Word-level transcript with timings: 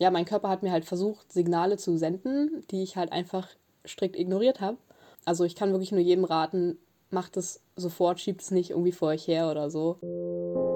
ja, 0.00 0.10
mein 0.10 0.24
Körper 0.24 0.48
hat 0.48 0.62
mir 0.62 0.72
halt 0.72 0.86
versucht, 0.86 1.30
Signale 1.30 1.76
zu 1.76 1.98
senden, 1.98 2.64
die 2.70 2.82
ich 2.82 2.96
halt 2.96 3.12
einfach 3.12 3.46
strikt 3.86 4.16
ignoriert 4.16 4.60
habe. 4.60 4.78
Also 5.26 5.44
ich 5.44 5.54
kann 5.54 5.72
wirklich 5.72 5.92
nur 5.92 6.00
jedem 6.00 6.24
raten, 6.24 6.78
macht 7.10 7.36
es 7.36 7.62
sofort, 7.76 8.18
schiebt 8.18 8.40
es 8.40 8.50
nicht 8.50 8.70
irgendwie 8.70 8.92
vor 8.92 9.08
euch 9.08 9.28
her 9.28 9.50
oder 9.50 9.70
so. 9.70 10.69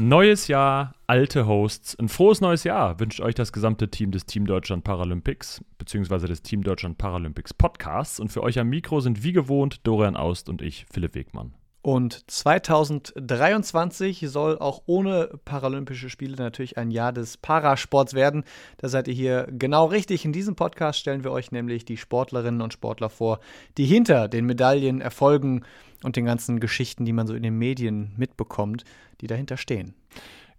Neues 0.00 0.46
Jahr, 0.46 0.94
alte 1.08 1.48
Hosts. 1.48 1.98
Ein 1.98 2.08
frohes 2.08 2.40
neues 2.40 2.62
Jahr 2.62 3.00
wünscht 3.00 3.20
euch 3.20 3.34
das 3.34 3.52
gesamte 3.52 3.90
Team 3.90 4.12
des 4.12 4.26
Team 4.26 4.46
Deutschland 4.46 4.84
Paralympics, 4.84 5.60
beziehungsweise 5.76 6.28
des 6.28 6.42
Team 6.42 6.62
Deutschland 6.62 6.98
Paralympics 6.98 7.52
Podcasts. 7.52 8.20
Und 8.20 8.28
für 8.28 8.44
euch 8.44 8.60
am 8.60 8.68
Mikro 8.68 9.00
sind 9.00 9.24
wie 9.24 9.32
gewohnt 9.32 9.80
Dorian 9.82 10.14
Aust 10.14 10.48
und 10.48 10.62
ich, 10.62 10.86
Philipp 10.88 11.16
Wegmann. 11.16 11.52
Und 11.80 12.28
2023 12.28 14.26
soll 14.28 14.58
auch 14.58 14.82
ohne 14.86 15.30
Paralympische 15.44 16.10
Spiele 16.10 16.36
natürlich 16.36 16.76
ein 16.76 16.90
Jahr 16.90 17.12
des 17.12 17.36
Parasports 17.36 18.14
werden. 18.14 18.44
Da 18.78 18.88
seid 18.88 19.06
ihr 19.06 19.14
hier 19.14 19.46
genau 19.50 19.86
richtig. 19.86 20.24
In 20.24 20.32
diesem 20.32 20.56
Podcast 20.56 20.98
stellen 20.98 21.22
wir 21.22 21.30
euch 21.30 21.52
nämlich 21.52 21.84
die 21.84 21.96
Sportlerinnen 21.96 22.62
und 22.62 22.72
Sportler 22.72 23.10
vor, 23.10 23.38
die 23.76 23.86
hinter 23.86 24.28
den 24.28 24.44
Medaillen, 24.46 25.00
Erfolgen 25.00 25.64
und 26.02 26.16
den 26.16 26.24
ganzen 26.24 26.58
Geschichten, 26.58 27.04
die 27.04 27.12
man 27.12 27.26
so 27.26 27.34
in 27.34 27.42
den 27.42 27.56
Medien 27.56 28.12
mitbekommt, 28.16 28.84
die 29.20 29.26
dahinter 29.28 29.56
stehen. 29.56 29.94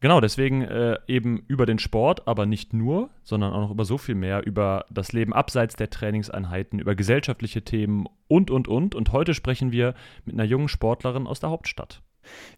Genau, 0.02 0.21
deswegen 0.21 0.62
äh, 0.62 0.98
eben 1.08 1.44
über 1.48 1.66
den 1.66 1.77
Sport, 1.77 2.26
aber 2.26 2.45
nicht 2.45 2.73
nur, 2.73 3.09
sondern 3.23 3.52
auch 3.52 3.59
noch 3.59 3.71
über 3.71 3.84
so 3.84 3.98
viel 3.98 4.16
mehr, 4.16 4.45
über 4.45 4.85
das 4.89 5.12
Leben 5.12 5.34
abseits 5.34 5.75
der 5.75 5.89
Trainingseinheiten, 5.89 6.80
über 6.80 6.95
gesellschaftliche 6.95 7.63
Themen 7.63 8.08
und, 8.30 8.49
und, 8.49 8.70
und. 8.70 8.95
Und 8.95 9.12
heute 9.12 9.34
sprechen 9.34 9.73
wir 9.73 9.94
mit 10.25 10.35
einer 10.35 10.45
jungen 10.45 10.70
Sportlerin 10.70 11.27
aus 11.27 11.41
der 11.41 11.49
Hauptstadt. 11.49 12.02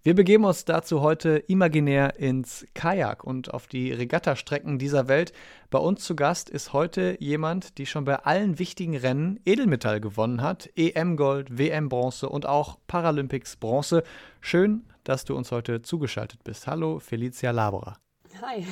Wir 0.04 0.16
begeben 0.16 0.46
uns 0.46 0.66
dazu 0.66 1.02
heute 1.02 1.38
imaginär 1.38 2.20
ins 2.20 2.66
Kajak 2.74 3.24
und 3.24 3.54
auf 3.54 3.68
die 3.68 3.92
Regattastrecken 3.92 4.80
dieser 4.80 5.08
Welt. 5.08 5.32
Bei 5.70 5.80
uns 5.80 6.04
zu 6.04 6.16
Gast 6.16 6.50
ist 6.50 6.74
heute 6.74 7.18
jemand, 7.20 7.78
die 7.78 7.86
schon 7.86 8.06
bei 8.06 8.16
allen 8.16 8.58
wichtigen 8.58 8.98
Rennen 8.98 9.40
Edelmetall 9.46 10.02
gewonnen 10.02 10.42
hat. 10.42 10.70
EM-Gold, 10.76 11.58
WM-Bronze 11.58 12.28
und 12.30 12.48
auch 12.48 12.80
Paralympics-Bronze. 12.88 14.04
Schön, 14.40 14.84
dass 15.04 15.26
du 15.26 15.36
uns 15.36 15.52
heute 15.52 15.82
zugeschaltet 15.82 16.44
bist. 16.44 16.68
Hallo, 16.68 17.00
Felicia 17.00 17.52
Labora. 17.52 17.98
Hi. 18.42 18.66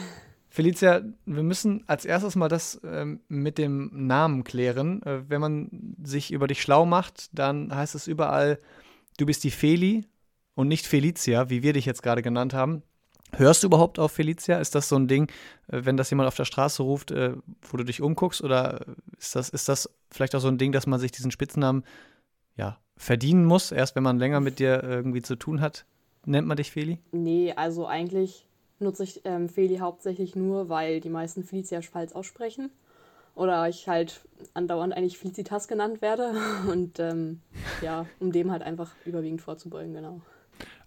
Felicia, 0.49 1.01
wir 1.25 1.43
müssen 1.43 1.83
als 1.87 2.05
erstes 2.05 2.35
mal 2.35 2.49
das 2.49 2.81
ähm, 2.83 3.19
mit 3.27 3.59
dem 3.59 3.91
Namen 4.07 4.43
klären. 4.43 5.03
Äh, 5.03 5.29
wenn 5.29 5.41
man 5.41 5.95
sich 6.03 6.31
über 6.31 6.47
dich 6.47 6.61
schlau 6.61 6.85
macht, 6.85 7.29
dann 7.33 7.73
heißt 7.73 7.93
es 7.93 8.07
überall, 8.07 8.57
du 9.17 9.27
bist 9.27 9.43
die 9.43 9.51
Feli 9.51 10.05
und 10.59 10.67
nicht 10.67 10.87
Felicia, 10.87 11.49
wie 11.49 11.63
wir 11.63 11.71
dich 11.71 11.85
jetzt 11.85 12.03
gerade 12.03 12.21
genannt 12.21 12.53
haben. 12.53 12.83
Hörst 13.31 13.63
du 13.63 13.67
überhaupt 13.67 13.97
auf 13.97 14.11
Felicia? 14.11 14.59
Ist 14.59 14.75
das 14.75 14.89
so 14.89 14.97
ein 14.97 15.07
Ding, 15.07 15.31
äh, 15.69 15.85
wenn 15.85 15.95
das 15.95 16.09
jemand 16.09 16.27
auf 16.27 16.35
der 16.35 16.43
Straße 16.43 16.83
ruft, 16.83 17.11
äh, 17.11 17.31
wo 17.61 17.77
du 17.77 17.85
dich 17.85 18.01
umguckst? 18.01 18.43
Oder 18.43 18.85
ist 19.17 19.37
das, 19.37 19.47
ist 19.47 19.69
das 19.69 19.89
vielleicht 20.11 20.35
auch 20.35 20.41
so 20.41 20.49
ein 20.49 20.57
Ding, 20.57 20.73
dass 20.73 20.85
man 20.85 20.99
sich 20.99 21.13
diesen 21.13 21.31
Spitznamen 21.31 21.85
ja, 22.57 22.77
verdienen 22.97 23.45
muss, 23.45 23.71
erst 23.71 23.95
wenn 23.95 24.03
man 24.03 24.19
länger 24.19 24.41
mit 24.41 24.59
dir 24.59 24.83
irgendwie 24.83 25.21
zu 25.21 25.37
tun 25.37 25.61
hat? 25.61 25.85
Nennt 26.25 26.45
man 26.45 26.57
dich 26.57 26.71
Feli? 26.71 26.99
Nee, 27.13 27.53
also 27.55 27.87
eigentlich 27.87 28.45
nutze 28.79 29.05
ich 29.05 29.21
ähm, 29.23 29.47
Feli 29.47 29.77
hauptsächlich 29.77 30.35
nur, 30.35 30.67
weil 30.67 30.99
die 30.99 31.09
meisten 31.09 31.45
Felicia 31.45 31.81
falsch 31.81 32.11
aussprechen. 32.11 32.69
Oder 33.33 33.69
ich 33.69 33.87
halt 33.87 34.19
andauernd 34.53 34.93
eigentlich 34.93 35.19
Felicitas 35.19 35.69
genannt 35.69 36.01
werde. 36.01 36.33
Und 36.69 36.99
ähm, 36.99 37.39
ja, 37.81 38.05
um 38.19 38.33
dem 38.33 38.51
halt 38.51 38.61
einfach 38.61 38.91
überwiegend 39.05 39.41
vorzubeugen, 39.41 39.93
genau. 39.93 40.19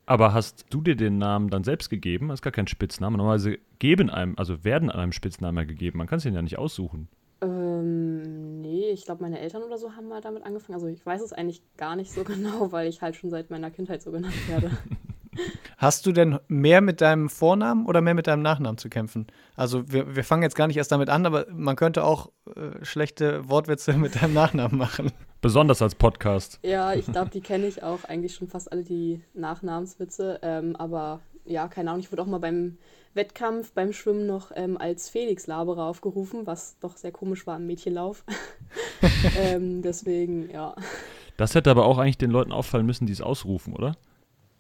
Aber 0.07 0.35
hast 0.35 0.67
du 0.71 0.81
dir 0.81 0.97
den 0.97 1.19
Namen 1.19 1.49
dann 1.49 1.65
selbst 1.65 1.89
gegeben? 1.89 2.29
Das 2.29 2.39
ist 2.39 2.43
gar 2.43 2.53
kein 2.53 2.67
Spitzname. 2.67 3.17
Normalerweise 3.17 3.59
geben 3.79 4.11
einem, 4.11 4.37
also 4.37 4.65
werden 4.65 4.91
einem 4.91 5.13
Spitznamen 5.13 5.67
gegeben. 5.67 5.99
Man 5.99 6.07
kann 6.07 6.19
es 6.19 6.25
den 6.25 6.35
ja 6.35 6.43
nicht 6.43 6.59
aussuchen. 6.59 7.09
Ähm, 7.41 8.61
nee, 8.61 8.91
ich 8.91 9.05
glaube, 9.05 9.23
meine 9.23 9.41
Eltern 9.41 9.63
oder 9.63 9.79
so 9.79 9.95
haben 9.97 10.09
mal 10.09 10.21
damit 10.21 10.45
angefangen. 10.45 10.75
Also 10.75 10.87
ich 10.87 11.05
weiß 11.05 11.23
es 11.23 11.33
eigentlich 11.33 11.63
gar 11.77 11.97
nicht 11.97 12.13
so 12.13 12.25
genau, 12.25 12.73
weil 12.73 12.89
ich 12.89 13.03
halt 13.03 13.17
schon 13.17 13.31
seit 13.31 13.51
meiner 13.51 13.71
Kindheit 13.71 14.03
so 14.03 14.11
genannt 14.11 14.49
werde. 14.49 14.71
Hast 15.79 16.05
du 16.05 16.13
denn 16.13 16.39
mehr 16.47 16.81
mit 16.81 17.01
deinem 17.01 17.31
Vornamen 17.31 17.87
oder 17.87 18.03
mehr 18.03 18.15
mit 18.15 18.27
deinem 18.27 18.43
Nachnamen 18.43 18.77
zu 18.77 18.91
kämpfen? 18.91 19.27
Also 19.57 19.91
wir, 19.91 20.15
wir 20.15 20.25
fangen 20.25 20.43
jetzt 20.43 20.57
gar 20.57 20.67
nicht 20.67 20.77
erst 20.77 20.93
damit 20.93 21.09
an, 21.09 21.25
aber 21.25 21.47
man 21.51 21.75
könnte 21.75 22.05
auch 22.05 22.31
äh, 22.55 22.85
schlechte 22.85 23.49
Wortwitze 23.49 23.93
mit 23.97 24.21
deinem 24.21 24.35
Nachnamen 24.35 24.77
machen. 24.77 25.11
Besonders 25.43 25.83
als 25.83 25.97
Podcast. 25.97 26.61
Ja, 26.63 26.95
ich 26.95 27.05
glaube, 27.07 27.31
die 27.31 27.41
kenne 27.41 27.67
ich 27.67 27.83
auch 27.83 28.05
eigentlich 28.05 28.33
schon 28.37 28.47
fast 28.47 28.71
alle 28.71 28.85
die 28.85 29.21
Nachnamenswitze. 29.35 30.39
Ähm, 30.41 30.77
aber 30.77 31.19
ja, 31.45 31.67
keine 31.67 31.91
Ahnung, 31.91 32.01
ich 32.01 32.13
wurde 32.13 32.23
auch 32.23 32.27
mal 32.27 32.39
beim 32.39 32.79
Wettkampf, 33.15 33.73
beim 33.73 33.93
Schwimmen 33.93 34.25
noch 34.29 34.53
ähm, 34.55 34.79
als 34.79 35.09
Felix 35.09 35.49
Laberer 35.49 35.87
aufgerufen, 35.87 36.47
was 36.47 36.79
doch 36.79 36.97
sehr 36.97 37.11
komisch 37.11 37.45
war 37.45 37.57
im 37.57 37.67
Mädchenlauf. 37.67 38.25
ähm, 39.37 39.83
deswegen, 39.83 40.49
ja. 40.49 40.77
Das 41.37 41.57
hätte 41.57 41.73
aber 41.73 41.87
auch 41.87 41.99
eigentlich 41.99 42.19
den 42.19 42.31
Leuten 42.31 42.53
auffallen 42.53 42.87
müssen, 42.87 43.07
die 43.07 43.13
es 43.13 43.21
ausrufen, 43.21 43.75
oder? 43.75 43.97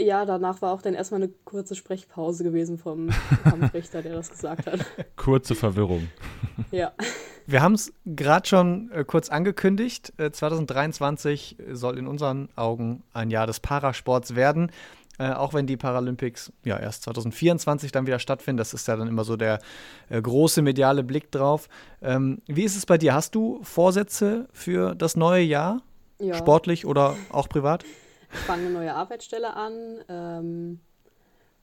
Ja, 0.03 0.25
danach 0.25 0.61
war 0.63 0.73
auch 0.73 0.83
dann 0.83 0.95
erstmal 0.95 1.23
eine 1.23 1.33
kurze 1.45 1.77
Sprechpause 1.77 2.43
gewesen 2.43 2.77
vom 2.77 3.11
Kampfrichter, 3.45 4.03
der 4.03 4.15
das 4.15 4.31
gesagt 4.31 4.67
hat. 4.67 4.81
Kurze 5.17 5.55
Verwirrung. 5.55 6.09
Ja. 6.71 6.93
Wir 7.47 7.63
haben 7.63 7.75
es 7.75 7.93
gerade 8.05 8.47
schon 8.47 8.91
äh, 8.93 9.05
kurz 9.05 9.29
angekündigt. 9.29 10.13
Äh, 10.17 10.31
2023 10.31 11.57
soll 11.73 11.99
in 11.99 12.07
unseren 12.07 12.49
Augen 12.57 13.03
ein 13.13 13.31
Jahr 13.31 13.47
des 13.47 13.61
Parasports 13.61 14.37
werden. 14.37 14.71
Äh, 15.19 15.33
auch 15.33 15.53
wenn 15.53 15.67
die 15.67 15.77
Paralympics 15.77 16.53
ja 16.65 16.79
erst 16.79 17.03
2024 17.05 17.91
dann 17.91 18.07
wieder 18.07 18.19
stattfinden. 18.19 18.59
Das 18.59 18.75
ist 18.75 18.87
ja 18.87 18.97
dann 18.97 19.09
immer 19.09 19.25
so 19.25 19.37
der 19.37 19.61
äh, 20.09 20.21
große 20.21 20.63
mediale 20.63 21.03
Blick 21.03 21.31
drauf. 21.31 21.69
Ähm, 22.01 22.43
wie 22.47 22.65
ist 22.65 22.77
es 22.77 22.87
bei 22.87 22.97
dir? 22.97 23.15
Hast 23.15 23.35
du 23.35 23.61
Vorsätze 23.63 24.49
für 24.53 24.95
das 24.95 25.17
neue 25.17 25.43
Jahr? 25.43 25.83
Ja. 26.19 26.35
Sportlich 26.35 26.87
oder 26.87 27.17
auch 27.31 27.49
privat? 27.49 27.85
Fange 28.33 28.67
eine 28.67 28.75
neue 28.75 28.95
Arbeitsstelle 28.95 29.55
an. 29.55 29.99
Ähm, 30.09 30.81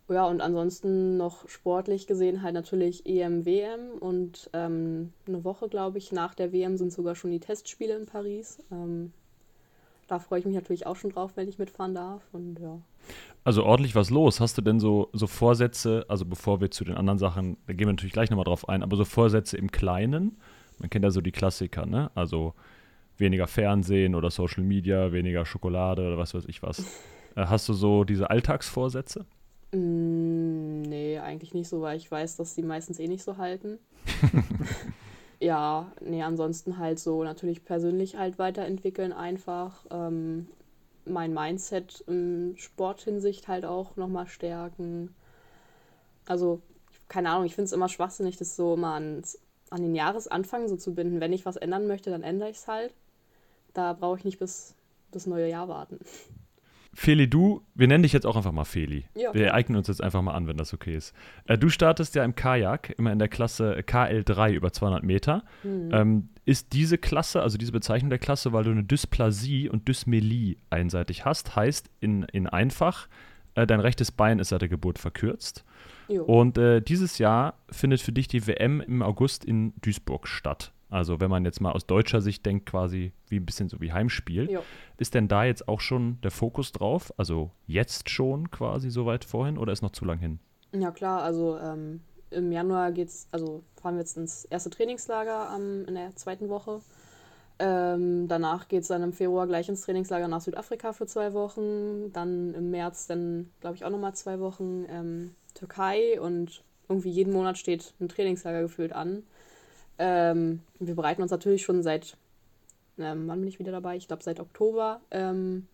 ja, 0.08 0.26
und 0.26 0.42
ansonsten 0.42 1.18
noch 1.18 1.48
sportlich 1.48 2.08
gesehen 2.08 2.42
halt 2.42 2.56
natürlich 2.56 3.06
EM, 3.06 3.46
WM 3.46 3.92
und 4.00 4.50
ähm, 4.54 5.14
eine 5.28 5.44
Woche, 5.44 5.70
glaube 5.70 6.00
ich, 6.00 6.12
nach 6.12 6.34
der 6.34 6.52
WM 6.52 6.78
sind 6.78 6.92
sogar 6.92 7.16
schon 7.16 7.32
die 7.32 7.40
Testspiele 7.40 7.96
in 7.96 8.08
Paris. 8.08 8.58
Ähm, 8.72 9.14
da 10.08 10.18
freue 10.18 10.40
ich 10.40 10.46
mich 10.46 10.56
natürlich 10.56 10.88
auch 10.88 10.96
schon 10.96 11.12
drauf, 11.12 11.34
wenn 11.36 11.48
ich 11.48 11.60
mitfahren 11.60 11.94
darf 11.94 12.24
und 12.32 12.60
ja. 12.60 12.80
Also 13.44 13.64
ordentlich 13.64 13.94
was 13.96 14.10
los. 14.10 14.40
Hast 14.40 14.58
du 14.58 14.62
denn 14.64 14.80
so, 14.80 15.10
so 15.14 15.28
Vorsätze, 15.28 16.06
also 16.08 16.26
bevor 16.26 16.60
wir 16.60 16.72
zu 16.72 16.84
den 16.84 16.96
anderen 16.96 17.20
Sachen, 17.20 17.58
da 17.68 17.74
gehen 17.74 17.88
wir 17.88 17.94
natürlich 17.94 18.14
gleich 18.14 18.32
nochmal 18.32 18.46
drauf 18.46 18.68
ein, 18.68 18.82
aber 18.82 18.98
so 18.98 19.06
Vorsätze 19.06 19.58
im 19.58 19.70
Kleinen? 19.72 20.38
Man 20.80 20.90
kennt 20.90 21.06
ja 21.06 21.12
so 21.12 21.22
die 21.22 21.32
Klassiker, 21.32 21.86
ne? 21.86 22.10
Also 22.16 22.56
weniger 23.20 23.48
Fernsehen 23.48 24.16
oder 24.16 24.32
Social 24.32 24.64
Media, 24.64 25.12
weniger 25.12 25.46
Schokolade 25.46 26.06
oder 26.08 26.18
was 26.18 26.34
weiß 26.34 26.46
ich 26.48 26.64
was. 26.64 26.80
Äh, 27.36 27.46
hast 27.46 27.70
du 27.70 27.74
so 27.74 28.04
diese 28.04 28.30
Alltagsvorsätze? 28.30 29.26
Mm, 29.72 30.82
nee, 30.82 31.20
eigentlich 31.20 31.54
nicht 31.54 31.70
so, 31.70 31.82
weil 31.82 31.98
ich 31.98 32.10
weiß, 32.10 32.38
dass 32.38 32.56
die 32.56 32.64
meistens 32.64 33.00
eh 33.00 33.08
nicht 33.08 33.24
so 33.24 33.38
halten. 33.38 33.78
ja, 35.40 35.92
nee, 36.02 36.24
ansonsten 36.24 36.78
halt 36.80 37.00
so 37.00 37.24
natürlich 37.24 37.64
persönlich 37.64 38.16
halt 38.18 38.40
weiterentwickeln 38.40 39.14
einfach. 39.14 39.86
Ähm, 39.92 40.48
mein 41.06 41.34
Mindset 41.34 42.04
in 42.08 42.56
Sporthinsicht 42.58 43.48
halt 43.48 43.66
auch 43.66 43.96
nochmal 43.96 44.28
stärken. 44.28 45.14
Also, 46.26 46.62
keine 47.08 47.30
Ahnung, 47.32 47.46
ich 47.46 47.56
finde 47.56 47.66
es 47.66 47.74
immer 47.74 47.90
schwachsinnig, 47.90 48.38
das 48.38 48.56
so 48.56 48.76
mal 48.76 48.96
ans, 48.96 49.40
an 49.70 49.82
den 49.82 49.96
Jahresanfang 49.96 50.68
so 50.68 50.78
zu 50.78 50.94
binden. 50.94 51.20
Wenn 51.20 51.34
ich 51.34 51.46
was 51.46 51.58
ändern 51.58 51.88
möchte, 51.88 52.10
dann 52.10 52.24
ändere 52.24 52.50
ich 52.50 52.58
es 52.58 52.68
halt 52.68 52.94
da 53.74 53.94
brauche 53.94 54.18
ich 54.18 54.26
nicht 54.26 54.40
bis 54.40 54.76
das 55.12 55.26
neue 55.26 55.50
Jahr 55.50 55.68
warten. 55.68 56.00
Feli, 56.94 57.30
du, 57.30 57.62
wir 57.76 57.88
nennen 57.88 58.04
dich 58.04 58.14
jetzt 58.14 58.26
auch 58.26 58.36
einfach 58.36 58.52
mal 58.52 58.66
Feli. 58.66 59.06
Ja. 59.16 59.34
Wir 59.34 59.54
eignen 59.54 59.78
uns 59.78 59.88
jetzt 59.88 60.04
einfach 60.04 60.22
mal 60.22 60.34
an, 60.34 60.48
wenn 60.48 60.58
das 60.58 60.74
okay 60.74 60.96
ist. 60.96 61.14
Äh, 61.46 61.58
du 61.58 61.70
startest 61.70 62.16
ja 62.16 62.24
im 62.24 62.36
Kajak, 62.36 62.96
immer 62.98 63.12
in 63.12 63.20
der 63.20 63.28
Klasse 63.28 63.80
KL3 63.82 64.54
über 64.54 64.74
200 64.74 65.04
Meter. 65.04 65.44
Mhm. 65.64 65.90
Ähm, 65.94 66.30
ist 66.46 66.74
diese 66.74 66.98
Klasse, 66.98 67.44
also 67.44 67.58
diese 67.58 67.72
Bezeichnung 67.72 68.10
der 68.10 68.20
Klasse, 68.20 68.54
weil 68.54 68.64
du 68.64 68.72
eine 68.72 68.84
Dysplasie 68.84 69.70
und 69.70 69.88
Dysmelie 69.88 70.58
einseitig 70.72 71.26
hast, 71.26 71.56
heißt 71.56 71.92
in, 72.00 72.24
in 72.24 72.48
einfach, 72.48 73.08
äh, 73.54 73.68
dein 73.68 73.80
rechtes 73.80 74.12
Bein 74.12 74.40
ist 74.40 74.50
seit 74.50 74.62
der 74.62 74.70
Geburt 74.70 74.98
verkürzt. 74.98 75.64
Jo. 76.08 76.24
Und 76.24 76.58
äh, 76.58 76.82
dieses 76.82 77.20
Jahr 77.20 77.54
findet 77.70 78.02
für 78.02 78.12
dich 78.12 78.28
die 78.28 78.48
WM 78.48 78.82
im 78.82 79.04
August 79.04 79.46
in 79.46 79.74
Duisburg 79.82 80.28
statt. 80.28 80.74
Also 80.90 81.20
wenn 81.20 81.30
man 81.30 81.46
jetzt 81.46 81.62
mal 81.62 81.72
aus 81.72 81.86
deutscher 81.86 82.22
Sicht 82.22 82.46
denkt, 82.46 82.66
quasi 82.66 83.14
wie 83.28 83.38
ein 83.38 83.46
bisschen 83.46 83.70
so 83.70 83.80
wie 83.80 83.94
Heimspiel. 83.94 84.50
Jo. 84.50 84.62
Ist 84.98 85.14
denn 85.14 85.28
da 85.28 85.44
jetzt 85.44 85.68
auch 85.68 85.82
schon 85.82 86.20
der 86.22 86.32
Fokus 86.32 86.72
drauf? 86.72 87.14
Also 87.18 87.52
jetzt 87.68 88.10
schon 88.10 88.50
quasi 88.50 88.90
so 88.90 89.06
weit 89.06 89.24
vorhin 89.24 89.58
oder 89.58 89.72
ist 89.72 89.82
noch 89.82 89.92
zu 89.92 90.06
lang 90.06 90.20
hin? 90.20 90.40
Ja 90.72 90.92
klar, 90.92 91.22
also 91.22 91.58
ähm, 91.58 92.02
im 92.32 92.52
Januar 92.52 92.92
geht's, 92.92 93.28
also 93.32 93.64
fahren 93.82 93.96
wir 93.96 94.02
jetzt 94.02 94.18
ins 94.18 94.46
erste 94.46 94.70
Trainingslager 94.70 95.56
ähm, 95.56 95.86
in 95.88 95.96
der 95.96 96.16
zweiten 96.16 96.50
Woche. 96.50 96.82
Ähm, 97.60 98.28
danach 98.28 98.68
geht 98.68 98.84
es 98.84 98.88
dann 98.88 99.04
im 99.04 99.14
Februar 99.14 99.46
gleich 99.46 99.68
ins 99.68 99.82
Trainingslager 99.82 100.28
nach 100.28 100.42
Südafrika 100.42 100.94
für 100.94 101.08
zwei 101.08 101.34
Wochen. 101.34 102.12
Dann 102.14 102.54
im 102.54 102.72
März 102.72 103.08
dann, 103.08 103.52
glaube 103.60 103.76
ich, 103.76 103.84
auch 103.84 103.90
nochmal 103.90 104.16
zwei 104.16 104.40
Wochen 104.40 104.86
ähm, 104.90 105.36
Türkei 105.54 106.20
und 106.22 106.64
irgendwie 106.88 107.10
jeden 107.10 107.34
Monat 107.34 107.58
steht 107.58 107.94
ein 108.00 108.08
Trainingslager 108.08 108.62
gefühlt 108.62 108.94
an. 108.94 109.24
Ähm, 110.00 110.62
wir 110.80 110.96
bereiten 110.96 111.22
uns 111.22 111.32
natürlich 111.32 111.64
schon 111.64 111.84
seit, 111.84 112.18
ähm, 112.98 113.28
wann 113.28 113.40
bin 113.40 113.50
ich 113.50 113.60
wieder 113.60 113.72
dabei? 113.72 113.98
Ich 113.98 114.08
glaube 114.08 114.24
seit 114.24 114.40
Oktober 114.40 115.02
ähm, 115.12 115.68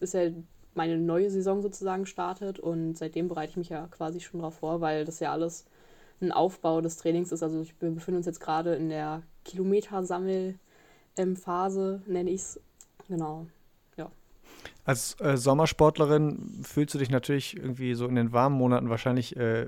ist 0.00 0.14
ja 0.14 0.30
meine 0.74 0.98
neue 0.98 1.30
Saison 1.30 1.62
sozusagen 1.62 2.06
startet 2.06 2.58
und 2.60 2.96
seitdem 2.96 3.28
bereite 3.28 3.50
ich 3.50 3.56
mich 3.56 3.68
ja 3.70 3.88
quasi 3.88 4.20
schon 4.20 4.40
darauf 4.40 4.54
vor, 4.54 4.80
weil 4.80 5.04
das 5.04 5.20
ja 5.20 5.32
alles 5.32 5.64
ein 6.20 6.32
Aufbau 6.32 6.80
des 6.80 6.96
Trainings 6.96 7.32
ist. 7.32 7.42
Also 7.42 7.64
wir 7.80 7.90
befinden 7.90 8.18
uns 8.18 8.26
jetzt 8.26 8.40
gerade 8.40 8.74
in 8.74 8.88
der 8.90 9.22
Kilometersammelphase, 9.44 12.02
nenne 12.06 12.30
ich 12.30 12.42
es. 12.42 12.60
Genau. 13.08 13.46
Als 14.84 15.18
äh, 15.20 15.36
Sommersportlerin 15.36 16.62
fühlst 16.62 16.94
du 16.94 16.98
dich 16.98 17.10
natürlich 17.10 17.56
irgendwie 17.56 17.94
so 17.94 18.06
in 18.06 18.14
den 18.14 18.32
warmen 18.32 18.56
Monaten 18.56 18.90
wahrscheinlich 18.90 19.36
äh, 19.36 19.66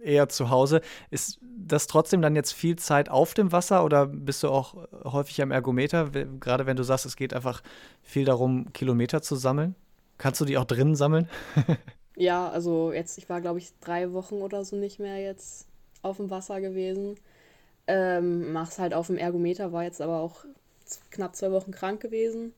eher 0.00 0.28
zu 0.28 0.50
Hause. 0.50 0.80
Ist 1.10 1.40
das 1.56 1.86
trotzdem 1.86 2.22
dann 2.22 2.36
jetzt 2.36 2.52
viel 2.52 2.76
Zeit 2.76 3.08
auf 3.08 3.34
dem 3.34 3.52
Wasser 3.52 3.84
oder 3.84 4.06
bist 4.06 4.42
du 4.42 4.48
auch 4.48 4.74
häufig 5.04 5.42
am 5.42 5.50
Ergometer, 5.50 6.10
gerade 6.40 6.66
wenn 6.66 6.76
du 6.76 6.82
sagst, 6.82 7.06
es 7.06 7.16
geht 7.16 7.34
einfach 7.34 7.62
viel 8.02 8.24
darum, 8.24 8.72
Kilometer 8.72 9.22
zu 9.22 9.36
sammeln? 9.36 9.74
Kannst 10.18 10.40
du 10.40 10.44
die 10.44 10.56
auch 10.58 10.64
drinnen 10.64 10.94
sammeln? 10.94 11.28
ja, 12.16 12.48
also 12.48 12.92
jetzt, 12.92 13.18
ich 13.18 13.28
war 13.28 13.40
glaube 13.40 13.58
ich 13.58 13.72
drei 13.80 14.12
Wochen 14.12 14.36
oder 14.36 14.64
so 14.64 14.76
nicht 14.76 15.00
mehr 15.00 15.18
jetzt 15.20 15.66
auf 16.02 16.18
dem 16.18 16.30
Wasser 16.30 16.60
gewesen. 16.60 17.16
Ähm, 17.86 18.52
mach's 18.52 18.78
halt 18.78 18.94
auf 18.94 19.08
dem 19.08 19.18
Ergometer, 19.18 19.72
war 19.72 19.84
jetzt 19.84 20.00
aber 20.00 20.20
auch 20.20 20.44
knapp 21.10 21.36
zwei 21.36 21.50
Wochen 21.50 21.72
krank 21.72 22.00
gewesen. 22.00 22.52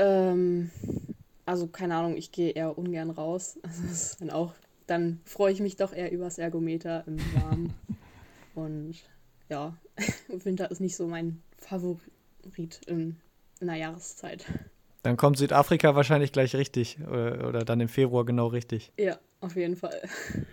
Ähm, 0.00 0.70
also 1.44 1.66
keine 1.66 1.94
Ahnung, 1.96 2.16
ich 2.16 2.32
gehe 2.32 2.52
eher 2.52 2.76
ungern 2.78 3.10
raus. 3.10 3.58
Also 3.64 4.16
dann 4.20 4.30
auch, 4.30 4.54
dann 4.86 5.20
freue 5.24 5.52
ich 5.52 5.60
mich 5.60 5.76
doch 5.76 5.92
eher 5.92 6.10
übers 6.10 6.38
Ergometer 6.38 7.04
im 7.06 7.18
Warmen. 7.34 7.74
Und 8.54 8.96
ja, 9.48 9.76
Winter 10.28 10.70
ist 10.70 10.80
nicht 10.80 10.96
so 10.96 11.06
mein 11.06 11.42
Favorit 11.58 12.80
in, 12.86 13.16
in 13.60 13.66
der 13.66 13.76
Jahreszeit. 13.76 14.44
Dann 15.02 15.16
kommt 15.16 15.38
Südafrika 15.38 15.94
wahrscheinlich 15.94 16.32
gleich 16.32 16.54
richtig 16.54 16.98
oder, 17.00 17.48
oder, 17.48 17.64
dann 17.64 17.80
im 17.80 17.88
Februar 17.88 18.24
genau 18.24 18.48
richtig. 18.48 18.92
Ja, 18.98 19.18
auf 19.40 19.56
jeden 19.56 19.76
Fall. 19.76 20.02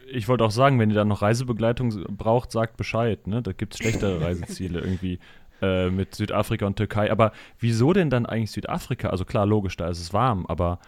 Ich 0.09 0.27
wollte 0.29 0.45
auch 0.45 0.51
sagen, 0.51 0.79
wenn 0.79 0.89
ihr 0.89 0.95
dann 0.95 1.09
noch 1.09 1.21
Reisebegleitung 1.21 1.89
braucht, 2.15 2.51
sagt 2.51 2.77
Bescheid. 2.77 3.27
Ne? 3.27 3.41
Da 3.41 3.51
gibt 3.51 3.73
es 3.73 3.79
schlechtere 3.79 4.21
Reiseziele 4.21 4.79
irgendwie 4.79 5.19
äh, 5.61 5.89
mit 5.89 6.15
Südafrika 6.15 6.65
und 6.65 6.75
Türkei. 6.75 7.11
Aber 7.11 7.31
wieso 7.59 7.93
denn 7.93 8.09
dann 8.09 8.25
eigentlich 8.25 8.51
Südafrika? 8.51 9.09
Also 9.09 9.25
klar, 9.25 9.45
logisch, 9.45 9.77
da 9.77 9.87
ist 9.89 9.99
es 9.99 10.13
warm, 10.13 10.45
aber 10.47 10.79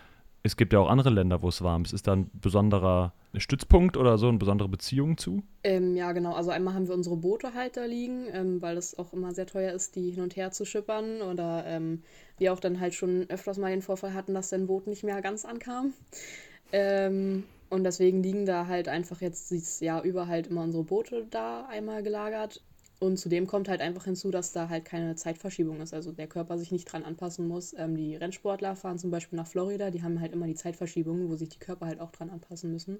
es 0.43 0.55
gibt 0.55 0.73
ja 0.73 0.79
auch 0.79 0.89
andere 0.89 1.09
Länder, 1.09 1.41
wo 1.41 1.49
es 1.49 1.61
warm 1.61 1.83
ist. 1.83 1.93
Ist 1.93 2.07
da 2.07 2.13
ein 2.13 2.29
besonderer 2.33 3.13
Stützpunkt 3.35 3.97
oder 3.97 4.17
so, 4.17 4.29
eine 4.29 4.37
besondere 4.37 4.69
Beziehung 4.69 5.17
zu? 5.17 5.43
Ähm, 5.63 5.95
ja, 5.95 6.11
genau. 6.13 6.33
Also 6.33 6.51
einmal 6.51 6.73
haben 6.73 6.87
wir 6.87 6.95
unsere 6.95 7.17
Boote 7.17 7.53
halt 7.53 7.77
da 7.77 7.85
liegen, 7.85 8.25
ähm, 8.31 8.61
weil 8.61 8.77
es 8.77 8.97
auch 8.97 9.13
immer 9.13 9.33
sehr 9.33 9.45
teuer 9.45 9.73
ist, 9.73 9.95
die 9.95 10.11
hin 10.11 10.23
und 10.23 10.35
her 10.35 10.51
zu 10.51 10.65
schippern. 10.65 11.21
Oder 11.21 11.65
ähm, 11.67 12.03
wir 12.37 12.53
auch 12.53 12.59
dann 12.59 12.79
halt 12.79 12.93
schon 12.93 13.25
öfters 13.29 13.57
mal 13.57 13.71
den 13.71 13.81
Vorfall 13.81 14.13
hatten, 14.13 14.33
dass 14.33 14.49
dein 14.49 14.67
Boot 14.67 14.87
nicht 14.87 15.03
mehr 15.03 15.21
ganz 15.21 15.45
ankam. 15.45 15.93
Ähm, 16.71 17.43
und 17.69 17.83
deswegen 17.83 18.23
liegen 18.23 18.45
da 18.45 18.67
halt 18.67 18.87
einfach 18.87 19.21
jetzt 19.21 19.51
dieses 19.51 19.79
Jahr 19.79 20.03
über 20.03 20.27
halt 20.27 20.47
immer 20.47 20.63
unsere 20.63 20.83
Boote 20.83 21.27
da 21.29 21.65
einmal 21.65 22.01
gelagert. 22.01 22.63
Und 22.99 23.17
zudem 23.17 23.47
kommt 23.47 23.69
halt 23.69 23.79
einfach 23.79 24.03
hinzu, 24.03 24.29
dass 24.29 24.51
da 24.51 24.67
halt 24.67 24.83
keine 24.83 25.15
Zeitverschiebung 25.15 25.79
ist. 25.79 25.93
Also 25.93 26.11
der 26.11 26.27
Körper 26.27 26.57
sich 26.57 26.71
nicht 26.71 26.85
dran 26.85 27.03
anpassen 27.03 27.47
muss. 27.47 27.73
Ähm, 27.77 27.95
die 27.95 28.15
Rennsportler 28.15 28.75
fahren 28.75 28.99
zum 28.99 29.09
Beispiel 29.09 29.37
nach 29.37 29.47
Florida, 29.47 29.89
die 29.89 30.03
haben 30.03 30.19
halt 30.19 30.33
immer 30.33 30.47
die 30.47 30.55
Zeitverschiebung, 30.55 31.29
wo 31.29 31.35
sich 31.37 31.49
die 31.49 31.59
Körper 31.59 31.85
halt 31.85 32.01
auch 32.01 32.11
dran 32.11 32.29
anpassen 32.29 32.71
müssen. 32.71 32.99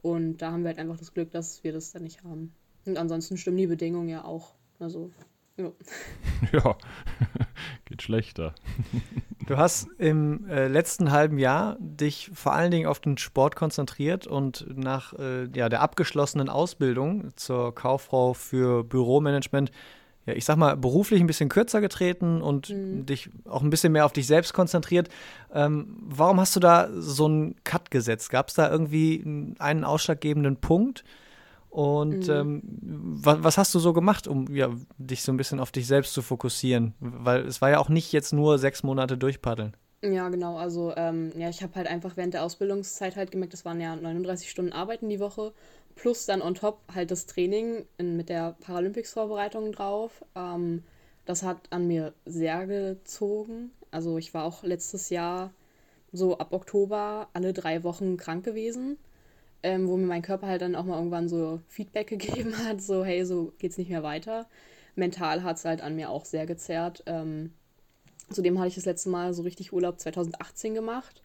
Und 0.00 0.38
da 0.38 0.52
haben 0.52 0.62
wir 0.62 0.68
halt 0.68 0.78
einfach 0.78 0.96
das 0.96 1.12
Glück, 1.12 1.30
dass 1.32 1.62
wir 1.64 1.72
das 1.72 1.92
dann 1.92 2.02
nicht 2.02 2.24
haben. 2.24 2.54
Und 2.86 2.96
ansonsten 2.96 3.36
stimmen 3.36 3.58
die 3.58 3.66
Bedingungen 3.66 4.08
ja 4.08 4.24
auch. 4.24 4.54
Also, 4.78 5.10
ja. 5.56 5.70
ja, 6.52 6.76
geht 7.84 8.02
schlechter. 8.02 8.54
Du 9.46 9.56
hast 9.56 9.88
im 9.98 10.48
äh, 10.48 10.68
letzten 10.68 11.12
halben 11.12 11.38
Jahr 11.38 11.76
dich 11.78 12.30
vor 12.34 12.52
allen 12.52 12.70
Dingen 12.70 12.86
auf 12.86 13.00
den 13.00 13.16
Sport 13.16 13.56
konzentriert 13.56 14.26
und 14.26 14.66
nach 14.76 15.12
äh, 15.14 15.48
ja, 15.54 15.68
der 15.68 15.82
abgeschlossenen 15.82 16.48
Ausbildung 16.48 17.30
zur 17.36 17.74
Kauffrau 17.74 18.34
für 18.34 18.84
Büromanagement, 18.84 19.70
ja, 20.26 20.34
ich 20.34 20.44
sag 20.44 20.56
mal, 20.56 20.76
beruflich 20.76 21.20
ein 21.20 21.28
bisschen 21.28 21.48
kürzer 21.48 21.80
getreten 21.80 22.42
und 22.42 22.70
mhm. 22.70 23.06
dich 23.06 23.30
auch 23.48 23.62
ein 23.62 23.70
bisschen 23.70 23.92
mehr 23.92 24.04
auf 24.04 24.12
dich 24.12 24.26
selbst 24.26 24.52
konzentriert. 24.52 25.08
Ähm, 25.54 25.96
warum 26.00 26.40
hast 26.40 26.56
du 26.56 26.60
da 26.60 26.88
so 26.92 27.26
einen 27.26 27.54
Cut 27.62 27.90
gesetzt? 27.90 28.30
Gab 28.30 28.48
es 28.48 28.54
da 28.54 28.70
irgendwie 28.70 29.22
einen 29.58 29.84
ausschlaggebenden 29.84 30.56
Punkt? 30.56 31.04
Und 31.76 32.28
mhm. 32.28 32.32
ähm, 32.32 32.62
was, 33.22 33.44
was, 33.44 33.58
hast 33.58 33.74
du 33.74 33.78
so 33.78 33.92
gemacht, 33.92 34.26
um 34.26 34.46
ja, 34.50 34.70
dich 34.96 35.22
so 35.22 35.30
ein 35.30 35.36
bisschen 35.36 35.60
auf 35.60 35.72
dich 35.72 35.86
selbst 35.86 36.14
zu 36.14 36.22
fokussieren? 36.22 36.94
Weil 37.00 37.44
es 37.44 37.60
war 37.60 37.68
ja 37.68 37.78
auch 37.80 37.90
nicht 37.90 38.12
jetzt 38.12 38.32
nur 38.32 38.58
sechs 38.58 38.82
Monate 38.82 39.18
durchpaddeln. 39.18 39.76
Ja, 40.02 40.30
genau. 40.30 40.56
Also 40.56 40.94
ähm, 40.96 41.32
ja, 41.36 41.50
ich 41.50 41.62
habe 41.62 41.74
halt 41.74 41.86
einfach 41.86 42.16
während 42.16 42.32
der 42.32 42.44
Ausbildungszeit 42.44 43.16
halt 43.16 43.30
gemerkt, 43.30 43.52
das 43.52 43.66
waren 43.66 43.78
ja 43.78 43.94
39 43.94 44.50
Stunden 44.50 44.72
Arbeiten 44.72 45.10
die 45.10 45.20
Woche, 45.20 45.52
plus 45.96 46.24
dann 46.24 46.40
on 46.40 46.54
top 46.54 46.80
halt 46.94 47.10
das 47.10 47.26
Training 47.26 47.84
in, 47.98 48.16
mit 48.16 48.30
der 48.30 48.56
Paralympics-Vorbereitung 48.60 49.72
drauf. 49.72 50.24
Ähm, 50.34 50.82
das 51.26 51.42
hat 51.42 51.58
an 51.68 51.86
mir 51.86 52.14
sehr 52.24 52.66
gezogen. 52.66 53.70
Also 53.90 54.16
ich 54.16 54.32
war 54.32 54.44
auch 54.44 54.62
letztes 54.62 55.10
Jahr 55.10 55.52
so 56.10 56.38
ab 56.38 56.54
Oktober 56.54 57.28
alle 57.34 57.52
drei 57.52 57.84
Wochen 57.84 58.16
krank 58.16 58.46
gewesen 58.46 58.96
ähm, 59.66 59.88
wo 59.88 59.96
mir 59.96 60.06
mein 60.06 60.22
Körper 60.22 60.46
halt 60.46 60.62
dann 60.62 60.76
auch 60.76 60.84
mal 60.84 60.96
irgendwann 60.96 61.28
so 61.28 61.60
Feedback 61.68 62.06
gegeben 62.08 62.56
hat, 62.58 62.80
so 62.80 63.04
hey, 63.04 63.24
so 63.24 63.52
geht's 63.58 63.78
nicht 63.78 63.90
mehr 63.90 64.02
weiter. 64.02 64.46
Mental 64.94 65.42
hat 65.42 65.56
es 65.56 65.64
halt 65.64 65.80
an 65.82 65.96
mir 65.96 66.10
auch 66.10 66.24
sehr 66.24 66.46
gezerrt. 66.46 67.02
Ähm, 67.06 67.52
zudem 68.30 68.58
hatte 68.58 68.68
ich 68.68 68.76
das 68.76 68.86
letzte 68.86 69.10
Mal 69.10 69.34
so 69.34 69.42
richtig 69.42 69.72
Urlaub 69.72 70.00
2018 70.00 70.74
gemacht, 70.74 71.22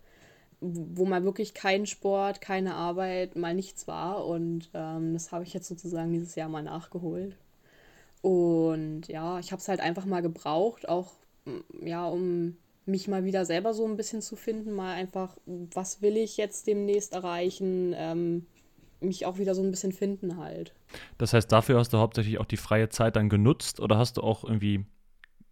wo 0.59 1.05
mal 1.05 1.23
wirklich 1.23 1.53
kein 1.53 1.85
Sport, 1.85 2.41
keine 2.41 2.75
Arbeit, 2.75 3.35
mal 3.35 3.55
nichts 3.55 3.87
war. 3.87 4.25
Und 4.25 4.69
ähm, 4.73 5.13
das 5.13 5.31
habe 5.31 5.43
ich 5.43 5.53
jetzt 5.53 5.67
sozusagen 5.67 6.11
dieses 6.11 6.35
Jahr 6.35 6.49
mal 6.49 6.63
nachgeholt. 6.63 7.37
Und 8.21 9.07
ja, 9.07 9.39
ich 9.39 9.51
habe 9.51 9.61
es 9.61 9.67
halt 9.67 9.79
einfach 9.79 10.05
mal 10.05 10.21
gebraucht, 10.21 10.89
auch 10.89 11.13
ja, 11.81 12.05
um 12.07 12.57
mich 12.85 13.07
mal 13.07 13.25
wieder 13.25 13.45
selber 13.45 13.73
so 13.73 13.85
ein 13.85 13.97
bisschen 13.97 14.21
zu 14.21 14.35
finden, 14.35 14.71
mal 14.71 14.93
einfach, 14.93 15.37
was 15.45 16.01
will 16.01 16.17
ich 16.17 16.37
jetzt 16.37 16.67
demnächst 16.67 17.13
erreichen, 17.13 17.93
ähm, 17.95 18.45
mich 18.99 19.25
auch 19.25 19.37
wieder 19.37 19.55
so 19.55 19.63
ein 19.63 19.71
bisschen 19.71 19.91
finden 19.91 20.37
halt. 20.37 20.73
Das 21.17 21.33
heißt, 21.33 21.51
dafür 21.51 21.79
hast 21.79 21.93
du 21.93 21.97
hauptsächlich 21.97 22.39
auch 22.39 22.45
die 22.45 22.57
freie 22.57 22.89
Zeit 22.89 23.15
dann 23.15 23.29
genutzt 23.29 23.79
oder 23.79 23.97
hast 23.97 24.17
du 24.17 24.21
auch 24.21 24.43
irgendwie 24.43 24.85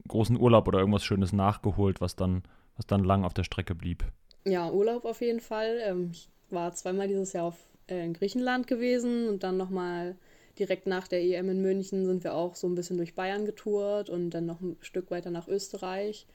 großen 0.07 0.37
Urlaub 0.37 0.67
oder 0.67 0.79
irgendwas 0.79 1.03
Schönes 1.03 1.33
nachgeholt, 1.33 2.01
was 2.01 2.15
dann, 2.15 2.43
was 2.75 2.87
dann 2.87 3.03
lang 3.03 3.23
auf 3.23 3.33
der 3.33 3.43
Strecke 3.43 3.75
blieb? 3.75 4.05
Ja, 4.45 4.71
Urlaub 4.71 5.05
auf 5.05 5.21
jeden 5.21 5.39
Fall. 5.39 5.79
Ähm, 5.83 6.09
ich 6.11 6.29
war 6.49 6.73
zweimal 6.73 7.07
dieses 7.07 7.33
Jahr 7.33 7.45
auf, 7.45 7.57
äh, 7.87 8.03
in 8.03 8.13
Griechenland 8.13 8.67
gewesen 8.67 9.27
und 9.27 9.43
dann 9.43 9.57
nochmal 9.57 10.15
direkt 10.57 10.87
nach 10.87 11.07
der 11.07 11.21
EM 11.21 11.49
in 11.49 11.61
München 11.61 12.05
sind 12.05 12.23
wir 12.23 12.33
auch 12.33 12.55
so 12.55 12.67
ein 12.67 12.75
bisschen 12.75 12.97
durch 12.97 13.15
Bayern 13.15 13.45
getourt 13.45 14.09
und 14.09 14.31
dann 14.31 14.45
noch 14.45 14.59
ein 14.61 14.77
Stück 14.81 15.09
weiter 15.09 15.31
nach 15.31 15.47
Österreich 15.47 16.27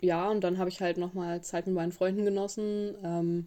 ja, 0.00 0.30
und 0.30 0.42
dann 0.42 0.58
habe 0.58 0.70
ich 0.70 0.80
halt 0.80 0.98
nochmal 0.98 1.42
Zeit 1.42 1.66
mit 1.66 1.74
meinen 1.74 1.92
Freunden 1.92 2.24
genossen. 2.24 2.94
Ähm, 3.04 3.46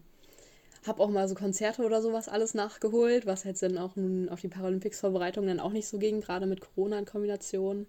habe 0.86 1.02
auch 1.02 1.10
mal 1.10 1.26
so 1.28 1.34
Konzerte 1.34 1.82
oder 1.82 2.02
sowas 2.02 2.28
alles 2.28 2.54
nachgeholt, 2.54 3.26
was 3.26 3.44
jetzt 3.44 3.62
dann 3.62 3.78
auch 3.78 3.96
nun 3.96 4.28
auf 4.28 4.40
die 4.40 4.48
Paralympics-Vorbereitung 4.48 5.46
dann 5.46 5.60
auch 5.60 5.72
nicht 5.72 5.88
so 5.88 5.98
ging, 5.98 6.20
gerade 6.20 6.46
mit 6.46 6.60
Corona 6.60 6.98
in 6.98 7.06
Kombination. 7.06 7.86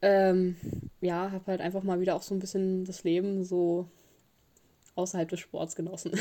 Ähm, 0.00 0.56
ja, 1.00 1.30
habe 1.32 1.44
halt 1.46 1.60
einfach 1.60 1.82
mal 1.82 2.00
wieder 2.00 2.14
auch 2.14 2.22
so 2.22 2.34
ein 2.34 2.38
bisschen 2.38 2.84
das 2.84 3.04
Leben 3.04 3.44
so 3.44 3.88
außerhalb 4.94 5.28
des 5.28 5.40
Sports 5.40 5.76
genossen. 5.76 6.12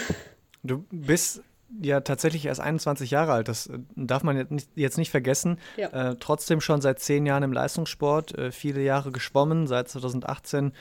Du 0.65 0.85
bist 0.91 1.43
ja 1.81 1.99
tatsächlich 1.99 2.45
erst 2.45 2.61
21 2.61 3.11
Jahre 3.11 3.33
alt, 3.33 3.49
das 3.49 3.67
äh, 3.67 3.79
darf 3.97 4.23
man 4.23 4.37
jetzt 4.37 4.51
nicht, 4.51 4.69
jetzt 4.75 4.97
nicht 4.97 5.11
vergessen. 5.11 5.59
Ja. 5.75 6.11
Äh, 6.11 6.15
trotzdem 6.21 6.61
schon 6.61 6.79
seit 6.79 6.99
zehn 6.99 7.25
Jahren 7.25 7.43
im 7.43 7.51
Leistungssport, 7.51 8.37
äh, 8.37 8.51
viele 8.53 8.81
Jahre 8.81 9.11
geschwommen, 9.11 9.67
seit 9.67 9.89
2018 9.89 10.71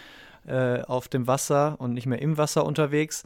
äh, 0.47 0.83
auf 0.83 1.09
dem 1.09 1.27
Wasser 1.27 1.77
und 1.79 1.95
nicht 1.95 2.07
mehr 2.07 2.21
im 2.21 2.39
Wasser 2.39 2.65
unterwegs. 2.65 3.25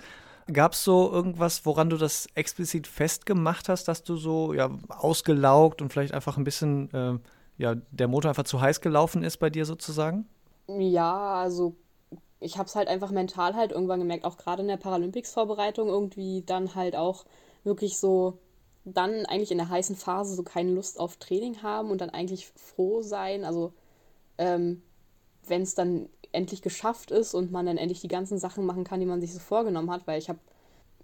Gab 0.53 0.73
es 0.73 0.85
so 0.85 1.11
irgendwas, 1.11 1.67
woran 1.67 1.91
du 1.91 1.97
das 1.97 2.29
explizit 2.35 2.87
festgemacht 2.87 3.69
hast, 3.69 3.89
dass 3.89 4.05
du 4.05 4.17
so 4.17 4.53
ja, 4.53 4.71
ausgelaugt 4.89 5.83
und 5.83 5.93
vielleicht 5.93 6.15
einfach 6.15 6.37
ein 6.37 6.45
bisschen, 6.45 6.93
äh, 6.95 7.19
ja, 7.59 7.75
der 7.91 8.09
Motor 8.09 8.31
einfach 8.31 8.45
zu 8.45 8.61
heiß 8.61 8.81
gelaufen 8.81 9.25
ist 9.25 9.39
bei 9.39 9.51
dir 9.51 9.65
sozusagen? 9.65 10.29
Ja, 10.69 11.35
also 11.35 11.75
ich 12.39 12.59
habe 12.59 12.69
es 12.69 12.77
halt 12.77 12.89
einfach 12.89 13.11
mental 13.11 13.55
halt 13.55 13.73
irgendwann 13.73 14.01
gemerkt, 14.01 14.25
auch 14.25 14.37
gerade 14.37 14.63
in 14.63 14.69
der 14.69 14.77
Paralympics-Vorbereitung 14.77 15.89
irgendwie 15.89 16.43
dann 16.47 16.75
halt 16.75 16.95
auch 16.95 17.25
wirklich 17.65 17.99
so 17.99 18.39
dann 18.85 19.27
eigentlich 19.27 19.51
in 19.51 19.59
der 19.59 19.69
heißen 19.69 19.97
Phase 19.97 20.35
so 20.35 20.45
keine 20.45 20.71
Lust 20.71 21.01
auf 21.01 21.17
Training 21.17 21.63
haben 21.63 21.91
und 21.91 22.01
dann 22.01 22.11
eigentlich 22.11 22.47
froh 22.55 23.03
sein. 23.03 23.45
Also 23.45 23.73
ähm, 24.39 24.83
wenn 25.47 25.63
es 25.63 25.75
dann 25.75 26.09
endlich 26.33 26.63
geschafft 26.63 27.11
ist 27.11 27.35
und 27.35 27.53
man 27.53 27.67
dann 27.67 27.79
endlich 27.79 28.01
die 28.01 28.09
ganzen 28.09 28.39
Sachen 28.39 28.67
machen 28.67 28.85
kann, 28.85 29.01
die 29.01 29.07
man 29.07 29.21
sich 29.21 29.33
so 29.33 29.39
vorgenommen 29.39 29.91
hat, 29.91 30.07
weil 30.07 30.19
ich 30.19 30.29
habe 30.29 30.39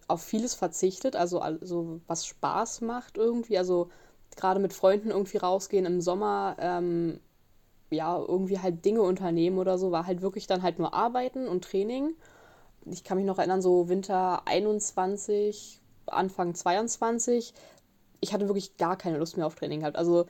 auf 0.08 0.22
vieles 0.22 0.54
verzichtet, 0.54 1.16
also, 1.16 1.40
also 1.40 2.00
was 2.06 2.26
Spaß 2.26 2.82
macht 2.82 3.16
irgendwie, 3.16 3.58
also 3.58 3.88
gerade 4.36 4.60
mit 4.60 4.72
Freunden 4.72 5.10
irgendwie 5.10 5.38
rausgehen 5.38 5.86
im 5.86 6.00
Sommer, 6.00 6.56
ähm, 6.58 7.20
ja, 7.90 8.18
irgendwie 8.18 8.58
halt 8.58 8.84
Dinge 8.84 9.02
unternehmen 9.02 9.58
oder 9.58 9.78
so, 9.78 9.92
war 9.92 10.06
halt 10.06 10.22
wirklich 10.22 10.46
dann 10.46 10.62
halt 10.62 10.78
nur 10.78 10.94
Arbeiten 10.94 11.46
und 11.46 11.64
Training. 11.64 12.14
Ich 12.86 13.04
kann 13.04 13.18
mich 13.18 13.26
noch 13.26 13.38
erinnern, 13.38 13.62
so 13.62 13.88
Winter 13.88 14.46
21, 14.46 15.80
Anfang 16.06 16.54
22, 16.54 17.54
ich 18.20 18.32
hatte 18.32 18.48
wirklich 18.48 18.76
gar 18.76 18.96
keine 18.96 19.18
Lust 19.18 19.36
mehr 19.36 19.46
auf 19.46 19.54
Training 19.54 19.80
gehabt. 19.80 19.96
Also 19.96 20.26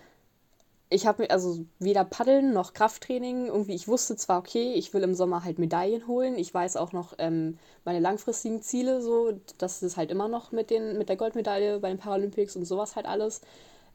ich 0.92 1.06
habe 1.06 1.22
mir 1.22 1.30
also 1.30 1.64
weder 1.78 2.04
Paddeln 2.04 2.52
noch 2.52 2.72
Krafttraining 2.74 3.46
irgendwie. 3.46 3.74
Ich 3.74 3.88
wusste 3.88 4.16
zwar, 4.16 4.38
okay, 4.38 4.72
ich 4.74 4.92
will 4.94 5.02
im 5.02 5.14
Sommer 5.14 5.44
halt 5.44 5.58
Medaillen 5.58 6.06
holen. 6.06 6.36
Ich 6.36 6.52
weiß 6.52 6.76
auch 6.76 6.92
noch 6.92 7.14
ähm, 7.18 7.58
meine 7.84 8.00
langfristigen 8.00 8.62
Ziele, 8.62 9.00
so, 9.02 9.32
das 9.58 9.82
ist 9.82 9.96
halt 9.96 10.10
immer 10.10 10.28
noch 10.28 10.52
mit, 10.52 10.70
den, 10.70 10.98
mit 10.98 11.08
der 11.08 11.16
Goldmedaille 11.16 11.80
bei 11.80 11.88
den 11.88 11.98
Paralympics 11.98 12.56
und 12.56 12.64
sowas 12.64 12.96
halt 12.96 13.06
alles 13.06 13.40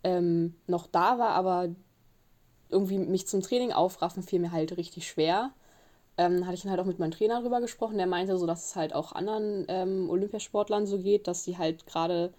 ähm, 0.04 0.56
noch 0.68 0.88
da 0.88 1.20
war, 1.20 1.30
aber 1.30 1.70
irgendwie 2.70 2.98
mich 2.98 3.28
zum 3.28 3.42
Training 3.42 3.72
aufraffen 3.72 4.24
fiel 4.24 4.40
mir 4.40 4.52
halt 4.52 4.78
richtig 4.78 5.08
schwer. 5.08 5.52
Ähm, 6.18 6.46
hatte 6.46 6.56
ich 6.56 6.64
dann 6.64 6.72
halt 6.72 6.82
auch 6.82 6.86
mit 6.86 7.00
meinem 7.00 7.12
Trainer 7.12 7.42
drüber 7.42 7.62
gesprochen, 7.62 7.98
der 7.98 8.08
meinte 8.08 8.38
so, 8.38 8.48
dass 8.48 8.66
es 8.70 8.76
halt 8.76 8.94
auch 8.94 9.12
anderen 9.14 9.66
ähm, 9.70 10.10
Olympiasportlern 10.10 10.88
so 10.88 10.98
geht, 11.00 11.28
dass 11.28 11.44
die 11.44 11.58
halt 11.58 11.86
gerade 11.86 12.34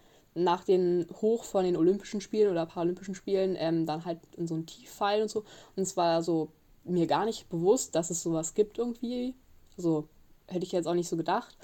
nach 0.45 0.65
den 0.65 1.07
Hoch 1.21 1.45
von 1.45 1.65
den 1.65 1.77
Olympischen 1.77 2.21
Spielen 2.21 2.51
oder 2.51 2.67
Paralympischen 2.67 3.15
Spielen 3.15 3.57
ähm, 3.59 3.87
dann 3.87 4.05
halt 4.05 4.19
in 4.37 4.47
so 4.47 4.55
ein 4.55 4.67
Tief 4.67 4.91
fallen 4.91 5.23
und 5.23 5.31
so. 5.31 5.45
Und 5.77 5.83
es 5.83 5.97
war 5.97 6.23
so 6.23 6.49
mir 6.85 7.07
gar 7.07 7.25
nicht 7.25 7.49
bewusst, 7.49 7.95
dass 7.95 8.11
es 8.11 8.23
sowas 8.23 8.55
gibt 8.55 8.79
irgendwie. 8.79 9.35
Also 9.77 10.09
hätte 10.47 10.65
ich 10.65 10.73
jetzt 10.73 10.87
auch 10.87 10.95
nicht 10.95 11.09
so 11.09 11.17
gedacht. 11.17 11.57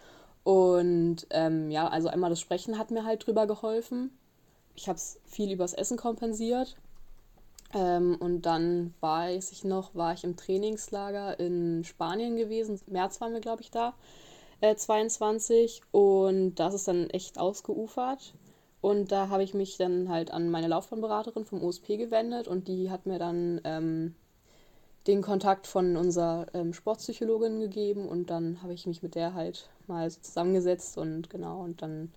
Und 0.43 1.27
ähm, 1.31 1.71
ja, 1.71 1.89
also 1.89 2.09
einmal 2.09 2.31
das 2.31 2.41
Sprechen 2.41 2.79
hat 2.79 2.91
mir 2.91 3.05
halt 3.05 3.27
drüber 3.27 3.47
geholfen. 3.47 4.11
Ich 4.77 4.89
habe 4.89 4.97
es 4.97 5.19
viel 5.25 5.51
übers 5.51 5.73
Essen 5.73 5.97
kompensiert. 5.97 6.77
Ähm, 7.73 8.17
und 8.21 8.43
dann 8.43 8.95
weiß 9.01 9.53
ich 9.53 9.65
noch, 9.65 9.95
war 9.95 10.13
ich 10.13 10.25
im 10.25 10.37
Trainingslager 10.37 11.41
in 11.41 11.83
Spanien 11.85 12.37
gewesen. 12.37 12.81
März 12.87 13.21
waren 13.21 13.33
wir, 13.33 13.41
glaube 13.41 13.63
ich, 13.63 13.71
da. 13.71 13.95
Äh, 14.61 14.77
22. 14.77 15.83
Und 15.91 16.57
das 16.57 16.75
ist 16.75 16.89
dann 16.89 17.11
echt 17.11 17.39
ausgeufert. 17.39 18.35
Und 18.85 19.13
da 19.13 19.31
habe 19.31 19.43
ich 19.43 19.55
mich 19.55 19.79
dann 19.79 20.11
halt 20.11 20.31
an 20.31 20.51
meine 20.51 20.69
Laufbahnberaterin 20.69 21.47
vom 21.47 21.65
OSP 21.65 21.97
gewendet 21.97 22.47
und 22.47 22.69
die 22.69 22.91
hat 22.91 23.07
mir 23.07 23.19
dann 23.19 23.59
ähm, 23.65 24.15
den 25.07 25.23
Kontakt 25.23 25.67
von 25.67 25.97
unserer 25.97 26.49
ähm, 26.53 26.75
Sportpsychologin 26.75 27.61
gegeben 27.61 28.07
und 28.07 28.29
dann 28.29 28.61
habe 28.63 28.75
ich 28.75 28.87
mich 28.87 29.03
mit 29.03 29.15
der 29.15 29.33
halt 29.33 29.71
mal 29.87 30.11
so 30.11 30.21
zusammengesetzt 30.21 30.99
und 30.99 31.31
genau 31.31 31.63
und 31.63 31.81
dann 31.81 32.13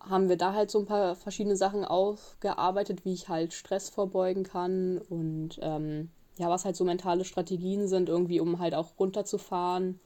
haben 0.00 0.28
wir 0.28 0.36
da 0.36 0.52
halt 0.52 0.70
so 0.70 0.80
ein 0.80 0.84
paar 0.84 1.14
verschiedene 1.14 1.56
Sachen 1.56 1.82
aufgearbeitet, 1.82 3.06
wie 3.06 3.14
ich 3.14 3.30
halt 3.30 3.54
Stress 3.54 3.88
vorbeugen 3.88 4.42
kann 4.42 4.98
und 4.98 5.60
ähm, 5.62 6.10
ja, 6.36 6.50
was 6.50 6.66
halt 6.66 6.76
so 6.76 6.84
mentale 6.84 7.24
Strategien 7.24 7.88
sind, 7.88 8.10
irgendwie 8.10 8.40
um 8.40 8.58
halt 8.58 8.74
auch 8.74 8.98
runterzufahren. 8.98 9.98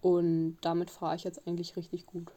Und 0.00 0.56
damit 0.62 0.88
fahre 0.88 1.16
ich 1.16 1.24
jetzt 1.24 1.46
eigentlich 1.46 1.76
richtig 1.76 2.06
gut. 2.06 2.32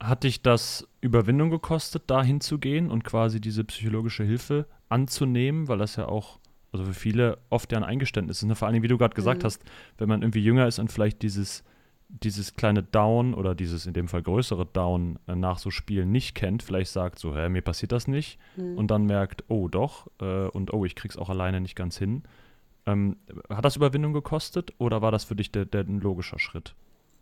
Hat 0.00 0.24
dich 0.24 0.42
das 0.42 0.86
Überwindung 1.00 1.50
gekostet, 1.50 2.04
da 2.06 2.22
hinzugehen 2.22 2.90
und 2.90 3.04
quasi 3.04 3.40
diese 3.40 3.64
psychologische 3.64 4.24
Hilfe 4.24 4.66
anzunehmen, 4.88 5.68
weil 5.68 5.78
das 5.78 5.96
ja 5.96 6.06
auch, 6.06 6.38
also 6.72 6.84
für 6.84 6.94
viele 6.94 7.38
oft 7.50 7.72
ja 7.72 7.78
ein 7.78 7.84
Eingeständnis 7.84 8.38
ist. 8.38 8.48
Ne? 8.48 8.54
Vor 8.54 8.68
allem, 8.68 8.82
wie 8.82 8.88
du 8.88 8.98
gerade 8.98 9.14
gesagt 9.14 9.42
mhm. 9.42 9.46
hast, 9.46 9.62
wenn 9.98 10.08
man 10.08 10.22
irgendwie 10.22 10.42
jünger 10.42 10.66
ist 10.66 10.78
und 10.78 10.92
vielleicht 10.92 11.22
dieses, 11.22 11.64
dieses 12.08 12.54
kleine 12.54 12.82
Down 12.82 13.34
oder 13.34 13.54
dieses 13.54 13.86
in 13.86 13.92
dem 13.92 14.08
Fall 14.08 14.22
größere 14.22 14.66
Down 14.66 15.18
äh, 15.26 15.34
nach 15.34 15.58
so 15.58 15.70
Spielen 15.70 16.10
nicht 16.10 16.34
kennt, 16.34 16.62
vielleicht 16.62 16.90
sagt 16.90 17.18
so, 17.18 17.36
hä, 17.36 17.48
mir 17.48 17.62
passiert 17.62 17.92
das 17.92 18.08
nicht 18.08 18.38
mhm. 18.56 18.78
und 18.78 18.90
dann 18.90 19.04
merkt, 19.04 19.44
oh 19.48 19.68
doch, 19.68 20.06
äh, 20.20 20.48
und 20.48 20.72
oh, 20.72 20.84
ich 20.84 20.94
krieg's 20.94 21.18
auch 21.18 21.28
alleine 21.28 21.60
nicht 21.60 21.76
ganz 21.76 21.98
hin. 21.98 22.22
Ähm, 22.86 23.16
hat 23.50 23.64
das 23.64 23.76
Überwindung 23.76 24.14
gekostet 24.14 24.72
oder 24.78 25.02
war 25.02 25.12
das 25.12 25.24
für 25.24 25.36
dich 25.36 25.52
der, 25.52 25.66
der 25.66 25.82
ein 25.82 26.00
logischer 26.00 26.38
Schritt? 26.38 26.74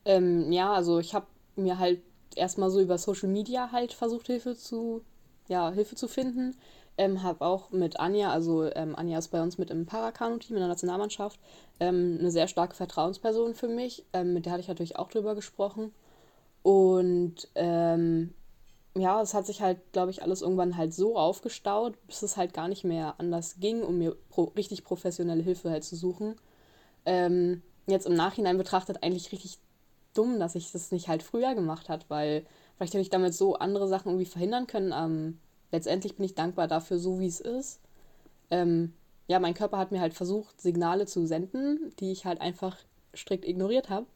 Ähm, 0.04 0.52
ja, 0.52 0.72
also 0.72 1.00
ich 1.00 1.14
habe 1.14 1.26
mir 1.56 1.78
halt 1.78 2.00
erstmal 2.34 2.70
so 2.70 2.80
über 2.80 2.98
Social 2.98 3.28
Media 3.28 3.70
halt 3.72 3.92
versucht, 3.92 4.26
Hilfe 4.26 4.56
zu, 4.56 5.02
ja, 5.48 5.70
Hilfe 5.70 5.96
zu 5.96 6.08
finden. 6.08 6.56
Ähm, 6.98 7.22
habe 7.22 7.44
auch 7.44 7.70
mit 7.70 8.00
Anja, 8.00 8.30
also 8.30 8.64
ähm, 8.64 8.96
Anja 8.96 9.18
ist 9.18 9.28
bei 9.28 9.42
uns 9.42 9.58
mit 9.58 9.70
im 9.70 9.84
Parakanu-Team 9.84 10.56
in 10.56 10.60
der 10.60 10.68
Nationalmannschaft, 10.68 11.38
ähm, 11.78 12.16
eine 12.18 12.30
sehr 12.30 12.48
starke 12.48 12.74
Vertrauensperson 12.74 13.54
für 13.54 13.68
mich. 13.68 14.04
Ähm, 14.14 14.32
mit 14.32 14.46
der 14.46 14.52
hatte 14.52 14.62
ich 14.62 14.68
natürlich 14.68 14.96
auch 14.96 15.10
drüber 15.10 15.34
gesprochen. 15.34 15.92
Und 16.62 17.48
ähm, 17.54 18.32
ja, 18.96 19.20
es 19.20 19.34
hat 19.34 19.46
sich 19.46 19.60
halt, 19.60 19.92
glaube 19.92 20.10
ich, 20.10 20.22
alles 20.22 20.42
irgendwann 20.42 20.76
halt 20.76 20.94
so 20.94 21.18
aufgestaut, 21.18 21.94
bis 22.06 22.22
es 22.22 22.36
halt 22.36 22.54
gar 22.54 22.68
nicht 22.68 22.84
mehr 22.84 23.14
anders 23.18 23.56
ging, 23.60 23.82
um 23.82 23.98
mir 23.98 24.16
pro 24.30 24.44
richtig 24.56 24.84
professionelle 24.84 25.42
Hilfe 25.42 25.70
halt 25.70 25.84
zu 25.84 25.96
suchen. 25.96 26.36
Ähm, 27.04 27.62
jetzt 27.86 28.06
im 28.06 28.14
Nachhinein 28.14 28.58
betrachtet 28.58 29.02
eigentlich 29.02 29.32
richtig 29.32 29.58
dumm, 30.16 30.38
dass 30.38 30.54
ich 30.54 30.72
das 30.72 30.92
nicht 30.92 31.08
halt 31.08 31.22
früher 31.22 31.54
gemacht 31.54 31.88
hat, 31.88 32.08
weil 32.08 32.44
vielleicht 32.76 32.94
hätte 32.94 33.02
ich 33.02 33.10
damit 33.10 33.34
so 33.34 33.56
andere 33.56 33.88
Sachen 33.88 34.08
irgendwie 34.08 34.26
verhindern 34.26 34.66
können. 34.66 34.92
Ähm, 34.94 35.38
letztendlich 35.72 36.16
bin 36.16 36.24
ich 36.24 36.34
dankbar 36.34 36.68
dafür, 36.68 36.98
so 36.98 37.20
wie 37.20 37.26
es 37.26 37.40
ist. 37.40 37.80
Ähm, 38.50 38.92
ja, 39.28 39.40
mein 39.40 39.54
Körper 39.54 39.78
hat 39.78 39.90
mir 39.92 40.00
halt 40.00 40.14
versucht, 40.14 40.60
Signale 40.60 41.06
zu 41.06 41.26
senden, 41.26 41.92
die 41.98 42.12
ich 42.12 42.24
halt 42.24 42.40
einfach 42.40 42.76
strikt 43.14 43.44
ignoriert 43.44 43.90
habe. 43.90 44.06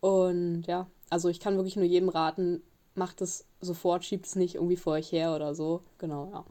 Und 0.00 0.64
ja, 0.66 0.86
also 1.10 1.28
ich 1.28 1.40
kann 1.40 1.56
wirklich 1.56 1.76
nur 1.76 1.84
jedem 1.84 2.08
raten, 2.08 2.62
macht 2.94 3.20
es 3.20 3.46
sofort, 3.60 4.04
schiebt 4.04 4.26
es 4.26 4.36
nicht 4.36 4.56
irgendwie 4.56 4.76
vor 4.76 4.94
euch 4.94 5.10
her 5.12 5.34
oder 5.34 5.54
so. 5.54 5.82
Genau, 5.98 6.30
ja. 6.32 6.44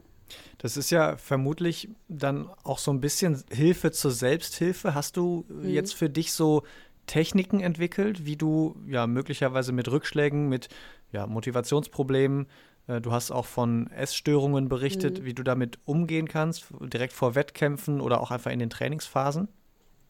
Das 0.58 0.76
ist 0.76 0.90
ja 0.90 1.16
vermutlich 1.16 1.90
dann 2.08 2.48
auch 2.64 2.78
so 2.78 2.90
ein 2.90 3.00
bisschen 3.00 3.42
Hilfe 3.50 3.92
zur 3.92 4.10
Selbsthilfe. 4.10 4.94
Hast 4.94 5.16
du 5.16 5.44
mhm. 5.48 5.68
jetzt 5.68 5.94
für 5.94 6.08
dich 6.08 6.32
so 6.32 6.62
Techniken 7.06 7.60
entwickelt, 7.60 8.24
wie 8.24 8.36
du 8.36 8.76
ja 8.86 9.06
möglicherweise 9.06 9.72
mit 9.72 9.90
Rückschlägen, 9.90 10.48
mit 10.48 10.68
ja, 11.12 11.26
Motivationsproblemen, 11.26 12.46
äh, 12.86 13.00
du 13.00 13.12
hast 13.12 13.30
auch 13.30 13.46
von 13.46 13.88
Essstörungen 13.88 14.68
berichtet, 14.68 15.20
mhm. 15.20 15.24
wie 15.24 15.34
du 15.34 15.42
damit 15.42 15.78
umgehen 15.84 16.28
kannst, 16.28 16.66
direkt 16.80 17.12
vor 17.12 17.34
Wettkämpfen 17.34 18.00
oder 18.00 18.20
auch 18.20 18.30
einfach 18.30 18.50
in 18.50 18.58
den 18.58 18.70
Trainingsphasen? 18.70 19.48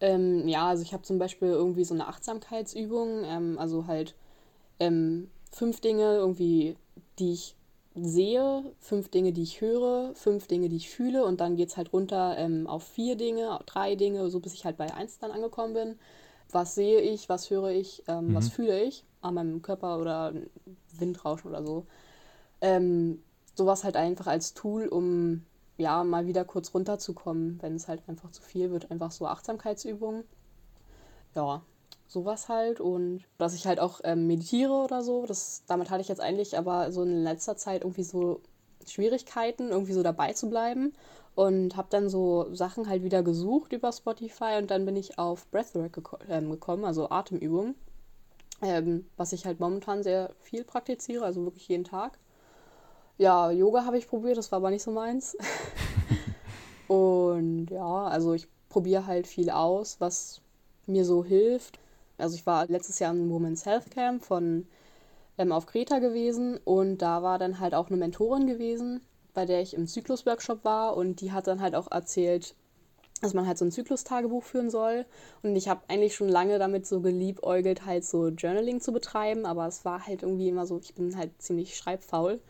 Ähm, 0.00 0.48
ja, 0.48 0.68
also 0.68 0.82
ich 0.82 0.92
habe 0.92 1.02
zum 1.02 1.18
Beispiel 1.18 1.48
irgendwie 1.48 1.84
so 1.84 1.94
eine 1.94 2.08
Achtsamkeitsübung, 2.08 3.24
ähm, 3.24 3.58
also 3.58 3.86
halt 3.86 4.14
ähm, 4.80 5.28
fünf 5.50 5.80
Dinge 5.80 6.16
irgendwie, 6.16 6.76
die 7.18 7.32
ich 7.32 7.54
sehe, 7.94 8.64
fünf 8.80 9.10
Dinge, 9.10 9.32
die 9.32 9.42
ich 9.42 9.60
höre, 9.60 10.12
fünf 10.14 10.46
Dinge, 10.46 10.68
die 10.68 10.76
ich 10.76 10.88
fühle 10.88 11.24
und 11.24 11.40
dann 11.40 11.56
geht 11.56 11.68
es 11.68 11.76
halt 11.76 11.92
runter 11.92 12.36
ähm, 12.38 12.66
auf 12.66 12.84
vier 12.84 13.16
Dinge, 13.16 13.60
drei 13.66 13.96
Dinge, 13.96 14.30
so 14.30 14.40
bis 14.40 14.54
ich 14.54 14.64
halt 14.64 14.76
bei 14.76 14.92
eins 14.94 15.18
dann 15.18 15.30
angekommen 15.30 15.74
bin 15.74 15.98
was 16.52 16.74
sehe 16.74 17.00
ich, 17.00 17.28
was 17.28 17.50
höre 17.50 17.70
ich, 17.70 18.02
ähm, 18.08 18.28
mhm. 18.28 18.34
was 18.34 18.48
fühle 18.48 18.82
ich 18.82 19.04
an 19.20 19.34
meinem 19.34 19.62
Körper 19.62 19.98
oder 19.98 20.32
Windrauschen 20.98 21.50
oder 21.50 21.64
so. 21.64 21.86
Ähm, 22.60 23.22
sowas 23.54 23.84
halt 23.84 23.96
einfach 23.96 24.26
als 24.26 24.54
Tool, 24.54 24.88
um 24.88 25.44
ja 25.76 26.04
mal 26.04 26.26
wieder 26.26 26.44
kurz 26.44 26.74
runterzukommen, 26.74 27.58
wenn 27.62 27.74
es 27.74 27.88
halt 27.88 28.02
einfach 28.08 28.30
zu 28.30 28.42
viel 28.42 28.70
wird. 28.70 28.90
Einfach 28.90 29.10
so 29.10 29.26
Achtsamkeitsübungen. 29.26 30.24
Ja, 31.34 31.62
sowas 32.06 32.48
halt. 32.48 32.80
Und 32.80 33.24
dass 33.38 33.54
ich 33.54 33.66
halt 33.66 33.80
auch 33.80 34.00
ähm, 34.04 34.26
meditiere 34.26 34.72
oder 34.72 35.02
so. 35.02 35.26
Das, 35.26 35.64
damit 35.66 35.90
hatte 35.90 36.02
ich 36.02 36.08
jetzt 36.08 36.20
eigentlich 36.20 36.58
aber 36.58 36.92
so 36.92 37.02
in 37.02 37.24
letzter 37.24 37.56
Zeit 37.56 37.82
irgendwie 37.82 38.04
so 38.04 38.40
Schwierigkeiten, 38.90 39.70
irgendwie 39.70 39.92
so 39.92 40.02
dabei 40.02 40.32
zu 40.32 40.48
bleiben 40.48 40.92
und 41.34 41.76
habe 41.76 41.88
dann 41.90 42.08
so 42.08 42.54
Sachen 42.54 42.88
halt 42.88 43.02
wieder 43.02 43.22
gesucht 43.22 43.72
über 43.72 43.92
Spotify 43.92 44.56
und 44.58 44.70
dann 44.70 44.84
bin 44.84 44.96
ich 44.96 45.18
auf 45.18 45.46
Breathwork 45.50 45.92
geko 45.92 46.18
äh, 46.28 46.40
gekommen, 46.40 46.84
also 46.84 47.10
Atemübungen, 47.10 47.74
ähm, 48.62 49.06
was 49.16 49.32
ich 49.32 49.46
halt 49.46 49.60
momentan 49.60 50.02
sehr 50.02 50.30
viel 50.40 50.64
praktiziere, 50.64 51.24
also 51.24 51.44
wirklich 51.44 51.68
jeden 51.68 51.84
Tag. 51.84 52.18
Ja, 53.18 53.50
Yoga 53.50 53.84
habe 53.84 53.98
ich 53.98 54.08
probiert, 54.08 54.36
das 54.36 54.50
war 54.52 54.58
aber 54.58 54.70
nicht 54.70 54.82
so 54.82 54.90
meins. 54.90 55.36
und 56.88 57.68
ja, 57.70 58.04
also 58.04 58.34
ich 58.34 58.48
probiere 58.68 59.06
halt 59.06 59.26
viel 59.26 59.50
aus, 59.50 59.96
was 60.00 60.40
mir 60.86 61.04
so 61.04 61.24
hilft. 61.24 61.78
Also 62.18 62.36
ich 62.36 62.46
war 62.46 62.66
letztes 62.66 62.98
Jahr 62.98 63.12
im 63.12 63.30
Women's 63.30 63.64
Health 63.66 63.90
Camp 63.90 64.24
von 64.24 64.66
ähm, 65.38 65.52
auf 65.52 65.66
Kreta 65.66 65.98
gewesen 65.98 66.58
und 66.64 66.98
da 66.98 67.22
war 67.22 67.38
dann 67.38 67.60
halt 67.60 67.74
auch 67.74 67.88
eine 67.88 67.96
Mentorin 67.96 68.46
gewesen, 68.46 69.00
bei 69.34 69.46
der 69.46 69.62
ich 69.62 69.74
im 69.74 69.86
Zyklus-Workshop 69.86 70.64
war 70.64 70.96
und 70.96 71.20
die 71.20 71.32
hat 71.32 71.46
dann 71.46 71.60
halt 71.60 71.74
auch 71.74 71.90
erzählt, 71.90 72.54
dass 73.22 73.34
man 73.34 73.46
halt 73.46 73.56
so 73.56 73.64
ein 73.64 73.70
Zyklus-Tagebuch 73.70 74.42
führen 74.42 74.68
soll. 74.68 75.06
Und 75.42 75.54
ich 75.56 75.68
habe 75.68 75.82
eigentlich 75.88 76.14
schon 76.14 76.28
lange 76.28 76.58
damit 76.58 76.86
so 76.86 77.00
geliebäugelt, 77.00 77.86
halt 77.86 78.04
so 78.04 78.28
Journaling 78.28 78.80
zu 78.80 78.92
betreiben, 78.92 79.46
aber 79.46 79.66
es 79.68 79.84
war 79.84 80.06
halt 80.06 80.22
irgendwie 80.22 80.48
immer 80.48 80.66
so, 80.66 80.78
ich 80.82 80.94
bin 80.94 81.16
halt 81.16 81.30
ziemlich 81.40 81.76
schreibfaul. 81.76 82.40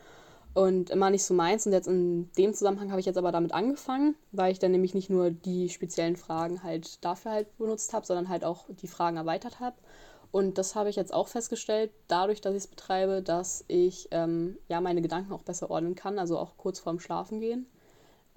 und 0.54 0.90
immer 0.90 1.10
nicht 1.10 1.24
so 1.24 1.34
meins. 1.34 1.66
Und 1.66 1.72
jetzt 1.72 1.88
in 1.88 2.30
dem 2.36 2.54
Zusammenhang 2.54 2.90
habe 2.90 3.00
ich 3.00 3.06
jetzt 3.06 3.16
aber 3.18 3.32
damit 3.32 3.52
angefangen, 3.52 4.16
weil 4.32 4.52
ich 4.52 4.58
dann 4.58 4.72
nämlich 4.72 4.94
nicht 4.94 5.10
nur 5.10 5.30
die 5.30 5.68
speziellen 5.70 6.16
Fragen 6.16 6.62
halt 6.62 7.02
dafür 7.04 7.32
halt 7.32 7.58
benutzt 7.58 7.92
habe, 7.94 8.06
sondern 8.06 8.28
halt 8.28 8.44
auch 8.44 8.66
die 8.68 8.88
Fragen 8.88 9.16
erweitert 9.16 9.60
habe. 9.60 9.76
Und 10.32 10.56
das 10.56 10.74
habe 10.74 10.88
ich 10.88 10.96
jetzt 10.96 11.12
auch 11.12 11.28
festgestellt, 11.28 11.92
dadurch, 12.08 12.40
dass 12.40 12.54
ich 12.54 12.64
es 12.64 12.66
betreibe, 12.66 13.22
dass 13.22 13.64
ich 13.68 14.08
ähm, 14.12 14.56
ja 14.68 14.80
meine 14.80 15.02
Gedanken 15.02 15.32
auch 15.32 15.42
besser 15.42 15.70
ordnen 15.70 15.94
kann, 15.94 16.18
also 16.18 16.38
auch 16.38 16.56
kurz 16.56 16.80
vorm 16.80 16.98
Schlafen 17.00 17.38
gehen, 17.38 17.66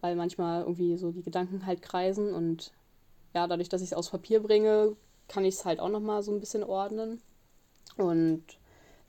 weil 0.02 0.18
manchmal 0.18 0.64
irgendwie 0.64 0.98
so 0.98 1.12
die 1.12 1.24
Gedanken 1.24 1.66
halt 1.66 1.82
kreisen 1.82 2.34
und 2.34 2.74
ja, 3.34 3.48
dadurch, 3.48 3.70
dass 3.70 3.82
ich 3.82 3.90
es 3.90 3.94
aus 3.94 4.10
Papier 4.10 4.42
bringe, 4.44 4.98
kann 5.30 5.46
ich 5.46 5.56
es 5.56 5.66
halt 5.66 5.80
auch 5.80 5.90
nochmal 5.90 6.22
so 6.22 6.34
ein 6.34 6.42
bisschen 6.42 6.66
ordnen 6.66 7.22
und 7.98 8.44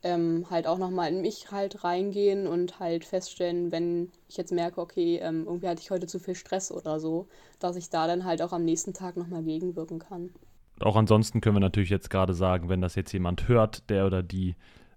ähm, 0.03 0.45
halt 0.49 0.65
auch 0.65 0.77
nochmal 0.77 1.11
in 1.11 1.21
mich 1.21 1.51
halt 1.51 1.83
reingehen 1.83 2.47
und 2.47 2.79
halt 2.79 3.03
feststellen, 3.03 3.71
wenn 3.71 4.11
ich 4.29 4.37
jetzt 4.37 4.51
merke, 4.53 4.79
okay, 4.79 5.17
ähm, 5.21 5.45
irgendwie 5.45 5.67
hatte 5.67 5.81
ich 5.81 5.91
heute 5.91 6.07
zu 6.07 6.19
viel 6.19 6.35
Stress 6.35 6.71
oder 6.71 7.01
so, 7.01 7.27
dass 7.59 7.75
ich 7.75 7.89
da 7.89 8.07
dann 8.07 8.23
halt 8.23 8.41
auch 8.41 8.53
am 8.53 8.63
nächsten 8.63 8.93
Tag 8.93 9.17
nochmal 9.17 9.43
gegenwirken 9.43 9.99
kann. 9.99 10.33
Auch 10.79 10.95
ansonsten 10.95 11.41
können 11.41 11.55
wir 11.55 11.61
natürlich 11.61 11.89
jetzt 11.89 12.09
gerade 12.09 12.33
sagen, 12.33 12.69
wenn 12.69 12.81
das 12.81 12.95
jetzt 12.95 13.11
jemand 13.11 13.47
hört, 13.47 13.89
der 13.89 14.05
oder 14.05 14.21
die 14.21 14.55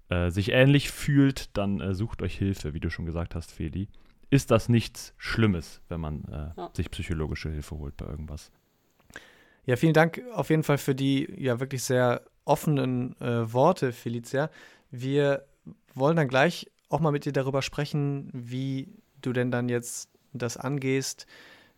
äh, 0.09 0.31
sich 0.31 0.51
ähnlich 0.51 0.91
fühlt, 0.91 1.57
dann 1.57 1.81
äh, 1.81 1.95
sucht 1.95 2.23
euch 2.23 2.37
Hilfe, 2.37 2.75
wie 2.75 2.81
du 2.81 2.91
schon 2.91 3.07
gesagt 3.07 3.35
hast, 3.35 3.53
Feli. 3.53 3.89
Ist 4.29 4.51
das 4.51 4.69
nichts 4.69 5.15
Schlimmes, 5.17 5.81
wenn 5.89 6.01
man 6.01 6.25
äh, 6.25 6.61
ja. 6.61 6.71
sich 6.75 6.91
psychologische 6.91 7.51
Hilfe 7.51 7.77
holt 7.79 7.97
bei 7.97 8.07
irgendwas? 8.07 8.51
Ja, 9.67 9.77
vielen 9.77 9.95
Dank 9.95 10.23
auf 10.33 10.51
jeden 10.51 10.63
Fall 10.63 10.79
für 10.79 10.95
die 10.95 11.33
ja 11.37 11.61
wirklich 11.61 11.83
sehr 11.83 12.23
offenen 12.45 13.19
äh, 13.21 13.53
Worte, 13.53 13.93
Felicia. 13.93 14.51
Wir 14.91 15.47
wollen 15.95 16.17
dann 16.17 16.29
gleich 16.29 16.71
auch 16.89 17.01
mal 17.01 17.13
mit 17.13 17.25
dir 17.25 17.33
darüber 17.33 17.63
sprechen, 17.63 18.31
wie 18.33 18.89
du 19.21 19.33
denn 19.33 19.51
dann 19.51 19.69
jetzt 19.69 20.11
das 20.33 20.57
angehst, 20.57 21.27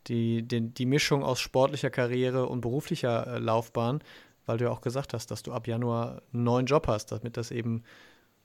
die, 0.09 0.43
die, 0.43 0.73
die 0.73 0.87
Mischung 0.87 1.23
aus 1.23 1.41
sportlicher 1.41 1.91
Karriere 1.91 2.47
und 2.47 2.61
beruflicher 2.61 3.27
äh, 3.27 3.39
Laufbahn, 3.39 4.03
weil 4.47 4.59
du 4.59 4.65
ja 4.65 4.71
auch 4.71 4.81
gesagt 4.81 5.15
hast, 5.15 5.31
dass 5.31 5.43
du 5.43 5.53
ab 5.53 5.67
Januar 5.67 6.23
einen 6.33 6.45
neuen 6.45 6.67
Job 6.67 6.89
hast, 6.89 7.13
damit 7.13 7.37
das 7.37 7.51
eben 7.51 7.83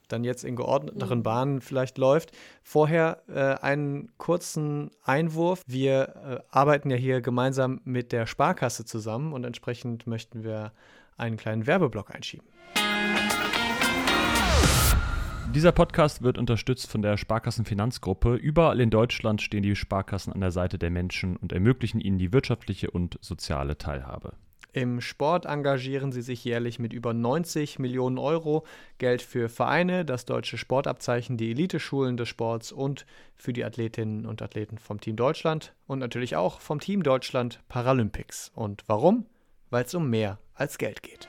dann 0.08 0.24
jetzt 0.24 0.44
in 0.44 0.56
geordneteren 0.56 1.20
mhm. 1.20 1.24
Bahnen 1.24 1.62
vielleicht 1.62 1.98
läuft. 1.98 2.32
Vorher 2.64 3.24
äh, 3.28 3.62
einen 3.62 4.10
kurzen 4.18 4.92
Einwurf. 5.04 5.62
Wir 5.68 6.16
äh, 6.16 6.40
arbeiten 6.50 6.90
ja 6.90 6.96
hier 6.96 7.22
gemeinsam 7.22 7.82
mit 7.84 8.12
der 8.12 8.26
Sparkasse 8.26 8.86
zusammen 8.86 9.34
und 9.34 9.44
entsprechend 9.44 10.08
möchten 10.08 10.44
wir 10.44 10.72
einen 11.18 11.38
kleinen 11.38 11.68
Werbeblock 11.68 12.14
einschieben. 12.14 12.48
Dieser 15.58 15.72
Podcast 15.72 16.22
wird 16.22 16.38
unterstützt 16.38 16.88
von 16.88 17.02
der 17.02 17.18
Sparkassenfinanzgruppe. 17.18 18.36
Überall 18.36 18.80
in 18.80 18.92
Deutschland 18.92 19.42
stehen 19.42 19.64
die 19.64 19.76
Sparkassen 19.76 20.32
an 20.32 20.40
der 20.40 20.52
Seite 20.52 20.78
der 20.78 20.92
Menschen 20.92 21.36
und 21.36 21.52
ermöglichen 21.52 22.00
ihnen 22.00 22.20
die 22.20 22.32
wirtschaftliche 22.32 22.92
und 22.92 23.18
soziale 23.22 23.76
Teilhabe. 23.76 24.34
Im 24.74 25.02
Sport 25.02 25.48
engagieren 25.48 26.12
sie 26.12 26.22
sich 26.22 26.46
jährlich 26.46 26.78
mit 26.78 26.94
über 26.94 27.12
90 27.16 27.80
Millionen 27.80 28.20
Euro 28.20 28.68
Geld 29.00 29.24
für 29.24 29.50
Vereine, 29.50 30.06
das 30.06 30.26
deutsche 30.26 30.60
Sportabzeichen, 30.60 31.38
die 31.38 31.50
Eliteschulen 31.50 32.18
des 32.18 32.30
Sports 32.30 32.72
und 32.72 33.08
für 33.36 33.52
die 33.52 33.66
Athletinnen 33.66 34.28
und 34.28 34.44
Athleten 34.44 34.78
vom 34.78 35.02
Team 35.02 35.16
Deutschland 35.16 35.74
und 35.88 35.98
natürlich 35.98 36.36
auch 36.36 36.62
vom 36.62 36.80
Team 36.80 37.02
Deutschland 37.02 37.62
Paralympics. 37.68 38.52
Und 38.54 38.84
warum? 38.86 39.26
Weil 39.72 39.86
es 39.86 39.96
um 39.96 40.08
mehr 40.08 40.38
als 40.54 40.78
Geld 40.78 41.02
geht. 41.02 41.28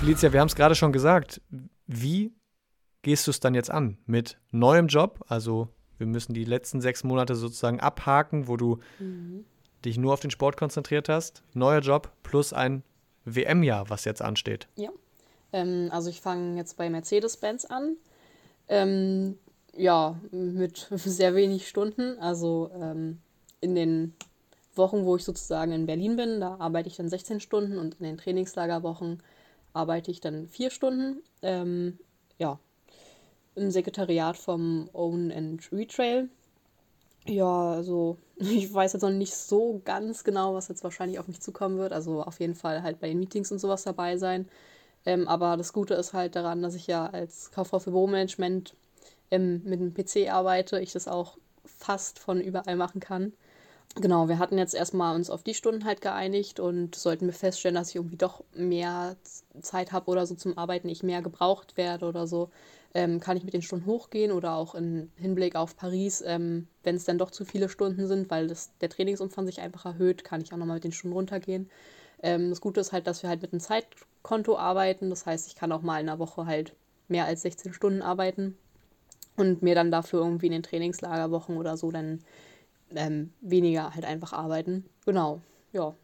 Felicia, 0.00 0.32
wir 0.32 0.40
haben 0.40 0.48
es 0.48 0.56
gerade 0.56 0.74
schon 0.74 0.92
gesagt. 0.92 1.42
Wie 1.86 2.32
gehst 3.02 3.26
du 3.26 3.32
es 3.32 3.38
dann 3.38 3.54
jetzt 3.54 3.70
an? 3.70 3.98
Mit 4.06 4.38
neuem 4.50 4.86
Job? 4.86 5.22
Also, 5.28 5.68
wir 5.98 6.06
müssen 6.06 6.32
die 6.32 6.46
letzten 6.46 6.80
sechs 6.80 7.04
Monate 7.04 7.34
sozusagen 7.34 7.80
abhaken, 7.80 8.48
wo 8.48 8.56
du 8.56 8.78
mhm. 8.98 9.44
dich 9.84 9.98
nur 9.98 10.14
auf 10.14 10.20
den 10.20 10.30
Sport 10.30 10.56
konzentriert 10.56 11.10
hast. 11.10 11.42
Neuer 11.52 11.80
Job 11.80 12.10
plus 12.22 12.54
ein 12.54 12.82
WM-Jahr, 13.26 13.90
was 13.90 14.06
jetzt 14.06 14.22
ansteht. 14.22 14.68
Ja. 14.76 14.88
Ähm, 15.52 15.90
also, 15.92 16.08
ich 16.08 16.22
fange 16.22 16.56
jetzt 16.56 16.78
bei 16.78 16.88
Mercedes-Benz 16.88 17.66
an. 17.66 17.98
Ähm, 18.68 19.36
ja, 19.76 20.18
mit 20.30 20.88
sehr 20.94 21.34
wenig 21.34 21.68
Stunden. 21.68 22.18
Also, 22.20 22.70
ähm, 22.74 23.18
in 23.60 23.74
den 23.74 24.14
Wochen, 24.76 25.04
wo 25.04 25.16
ich 25.16 25.24
sozusagen 25.24 25.72
in 25.72 25.84
Berlin 25.84 26.16
bin, 26.16 26.40
da 26.40 26.56
arbeite 26.58 26.88
ich 26.88 26.96
dann 26.96 27.10
16 27.10 27.40
Stunden 27.40 27.76
und 27.76 27.96
in 27.96 28.06
den 28.06 28.16
Trainingslagerwochen 28.16 29.22
arbeite 29.72 30.10
ich 30.10 30.20
dann 30.20 30.48
vier 30.48 30.70
Stunden. 30.70 31.22
Ähm, 31.42 31.98
ja, 32.38 32.58
im 33.54 33.70
Sekretariat 33.70 34.36
vom 34.36 34.88
Own 34.92 35.32
and 35.32 35.70
Retrail. 35.72 36.28
Ja, 37.26 37.72
also 37.72 38.18
ich 38.36 38.72
weiß 38.72 38.94
jetzt 38.94 39.02
noch 39.02 39.10
nicht 39.10 39.34
so 39.34 39.80
ganz 39.84 40.24
genau, 40.24 40.54
was 40.54 40.68
jetzt 40.68 40.84
wahrscheinlich 40.84 41.18
auf 41.18 41.28
mich 41.28 41.40
zukommen 41.40 41.78
wird. 41.78 41.92
Also 41.92 42.22
auf 42.22 42.40
jeden 42.40 42.54
Fall 42.54 42.82
halt 42.82 43.00
bei 43.00 43.08
den 43.08 43.18
Meetings 43.18 43.52
und 43.52 43.58
sowas 43.58 43.82
dabei 43.84 44.16
sein. 44.16 44.48
Ähm, 45.06 45.28
aber 45.28 45.56
das 45.56 45.72
Gute 45.72 45.94
ist 45.94 46.12
halt 46.12 46.36
daran, 46.36 46.62
dass 46.62 46.74
ich 46.74 46.86
ja 46.86 47.06
als 47.06 47.50
Kauffrau 47.52 47.78
für 47.78 47.90
Büromanagement 47.90 48.74
ähm, 49.30 49.62
mit 49.64 49.80
dem 49.80 49.94
PC 49.94 50.30
arbeite, 50.30 50.80
ich 50.80 50.92
das 50.92 51.08
auch 51.08 51.38
fast 51.64 52.18
von 52.18 52.40
überall 52.40 52.76
machen 52.76 53.00
kann. 53.00 53.32
Genau, 53.96 54.28
wir 54.28 54.38
hatten 54.38 54.56
jetzt 54.56 54.74
erstmal 54.74 55.16
uns 55.16 55.30
auf 55.30 55.42
die 55.42 55.52
Stunden 55.54 55.84
halt 55.84 56.00
geeinigt 56.00 56.60
und 56.60 56.94
sollten 56.94 57.26
wir 57.26 57.32
feststellen, 57.34 57.74
dass 57.74 57.90
ich 57.90 57.96
irgendwie 57.96 58.16
doch 58.16 58.44
mehr 58.54 59.16
Zeit 59.60 59.90
habe 59.92 60.10
oder 60.10 60.26
so 60.26 60.36
zum 60.36 60.56
Arbeiten, 60.56 60.88
ich 60.88 61.02
mehr 61.02 61.22
gebraucht 61.22 61.76
werde 61.76 62.06
oder 62.06 62.26
so, 62.28 62.50
ähm, 62.94 63.18
kann 63.18 63.36
ich 63.36 63.42
mit 63.44 63.52
den 63.52 63.62
Stunden 63.62 63.86
hochgehen 63.86 64.30
oder 64.30 64.54
auch 64.54 64.74
im 64.76 65.10
Hinblick 65.16 65.56
auf 65.56 65.76
Paris, 65.76 66.22
ähm, 66.24 66.68
wenn 66.84 66.94
es 66.94 67.04
dann 67.04 67.18
doch 67.18 67.32
zu 67.32 67.44
viele 67.44 67.68
Stunden 67.68 68.06
sind, 68.06 68.30
weil 68.30 68.46
das, 68.46 68.70
der 68.80 68.90
Trainingsumfang 68.90 69.44
sich 69.46 69.60
einfach 69.60 69.84
erhöht, 69.84 70.22
kann 70.24 70.40
ich 70.40 70.52
auch 70.52 70.56
nochmal 70.56 70.76
mit 70.76 70.84
den 70.84 70.92
Stunden 70.92 71.16
runtergehen. 71.16 71.68
Ähm, 72.22 72.50
das 72.50 72.60
Gute 72.60 72.80
ist 72.80 72.92
halt, 72.92 73.06
dass 73.08 73.22
wir 73.22 73.28
halt 73.28 73.42
mit 73.42 73.52
einem 73.52 73.60
Zeitkonto 73.60 74.56
arbeiten, 74.56 75.10
das 75.10 75.26
heißt, 75.26 75.48
ich 75.48 75.56
kann 75.56 75.72
auch 75.72 75.82
mal 75.82 76.00
in 76.00 76.08
einer 76.08 76.20
Woche 76.20 76.46
halt 76.46 76.74
mehr 77.08 77.24
als 77.26 77.42
16 77.42 77.72
Stunden 77.72 78.02
arbeiten 78.02 78.56
und 79.36 79.62
mir 79.62 79.74
dann 79.74 79.90
dafür 79.90 80.20
irgendwie 80.20 80.46
in 80.46 80.52
den 80.52 80.62
Trainingslagerwochen 80.62 81.56
oder 81.56 81.76
so 81.76 81.90
dann 81.90 82.20
ähm, 82.94 83.32
weniger 83.40 83.94
halt 83.94 84.04
einfach 84.04 84.32
arbeiten. 84.32 84.84
Genau, 85.04 85.40
ja. 85.72 85.94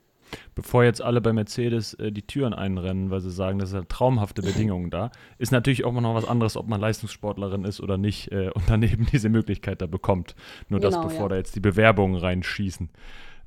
Bevor 0.54 0.82
jetzt 0.82 1.02
alle 1.02 1.20
bei 1.20 1.32
Mercedes 1.32 1.94
äh, 1.94 2.10
die 2.10 2.26
Türen 2.26 2.52
einrennen, 2.52 3.10
weil 3.10 3.20
sie 3.20 3.30
sagen, 3.30 3.58
das 3.58 3.70
sind 3.70 3.78
halt 3.78 3.88
traumhafte 3.88 4.42
Bedingungen 4.42 4.90
da, 4.90 5.10
ist 5.38 5.52
natürlich 5.52 5.84
auch 5.84 5.92
noch 5.92 6.14
was 6.14 6.26
anderes, 6.26 6.56
ob 6.56 6.66
man 6.66 6.80
Leistungssportlerin 6.80 7.64
ist 7.64 7.80
oder 7.80 7.96
nicht 7.96 8.32
äh, 8.32 8.50
und 8.54 8.64
daneben 8.68 9.06
diese 9.12 9.28
Möglichkeit 9.28 9.80
da 9.82 9.86
bekommt. 9.86 10.34
Nur 10.68 10.80
genau, 10.80 10.90
das, 10.90 11.00
bevor 11.00 11.24
ja. 11.24 11.28
da 11.28 11.36
jetzt 11.36 11.54
die 11.56 11.60
Bewerbungen 11.60 12.18
reinschießen. 12.18 12.90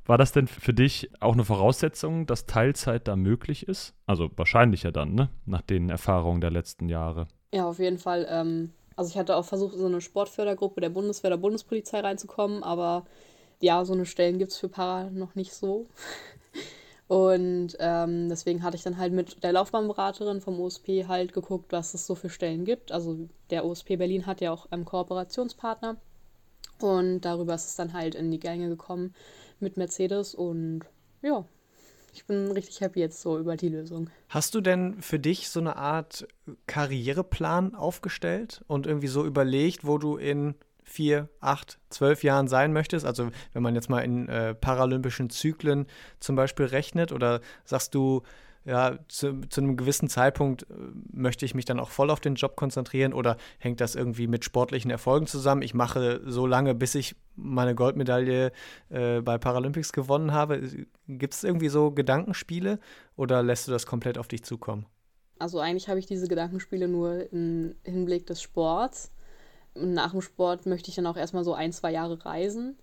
War 0.05 0.17
das 0.17 0.31
denn 0.31 0.47
für 0.47 0.73
dich 0.73 1.11
auch 1.19 1.33
eine 1.33 1.45
Voraussetzung, 1.45 2.25
dass 2.25 2.47
Teilzeit 2.47 3.07
da 3.07 3.15
möglich 3.15 3.67
ist? 3.67 3.93
Also 4.07 4.31
wahrscheinlicher 4.35 4.91
dann, 4.91 5.13
ne? 5.13 5.29
Nach 5.45 5.61
den 5.61 5.91
Erfahrungen 5.91 6.41
der 6.41 6.49
letzten 6.49 6.89
Jahre. 6.89 7.27
Ja, 7.53 7.67
auf 7.67 7.77
jeden 7.77 7.99
Fall. 7.99 8.25
Ähm, 8.27 8.71
also 8.95 9.11
ich 9.11 9.17
hatte 9.17 9.35
auch 9.35 9.45
versucht, 9.45 9.75
in 9.75 9.79
so 9.79 9.85
eine 9.85 10.01
Sportfördergruppe 10.01 10.81
der 10.81 10.89
Bundeswehr, 10.89 11.29
der 11.29 11.37
Bundespolizei 11.37 11.99
reinzukommen, 11.99 12.63
aber 12.63 13.05
ja, 13.61 13.83
so 13.85 13.93
eine 13.93 14.05
Stellen 14.05 14.39
gibt 14.39 14.51
es 14.51 14.57
für 14.57 14.69
Para 14.69 15.09
noch 15.09 15.35
nicht 15.35 15.53
so. 15.53 15.85
Und 17.07 17.75
ähm, 17.79 18.29
deswegen 18.29 18.61
hatte 18.61 18.77
ich 18.77 18.83
dann 18.83 18.97
halt 18.97 19.13
mit 19.13 19.43
der 19.43 19.51
Laufbahnberaterin 19.51 20.41
vom 20.41 20.59
OSP 20.59 21.07
halt 21.07 21.33
geguckt, 21.33 21.71
was 21.71 21.95
es 21.95 22.05
so 22.05 22.13
für 22.13 22.29
Stellen 22.29 22.65
gibt. 22.65 22.91
Also 22.91 23.27
der 23.49 23.65
OSP 23.65 23.97
Berlin 23.97 24.27
hat 24.27 24.41
ja 24.41 24.51
auch 24.51 24.71
einen 24.71 24.85
Kooperationspartner. 24.85 25.97
Und 26.81 27.21
darüber 27.21 27.55
ist 27.55 27.65
es 27.65 27.75
dann 27.75 27.93
halt 27.93 28.13
in 28.13 28.29
die 28.29 28.39
Gänge 28.39 28.69
gekommen 28.69 29.15
mit 29.59 29.75
Mercedes. 29.75 30.35
Und 30.35 30.81
ja, 31.23 31.45
ich 32.13 32.25
bin 32.25 32.51
richtig 32.51 32.79
happy 32.81 32.99
jetzt 32.99 33.21
so 33.21 33.39
über 33.39 33.57
die 33.57 33.69
Lösung. 33.69 34.09
Hast 34.29 34.55
du 34.55 34.61
denn 34.61 35.01
für 35.01 35.19
dich 35.19 35.49
so 35.49 35.59
eine 35.59 35.75
Art 35.77 36.27
Karriereplan 36.67 37.75
aufgestellt 37.75 38.63
und 38.67 38.87
irgendwie 38.87 39.07
so 39.07 39.25
überlegt, 39.25 39.85
wo 39.85 39.97
du 39.97 40.17
in 40.17 40.55
vier, 40.89 41.29
acht, 41.39 41.79
zwölf 41.89 42.23
Jahren 42.23 42.47
sein 42.47 42.73
möchtest? 42.73 43.05
Also 43.05 43.29
wenn 43.53 43.63
man 43.63 43.75
jetzt 43.75 43.89
mal 43.89 44.01
in 44.01 44.27
äh, 44.27 44.55
paralympischen 44.55 45.29
Zyklen 45.29 45.87
zum 46.19 46.35
Beispiel 46.35 46.65
rechnet 46.65 47.11
oder 47.11 47.41
sagst 47.63 47.95
du, 47.95 48.23
ja, 48.65 48.99
zu, 49.07 49.41
zu, 49.49 49.61
einem 49.61 49.77
gewissen 49.77 50.09
Zeitpunkt 50.09 50.63
äh, 50.63 50.73
möchte 51.11 51.45
ich 51.45 51.55
mich 51.55 51.65
dann 51.65 51.79
auch 51.79 51.89
voll 51.89 52.09
auf 52.09 52.19
den 52.19 52.35
Job 52.35 52.55
konzentrieren 52.55 53.13
oder 53.13 53.37
hängt 53.57 53.81
das 53.81 53.95
irgendwie 53.95 54.27
mit 54.27 54.43
sportlichen 54.43 54.91
Erfolgen 54.91 55.27
zusammen? 55.27 55.61
Ich 55.61 55.73
mache 55.73 56.21
so 56.25 56.45
lange, 56.45 56.75
bis 56.75 56.95
ich 56.95 57.15
meine 57.35 57.73
Goldmedaille 57.73 58.51
äh, 58.89 59.21
bei 59.21 59.37
Paralympics 59.37 59.93
gewonnen 59.93 60.33
habe. 60.33 60.61
Gibt 61.07 61.33
es 61.33 61.43
irgendwie 61.43 61.69
so 61.69 61.91
Gedankenspiele 61.91 62.79
oder 63.15 63.41
lässt 63.43 63.67
du 63.67 63.71
das 63.71 63.85
komplett 63.85 64.17
auf 64.17 64.27
dich 64.27 64.43
zukommen? 64.43 64.85
Also 65.39 65.59
eigentlich 65.59 65.87
habe 65.87 65.99
ich 65.99 66.05
diese 66.05 66.27
Gedankenspiele 66.27 66.87
nur 66.89 67.31
im 67.31 67.75
Hinblick 67.83 68.27
des 68.27 68.41
Sports 68.41 69.11
nach 69.81 70.11
dem 70.11 70.21
Sport 70.21 70.65
möchte 70.65 70.89
ich 70.89 70.95
dann 70.95 71.07
auch 71.07 71.17
erstmal 71.17 71.43
so 71.43 71.53
ein, 71.53 71.71
zwei 71.71 71.91
Jahre 71.91 72.23
reisen. 72.25 72.77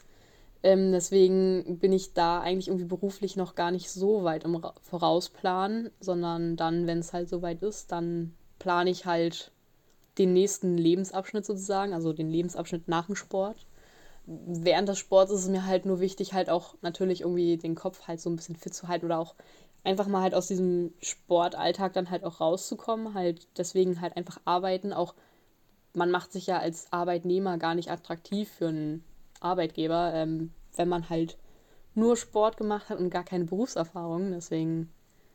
Ähm, 0.62 0.92
deswegen 0.92 1.78
bin 1.78 1.92
ich 1.92 2.12
da 2.12 2.40
eigentlich 2.40 2.68
irgendwie 2.68 2.86
beruflich 2.86 3.36
noch 3.36 3.54
gar 3.54 3.70
nicht 3.70 3.90
so 3.90 4.24
weit 4.24 4.44
im 4.44 4.60
Vorausplanen, 4.82 5.90
sondern 6.00 6.56
dann, 6.56 6.86
wenn 6.86 6.98
es 6.98 7.12
halt 7.12 7.28
soweit 7.28 7.62
ist, 7.62 7.92
dann 7.92 8.34
plane 8.58 8.90
ich 8.90 9.06
halt 9.06 9.52
den 10.18 10.32
nächsten 10.32 10.76
Lebensabschnitt 10.76 11.44
sozusagen, 11.44 11.92
also 11.92 12.12
den 12.12 12.30
Lebensabschnitt 12.30 12.88
nach 12.88 13.06
dem 13.06 13.16
Sport. 13.16 13.66
Während 14.26 14.88
des 14.88 14.98
Sports 14.98 15.30
ist 15.30 15.42
es 15.42 15.48
mir 15.48 15.66
halt 15.66 15.86
nur 15.86 16.00
wichtig, 16.00 16.32
halt 16.32 16.50
auch 16.50 16.74
natürlich 16.82 17.20
irgendwie 17.20 17.58
den 17.58 17.74
Kopf 17.74 18.08
halt 18.08 18.20
so 18.20 18.28
ein 18.28 18.36
bisschen 18.36 18.56
fit 18.56 18.74
zu 18.74 18.88
halten 18.88 19.06
oder 19.06 19.18
auch 19.18 19.34
einfach 19.84 20.08
mal 20.08 20.22
halt 20.22 20.34
aus 20.34 20.48
diesem 20.48 20.92
Sportalltag 21.00 21.92
dann 21.92 22.10
halt 22.10 22.24
auch 22.24 22.40
rauszukommen, 22.40 23.14
halt 23.14 23.46
deswegen 23.56 24.00
halt 24.00 24.16
einfach 24.16 24.40
arbeiten, 24.44 24.92
auch 24.92 25.14
man 25.96 26.10
macht 26.10 26.32
sich 26.32 26.46
ja 26.46 26.58
als 26.58 26.92
Arbeitnehmer 26.92 27.58
gar 27.58 27.74
nicht 27.74 27.90
attraktiv 27.90 28.50
für 28.50 28.68
einen 28.68 29.02
Arbeitgeber, 29.40 30.12
ähm, 30.14 30.52
wenn 30.76 30.88
man 30.88 31.08
halt 31.08 31.38
nur 31.94 32.16
Sport 32.16 32.58
gemacht 32.58 32.90
hat 32.90 32.98
und 32.98 33.10
gar 33.10 33.24
keine 33.24 33.46
Berufserfahrung. 33.46 34.30
Deswegen, 34.32 34.90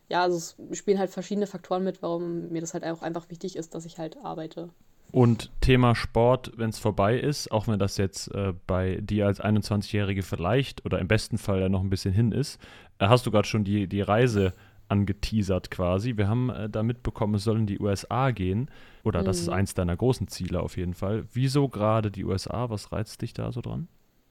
ja, 0.08 0.22
also 0.22 0.38
es 0.38 0.78
spielen 0.78 1.00
halt 1.00 1.10
verschiedene 1.10 1.48
Faktoren 1.48 1.84
mit, 1.84 2.02
warum 2.04 2.50
mir 2.50 2.62
das 2.62 2.74
halt 2.74 2.86
auch 2.86 3.02
einfach 3.02 3.30
wichtig 3.30 3.56
ist, 3.56 3.74
dass 3.74 3.86
ich 3.86 3.98
halt 3.98 4.18
arbeite. 4.24 4.70
Und 5.12 5.52
Thema 5.60 5.96
Sport, 5.96 6.52
wenn 6.56 6.70
es 6.70 6.80
vorbei 6.80 7.20
ist, 7.20 7.52
auch 7.52 7.68
wenn 7.68 7.80
das 7.80 7.98
jetzt 7.98 8.34
äh, 8.34 8.54
bei 8.66 8.96
dir 9.02 9.26
als 9.26 9.42
21-Jährige 9.42 10.24
vielleicht 10.24 10.86
oder 10.86 11.00
im 11.00 11.08
besten 11.08 11.38
Fall 11.38 11.60
ja 11.60 11.70
noch 11.70 11.82
ein 11.82 11.90
bisschen 11.90 12.14
hin 12.14 12.32
ist, 12.32 12.62
äh, 13.00 13.08
hast 13.08 13.26
du 13.26 13.32
gerade 13.32 13.48
schon 13.48 13.64
die, 13.64 13.88
die 13.88 14.02
Reise 14.02 14.54
angeteasert 14.92 15.72
quasi. 15.72 16.18
Wir 16.18 16.28
haben 16.28 16.50
äh, 16.50 16.70
da 16.70 16.84
mitbekommen, 16.84 17.36
es 17.36 17.44
sollen 17.44 17.66
die 17.66 17.80
USA 17.80 18.32
gehen. 18.32 18.70
Oder 19.04 19.22
mhm. 19.22 19.26
das 19.26 19.40
ist 19.40 19.48
mhm. 19.48 19.54
eins 19.54 19.74
deiner 19.74 19.96
großen 19.96 20.28
Ziele 20.28 20.62
auf 20.62 20.78
jeden 20.78 20.94
Fall. 20.94 21.26
Wieso 21.34 21.70
gerade 21.70 22.12
die 22.12 22.26
USA? 22.26 22.70
Was 22.70 22.92
reizt 22.92 23.22
dich 23.22 23.34
da 23.34 23.52
so 23.52 23.62
dran? 23.62 23.88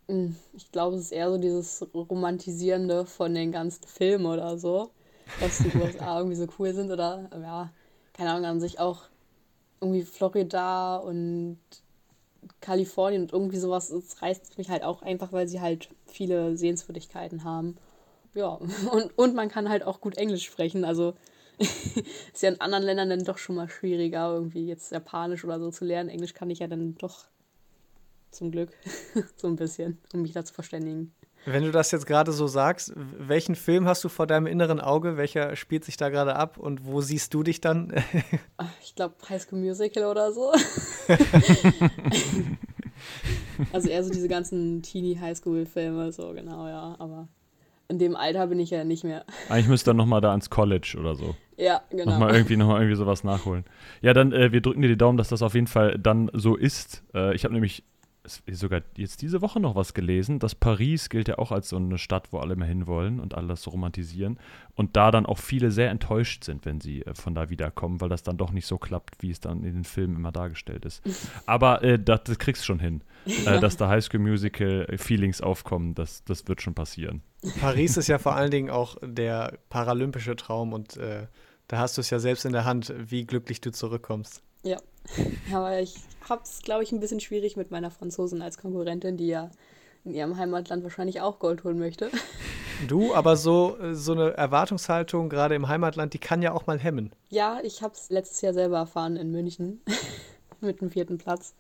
Hm, 0.09 0.37
ich 0.53 0.71
glaube, 0.71 0.97
es 0.97 1.05
ist 1.05 1.13
eher 1.13 1.31
so 1.31 1.39
dieses 1.39 1.87
Romantisierende 1.95 3.07
von 3.07 3.35
den 3.35 3.53
ganzen 3.53 3.87
Filmen 3.87 4.27
oder 4.27 4.59
so, 4.59 4.91
dass 5.41 5.59
die 5.59 5.77
USA 5.77 6.19
irgendwie 6.19 6.37
so 6.37 6.47
cool 6.59 6.73
sind 6.75 6.91
oder, 6.91 7.31
ja, 7.41 7.71
keine 8.13 8.31
Ahnung, 8.31 8.45
an 8.45 8.61
sich 8.61 8.79
auch 8.79 9.03
irgendwie 9.81 10.03
Florida 10.03 10.97
und 10.97 11.59
Kalifornien 12.61 13.23
und 13.23 13.33
irgendwie 13.33 13.57
sowas, 13.57 13.89
das 13.89 14.21
reizt 14.21 14.59
mich 14.59 14.69
halt 14.69 14.83
auch 14.83 15.03
einfach, 15.03 15.33
weil 15.33 15.49
sie 15.49 15.61
halt 15.61 15.89
viele 16.07 16.57
Sehenswürdigkeiten 16.57 17.45
haben. 17.45 17.77
Ja, 18.35 18.49
und, 18.93 19.17
und 19.17 19.35
man 19.35 19.49
kann 19.49 19.69
halt 19.69 19.83
auch 19.83 20.01
gut 20.01 20.17
Englisch 20.17 20.45
sprechen, 20.45 20.85
also 20.85 21.15
ist 21.59 22.43
ja 22.43 22.49
in 22.49 22.61
anderen 22.61 22.85
Ländern 22.85 23.11
dann 23.11 23.25
doch 23.25 23.39
schon 23.39 23.57
mal 23.57 23.69
schwieriger, 23.69 24.33
irgendwie 24.33 24.67
jetzt 24.67 24.93
Japanisch 24.93 25.45
oder 25.45 25.59
so 25.59 25.71
zu 25.71 25.85
lernen. 25.85 26.09
Englisch 26.09 26.33
kann 26.33 26.51
ich 26.51 26.61
ja 26.61 26.67
dann 26.67 26.95
doch 26.97 27.27
zum 28.31 28.51
Glück 28.51 28.71
so 29.37 29.49
ein 29.49 29.57
bisschen, 29.57 29.99
um 30.15 30.23
mich 30.23 30.33
da 30.33 30.45
zu 30.45 30.55
verständigen. 30.55 31.13
Wenn 31.47 31.65
du 31.65 31.71
das 31.71 31.91
jetzt 31.91 32.07
gerade 32.07 32.33
so 32.33 32.47
sagst, 32.47 32.93
welchen 32.95 33.55
Film 33.55 33.87
hast 33.87 34.05
du 34.05 34.11
vor 34.11 34.27
deinem 34.27 34.47
inneren 34.47 34.79
Auge? 34.79 35.17
Welcher 35.17 35.57
spielt 35.57 35.85
sich 35.85 35.97
da 35.97 36.11
gerade 36.11 36.37
ab 36.37 36.59
und 36.59 36.85
wo 36.85 37.01
siehst 37.01 37.33
du 37.33 37.43
dich 37.43 37.63
dann? 37.63 37.95
ich 38.83 38.95
glaube 38.95 39.15
High 39.27 39.41
School 39.41 39.59
Musical 39.59 40.05
oder 40.05 40.33
so. 40.33 40.53
also 43.73 43.89
eher 43.89 44.05
so 44.05 44.11
diese 44.11 44.29
ganzen 44.29 44.83
Teenie 44.83 45.19
High 45.19 45.37
School 45.37 45.65
Filme, 45.65 46.13
so 46.13 46.35
genau, 46.35 46.69
ja. 46.69 46.95
Aber 46.99 47.27
in 47.91 47.99
dem 47.99 48.17
Alter 48.17 48.47
bin 48.47 48.59
ich 48.61 48.71
ja 48.71 48.85
nicht 48.85 49.05
mehr. 49.05 49.25
Eigentlich 49.49 49.69
müsste 49.69 49.91
dann 49.91 49.97
nochmal 49.97 50.21
da 50.21 50.31
ans 50.31 50.49
College 50.49 50.97
oder 50.99 51.15
so. 51.15 51.35
Ja, 51.57 51.83
genau. 51.91 52.13
Nochmal 52.13 52.35
irgendwie, 52.35 52.57
nochmal 52.57 52.81
irgendwie 52.81 52.97
sowas 52.97 53.25
nachholen. 53.25 53.65
Ja, 54.01 54.15
dann, 54.15 54.33
äh, 54.33 54.53
wir 54.53 54.63
drücken 54.63 54.81
dir 54.81 54.89
die 54.89 54.97
Daumen, 54.97 55.19
dass 55.19 55.29
das 55.29 55.43
auf 55.43 55.55
jeden 55.55 55.67
Fall 55.67 55.99
dann 55.99 56.31
so 56.33 56.57
ist. 56.57 57.03
Äh, 57.15 57.35
ich 57.35 57.45
habe 57.45 57.53
nämlich 57.53 57.85
sogar 58.25 58.83
jetzt 58.97 59.23
diese 59.23 59.41
Woche 59.41 59.61
noch 59.61 59.75
was 59.75 59.95
gelesen, 59.95 60.39
dass 60.39 60.55
Paris 60.55 61.09
gilt 61.09 61.29
ja 61.29 61.39
auch 61.39 61.53
als 61.53 61.71
so 61.71 61.77
eine 61.77 61.99
Stadt, 61.99 62.33
wo 62.33 62.39
alle 62.39 62.57
mehr 62.57 62.69
hinwollen 62.69 63.19
und 63.19 63.35
alles 63.35 63.63
so 63.63 63.71
romantisieren. 63.71 64.39
Und 64.75 64.97
da 64.97 65.11
dann 65.11 65.27
auch 65.27 65.39
viele 65.39 65.71
sehr 65.71 65.91
enttäuscht 65.91 66.45
sind, 66.45 66.65
wenn 66.67 66.81
sie 66.81 67.03
äh, 67.03 67.15
von 67.15 67.35
da 67.35 67.51
wiederkommen, 67.51 68.01
weil 68.01 68.09
das 68.09 68.23
dann 68.23 68.37
doch 68.37 68.53
nicht 68.53 68.67
so 68.67 68.79
klappt, 68.79 69.23
wie 69.23 69.31
es 69.31 69.41
dann 69.41 69.65
in 69.65 69.75
den 69.75 69.85
Filmen 69.85 70.17
immer 70.17 70.33
dargestellt 70.33 70.85
ist. 70.85 71.03
Aber 71.47 71.83
äh, 71.83 71.99
das, 71.99 72.25
das 72.25 72.39
kriegst 72.39 72.63
du 72.63 72.67
schon 72.67 72.81
hin. 72.81 73.03
Äh, 73.47 73.61
dass 73.61 73.77
da 73.77 73.89
Highschool 73.89 74.19
Musical 74.19 74.87
äh, 74.89 74.97
Feelings 74.97 75.43
aufkommen, 75.43 75.95
das, 75.95 76.25
das 76.25 76.49
wird 76.49 76.63
schon 76.63 76.75
passieren. 76.75 77.23
Paris 77.61 77.97
ist 77.99 78.09
ja 78.09 78.19
vor 78.19 78.35
allen 78.35 78.51
Dingen 78.51 78.71
auch 78.71 78.97
der 79.03 79.59
paralympische 79.69 80.37
Traum 80.37 80.73
und 80.73 80.97
äh, 80.97 81.27
da 81.69 81.79
hast 81.79 81.97
du 81.97 82.01
es 82.01 82.11
ja 82.11 82.19
selbst 82.19 82.45
in 82.47 82.53
der 82.53 82.65
Hand, 82.65 82.93
wie 82.97 83.27
glücklich 83.27 83.61
du 83.61 83.73
zurückkommst. 83.73 84.43
Ja, 84.63 84.79
aber 85.53 85.81
ich 85.81 85.97
habe 86.29 86.43
es, 86.45 86.63
glaube 86.63 86.83
ich, 86.83 86.93
ein 86.93 87.01
bisschen 87.01 87.21
schwierig 87.21 87.57
mit 87.57 87.71
meiner 87.71 87.91
Franzosin 87.91 88.43
als 88.43 88.59
Konkurrentin, 88.59 89.17
die 89.17 89.29
ja 89.29 89.51
in 90.05 90.15
ihrem 90.15 90.37
Heimatland 90.37 90.83
wahrscheinlich 90.83 91.21
auch 91.21 91.39
Gold 91.39 91.65
holen 91.65 91.79
möchte. 91.79 92.11
Du, 92.89 93.15
aber 93.15 93.37
so, 93.37 93.77
so 93.93 94.13
eine 94.13 94.31
Erwartungshaltung 94.39 95.29
gerade 95.29 95.55
im 95.55 95.69
Heimatland, 95.69 96.15
die 96.15 96.19
kann 96.19 96.41
ja 96.41 96.53
auch 96.53 96.67
mal 96.67 96.79
hemmen. 96.79 97.13
Ja, 97.29 97.61
ich 97.63 97.83
habe 97.83 97.93
es 97.93 98.09
letztes 98.09 98.41
Jahr 98.41 98.55
selber 98.55 98.79
erfahren 98.79 99.17
in 99.17 99.31
München 99.31 99.83
mit 100.63 100.81
dem 100.81 100.91
vierten 100.91 101.19
Platz. 101.19 101.55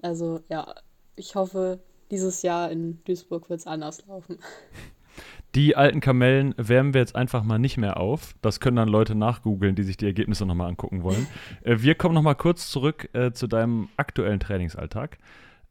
Also 0.00 0.40
ja, 0.48 0.74
ich 1.14 1.36
hoffe, 1.36 1.78
dieses 2.10 2.42
Jahr 2.42 2.72
in 2.72 3.02
Duisburg 3.04 3.50
wird 3.50 3.60
es 3.60 3.68
anders 3.68 4.04
laufen. 4.08 4.40
Die 5.54 5.76
alten 5.76 6.00
Kamellen 6.00 6.54
wärmen 6.56 6.94
wir 6.94 7.00
jetzt 7.00 7.14
einfach 7.14 7.42
mal 7.42 7.58
nicht 7.58 7.76
mehr 7.76 7.98
auf. 7.98 8.34
Das 8.40 8.60
können 8.60 8.76
dann 8.76 8.88
Leute 8.88 9.14
nachgoogeln, 9.14 9.74
die 9.74 9.82
sich 9.82 9.98
die 9.98 10.06
Ergebnisse 10.06 10.46
nochmal 10.46 10.68
angucken 10.68 11.02
wollen. 11.02 11.26
äh, 11.62 11.76
wir 11.80 11.94
kommen 11.94 12.14
nochmal 12.14 12.36
kurz 12.36 12.70
zurück 12.70 13.10
äh, 13.12 13.32
zu 13.32 13.46
deinem 13.46 13.88
aktuellen 13.96 14.40
Trainingsalltag. 14.40 15.18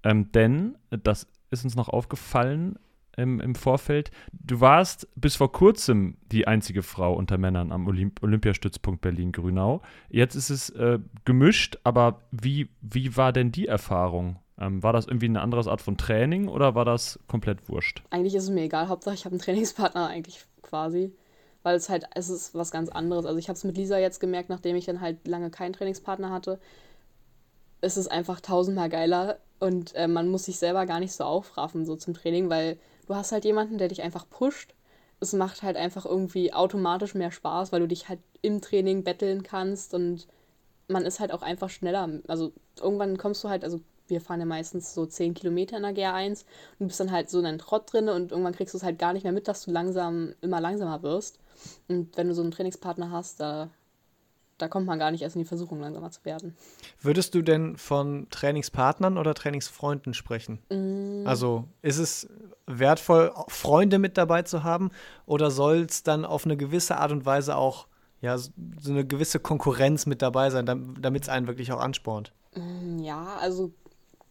Ähm, 0.04 0.32
denn, 0.32 0.78
das 0.90 1.28
ist 1.50 1.64
uns 1.64 1.76
noch 1.76 1.90
aufgefallen 1.90 2.78
im, 3.18 3.40
im 3.40 3.56
Vorfeld, 3.56 4.12
du 4.32 4.62
warst 4.62 5.08
bis 5.16 5.36
vor 5.36 5.52
kurzem 5.52 6.18
die 6.32 6.48
einzige 6.48 6.82
Frau 6.82 7.14
unter 7.14 7.38
Männern 7.38 7.72
am 7.72 7.88
Olymp 7.88 8.24
Olympiastützpunkt 8.24 9.02
Berlin-Grünau. 9.02 9.82
Jetzt 10.10 10.36
ist 10.36 10.50
es 10.50 10.70
äh, 10.72 11.00
gemischt, 11.26 11.78
aber 11.84 12.22
wie, 12.32 12.70
wie 12.82 13.18
war 13.18 13.34
denn 13.34 13.52
die 13.52 13.68
Erfahrung? 13.68 14.40
Ähm, 14.60 14.84
war 14.84 14.94
das 14.94 15.08
irgendwie 15.08 15.28
eine 15.28 15.42
andere 15.42 15.70
Art 15.70 15.82
von 15.82 15.98
Training 15.98 16.48
oder 16.48 16.76
war 16.76 16.86
das 16.86 17.20
komplett 17.28 17.70
wurscht? 17.70 18.04
Eigentlich 18.10 18.36
ist 18.36 18.44
es 18.44 18.50
mir 18.50 18.64
egal, 18.64 18.90
Hauptsache 18.90 19.16
ich 19.16 19.26
habe 19.26 19.34
einen 19.34 19.42
Trainingspartner 19.42 20.08
eigentlich 20.08 20.46
quasi. 20.62 21.14
Weil 21.64 21.76
es 21.76 21.90
halt, 21.90 22.06
es 22.16 22.30
ist 22.30 22.56
was 22.56 22.72
ganz 22.72 22.90
anderes. 22.90 23.26
Also 23.26 23.38
ich 23.38 23.48
habe 23.48 23.56
es 23.56 23.64
mit 23.64 23.78
Lisa 23.78 24.00
jetzt 24.00 24.20
gemerkt, 24.20 24.50
nachdem 24.50 24.76
ich 24.76 24.86
dann 24.86 25.00
halt 25.00 25.28
lange 25.28 25.52
keinen 25.52 25.74
Trainingspartner 25.74 26.32
hatte. 26.32 26.60
Es 27.82 27.98
ist 27.98 28.08
einfach 28.08 28.42
tausendmal 28.42 28.90
geiler 28.90 29.38
und 29.60 29.94
äh, 29.96 30.08
man 30.08 30.28
muss 30.28 30.46
sich 30.46 30.58
selber 30.58 30.86
gar 30.86 31.00
nicht 31.00 31.14
so 31.14 31.24
aufraffen, 31.24 31.86
so 31.86 31.96
zum 31.96 32.16
Training, 32.16 32.50
weil 32.50 32.80
du 33.08 33.16
hast 33.16 33.32
halt 33.32 33.46
jemanden, 33.46 33.78
der 33.78 33.90
dich 33.90 34.02
einfach 34.02 34.28
pusht. 34.30 34.74
Es 35.20 35.34
macht 35.34 35.62
halt 35.62 35.78
einfach 35.78 36.06
irgendwie 36.06 36.52
automatisch 36.52 37.14
mehr 37.14 37.32
Spaß, 37.32 37.72
weil 37.72 37.82
du 37.82 37.88
dich 37.88 38.10
halt 38.10 38.20
im 38.42 38.62
Training 38.62 39.04
betteln 39.04 39.44
kannst 39.44 39.94
und 39.94 40.28
man 40.88 41.06
ist 41.06 41.20
halt 41.20 41.32
auch 41.32 41.44
einfach 41.44 41.70
schneller. 41.70 42.10
Also 42.28 42.54
irgendwann 42.80 43.18
kommst 43.18 43.44
du 43.44 43.50
halt, 43.50 43.64
also 43.64 43.82
wir 44.08 44.22
fahren 44.22 44.40
ja 44.40 44.46
meistens 44.46 44.94
so 44.94 45.06
10 45.06 45.34
Kilometer 45.34 45.78
in 45.78 45.84
der 45.84 45.94
GR1 45.94 46.46
und 46.80 46.88
bist 46.88 47.00
dann 47.00 47.12
halt 47.12 47.30
so 47.30 47.40
in 47.40 47.46
einem 47.46 47.58
Trott 47.58 47.92
drin 47.92 48.10
und 48.10 48.32
irgendwann 48.32 48.54
kriegst 48.54 48.74
du 48.74 48.78
es 48.78 48.84
halt 48.84 49.00
gar 49.00 49.14
nicht 49.14 49.24
mehr 49.24 49.32
mit, 49.32 49.48
dass 49.48 49.64
du 49.64 49.72
langsam 49.72 50.34
immer 50.42 50.62
langsamer 50.62 51.02
wirst. 51.04 51.40
Und 51.88 52.18
wenn 52.18 52.28
du 52.28 52.34
so 52.34 52.42
einen 52.42 52.52
Trainingspartner 52.52 53.12
hast, 53.12 53.40
da, 53.40 53.70
da 54.58 54.68
kommt 54.68 54.86
man 54.86 55.00
gar 55.00 55.12
nicht 55.12 55.22
erst 55.22 55.36
in 55.36 55.42
die 55.42 55.48
Versuchung, 55.48 55.80
langsamer 55.80 56.12
zu 56.12 56.26
werden. 56.26 56.56
Würdest 57.02 57.34
du 57.36 57.42
denn 57.42 57.78
von 57.78 58.28
Trainingspartnern 58.30 59.18
oder 59.18 59.34
Trainingsfreunden 59.34 60.14
sprechen? 60.14 60.60
Mm. 60.70 61.26
Also 61.26 61.66
ist 61.82 61.98
es 61.98 62.28
wertvoll, 62.68 63.32
Freunde 63.48 64.00
mit 64.00 64.18
dabei 64.18 64.42
zu 64.44 64.64
haben 64.64 64.92
oder 65.26 65.52
soll 65.52 65.86
es 65.90 66.04
dann 66.04 66.26
auf 66.26 66.46
eine 66.46 66.58
gewisse 66.58 66.98
Art 66.98 67.12
und 67.12 67.26
Weise 67.26 67.56
auch 67.56 67.88
ja, 68.22 68.38
so 68.38 68.52
eine 68.88 69.06
gewisse 69.06 69.40
Konkurrenz 69.40 70.06
mit 70.06 70.22
dabei 70.22 70.52
sein, 70.52 70.66
damit 71.00 71.24
es 71.24 71.30
einen 71.30 71.48
wirklich 71.48 71.72
auch 71.72 71.80
anspornt? 71.80 72.34
Mm, 72.56 73.00
ja, 73.00 73.36
also 73.40 73.72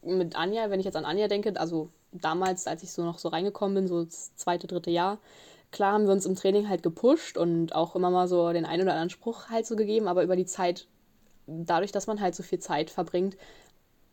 mit 0.03 0.37
Anja, 0.37 0.71
wenn 0.71 0.81
ich 0.81 0.87
jetzt 0.87 0.97
an 0.97 1.05
Anja 1.05 1.29
denke, 1.29 1.59
also 1.59 1.91
damals, 2.13 2.67
als 2.67 2.83
ich 2.83 2.93
so 2.93 3.05
noch 3.05 3.19
so 3.19 3.29
reingekommen 3.29 3.75
bin, 3.75 3.89
so 3.89 4.05
das 4.05 4.35
zweite, 4.37 4.67
dritte 4.67 4.91
Jahr, 4.91 5.19
klar 5.71 5.93
haben 5.93 6.07
wir 6.07 6.13
uns 6.13 6.27
im 6.27 6.37
Training 6.37 6.69
halt 6.69 6.83
gepusht 6.83 7.37
und 7.37 7.75
auch 7.75 7.95
immer 7.95 8.11
mal 8.11 8.29
so 8.29 8.53
den 8.53 8.65
einen 8.65 8.83
oder 8.83 8.93
anderen 8.93 9.11
Spruch 9.11 9.49
halt 9.51 9.67
so 9.67 9.77
gegeben, 9.77 10.09
aber 10.09 10.23
über 10.23 10.37
die 10.37 10.47
Zeit, 10.47 10.87
dadurch, 11.47 11.93
dass 11.93 12.07
man 12.07 12.21
halt 12.21 12.35
so 12.35 12.43
viel 12.43 12.59
Zeit 12.59 12.91
verbringt, 12.91 13.37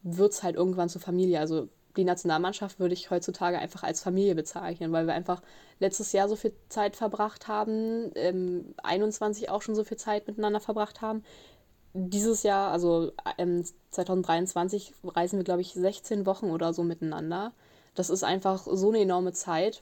wird 0.04 0.32
es 0.32 0.44
halt 0.44 0.56
irgendwann 0.56 0.90
zur 0.90 1.02
Familie. 1.02 1.40
Also 1.40 1.70
die 1.96 2.04
Nationalmannschaft 2.04 2.80
würde 2.80 2.94
ich 2.94 3.10
heutzutage 3.10 3.58
einfach 3.58 3.84
als 3.84 4.02
Familie 4.02 4.36
bezeichnen, 4.36 4.92
weil 4.92 5.08
wir 5.08 5.16
einfach 5.16 5.42
letztes 5.80 6.12
Jahr 6.12 6.30
so 6.30 6.36
viel 6.36 6.54
Zeit 6.70 6.96
verbracht 6.96 7.48
haben, 7.48 8.12
ähm, 8.16 8.76
21 8.84 9.50
auch 9.50 9.64
schon 9.64 9.76
so 9.76 9.84
viel 9.84 9.98
Zeit 9.98 10.28
miteinander 10.28 10.60
verbracht 10.60 11.02
haben 11.02 11.24
dieses 11.98 12.44
Jahr, 12.44 12.72
also 12.72 13.12
ähm, 13.38 13.64
2023, 13.92 14.94
reisen 15.04 15.40
wir, 15.40 15.44
glaube 15.44 15.62
ich, 15.62 15.74
16 15.74 16.26
Wochen 16.26 16.52
oder 16.52 16.74
so 16.74 16.84
miteinander. 16.84 17.54
Das 17.96 18.12
ist 18.12 18.24
einfach 18.24 18.60
so 18.66 18.90
eine 18.90 19.00
enorme 19.00 19.34
Zeit. 19.34 19.82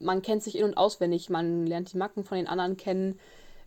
Man 0.00 0.22
kennt 0.22 0.42
sich 0.42 0.56
in- 0.56 0.64
und 0.64 0.76
auswendig, 0.78 1.28
man 1.28 1.66
lernt 1.66 1.92
die 1.92 1.98
Macken 1.98 2.24
von 2.24 2.38
den 2.38 2.46
anderen 2.46 2.78
kennen, 2.78 3.18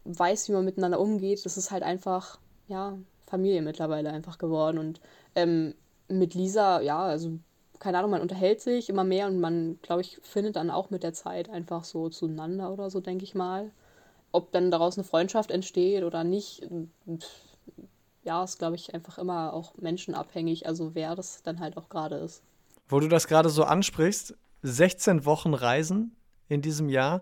weiß, 0.06 0.50
wie 0.50 0.54
man 0.54 0.66
miteinander 0.66 1.00
umgeht. 1.00 1.46
Das 1.46 1.58
ist 1.58 1.70
halt 1.70 1.84
einfach, 1.84 2.40
ja, 2.68 2.98
Familie 3.28 3.62
mittlerweile 3.62 4.10
einfach 4.12 4.40
geworden. 4.40 4.80
Und 4.80 5.00
ähm, 5.36 5.76
mit 6.08 6.34
Lisa, 6.34 6.82
ja, 6.82 7.00
also 7.04 7.38
keine 7.80 7.98
Ahnung, 8.00 8.12
man 8.12 8.22
unterhält 8.22 8.62
sich 8.62 8.90
immer 8.90 9.04
mehr 9.04 9.28
und 9.28 9.40
man, 9.40 9.80
glaube 9.82 10.02
ich, 10.02 10.20
findet 10.24 10.56
dann 10.56 10.72
auch 10.72 10.90
mit 10.90 11.04
der 11.04 11.14
Zeit 11.14 11.50
einfach 11.50 11.84
so 11.84 12.10
zueinander 12.10 12.72
oder 12.74 12.90
so, 12.90 13.02
denke 13.02 13.24
ich 13.24 13.36
mal. 13.36 13.72
Ob 14.32 14.52
dann 14.52 14.72
daraus 14.72 14.98
eine 14.98 15.04
Freundschaft 15.04 15.52
entsteht 15.52 16.04
oder 16.04 16.24
nicht, 16.24 16.68
ja, 18.24 18.44
ist, 18.44 18.60
glaube 18.60 18.76
ich, 18.76 18.94
einfach 18.94 19.18
immer 19.18 19.54
auch 19.54 19.76
menschenabhängig, 19.78 20.68
also 20.68 20.96
wer 20.96 21.16
das 21.16 21.44
dann 21.44 21.60
halt 21.60 21.78
auch 21.78 21.90
gerade 21.90 22.16
ist. 22.16 22.44
Wo 22.88 23.00
du 23.00 23.08
das 23.08 23.28
gerade 23.28 23.50
so 23.50 23.64
ansprichst, 23.64 24.36
16 24.64 25.26
Wochen 25.26 25.54
Reisen 25.54 26.16
in 26.48 26.62
diesem 26.62 26.90
Jahr. 26.90 27.22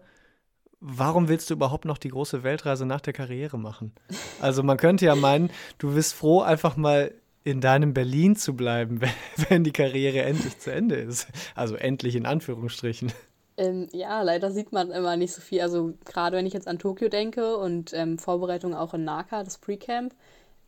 Warum 0.82 1.28
willst 1.28 1.50
du 1.50 1.54
überhaupt 1.54 1.86
noch 1.86 1.98
die 1.98 2.10
große 2.10 2.44
Weltreise 2.44 2.86
nach 2.86 3.02
der 3.02 3.14
Karriere 3.14 3.58
machen? 3.58 3.94
Also 4.42 4.64
man 4.64 4.78
könnte 4.78 5.06
ja 5.06 5.16
meinen, 5.16 5.50
du 5.80 5.94
bist 5.94 6.14
froh, 6.14 6.40
einfach 6.40 6.78
mal 6.78 7.14
in 7.44 7.60
deinem 7.60 7.94
Berlin 7.94 8.38
zu 8.38 8.56
bleiben, 8.56 9.02
wenn 9.50 9.66
die 9.66 9.74
Karriere 9.74 10.22
endlich 10.22 10.58
zu 10.60 10.72
Ende 10.72 10.96
ist. 10.96 11.28
Also 11.56 11.76
endlich 11.76 12.16
in 12.16 12.26
Anführungsstrichen. 12.26 13.12
Ähm, 13.58 13.90
ja, 13.92 14.22
leider 14.22 14.52
sieht 14.52 14.72
man 14.72 14.92
immer 14.92 15.18
nicht 15.18 15.34
so 15.34 15.42
viel. 15.42 15.60
Also 15.62 15.94
gerade 16.06 16.38
wenn 16.38 16.46
ich 16.46 16.54
jetzt 16.54 16.70
an 16.70 16.80
Tokio 16.80 17.10
denke 17.10 17.58
und 17.58 17.92
ähm, 17.94 18.18
Vorbereitung 18.18 18.74
auch 18.74 18.94
in 18.94 19.04
Naka, 19.04 19.44
das 19.44 19.58
Pre-Camp, 19.58 20.16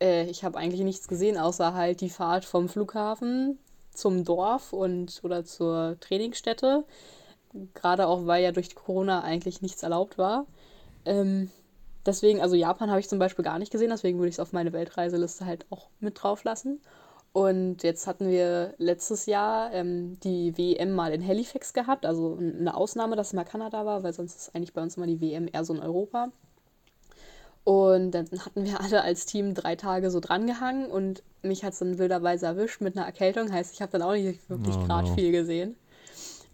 äh, 0.02 0.24
ich 0.24 0.44
habe 0.44 0.58
eigentlich 0.58 0.82
nichts 0.82 1.08
gesehen, 1.08 1.38
außer 1.38 1.74
halt 1.74 2.00
die 2.00 2.10
Fahrt 2.10 2.44
vom 2.44 2.68
Flughafen 2.68 3.58
zum 3.94 4.24
Dorf 4.24 4.72
und 4.72 5.20
oder 5.22 5.44
zur 5.44 5.96
Trainingsstätte. 6.00 6.84
Gerade 7.74 8.06
auch, 8.08 8.26
weil 8.26 8.42
ja 8.42 8.52
durch 8.52 8.74
Corona 8.74 9.22
eigentlich 9.22 9.62
nichts 9.62 9.82
erlaubt 9.82 10.18
war. 10.18 10.46
Ähm, 11.04 11.50
deswegen, 12.06 12.40
also 12.40 12.56
Japan 12.56 12.90
habe 12.90 13.00
ich 13.00 13.08
zum 13.08 13.18
Beispiel 13.18 13.44
gar 13.44 13.58
nicht 13.58 13.72
gesehen, 13.72 13.90
deswegen 13.90 14.18
würde 14.18 14.30
ich 14.30 14.36
es 14.36 14.40
auf 14.40 14.52
meine 14.52 14.72
Weltreiseliste 14.72 15.46
halt 15.46 15.66
auch 15.70 15.88
mit 16.00 16.22
drauf 16.22 16.44
lassen. 16.44 16.80
Und 17.32 17.82
jetzt 17.82 18.06
hatten 18.06 18.28
wir 18.28 18.74
letztes 18.78 19.26
Jahr 19.26 19.72
ähm, 19.72 20.18
die 20.20 20.56
WM 20.58 20.92
mal 20.92 21.12
in 21.12 21.26
Halifax 21.26 21.72
gehabt, 21.72 22.04
also 22.04 22.36
eine 22.38 22.76
Ausnahme, 22.76 23.16
dass 23.16 23.28
es 23.28 23.32
mal 23.32 23.44
Kanada 23.44 23.86
war, 23.86 24.02
weil 24.02 24.12
sonst 24.12 24.36
ist 24.36 24.54
eigentlich 24.54 24.74
bei 24.74 24.82
uns 24.82 24.96
immer 24.96 25.06
die 25.06 25.20
WM 25.20 25.48
eher 25.50 25.64
so 25.64 25.72
in 25.74 25.80
Europa. 25.80 26.30
Und 27.64 28.10
dann 28.10 28.26
hatten 28.44 28.64
wir 28.64 28.80
alle 28.80 29.02
als 29.02 29.24
Team 29.24 29.54
drei 29.54 29.76
Tage 29.76 30.10
so 30.10 30.18
drangehangen 30.18 30.90
und 30.90 31.22
mich 31.42 31.64
hat 31.64 31.74
es 31.74 31.78
dann 31.78 31.98
wilderweise 31.98 32.46
erwischt 32.46 32.80
mit 32.80 32.96
einer 32.96 33.06
Erkältung. 33.06 33.52
Heißt, 33.52 33.72
ich 33.72 33.82
habe 33.82 33.92
dann 33.92 34.02
auch 34.02 34.12
nicht 34.12 34.48
wirklich 34.50 34.76
oh, 34.76 34.84
gerade 34.84 35.08
no. 35.08 35.14
viel 35.14 35.30
gesehen. 35.30 35.76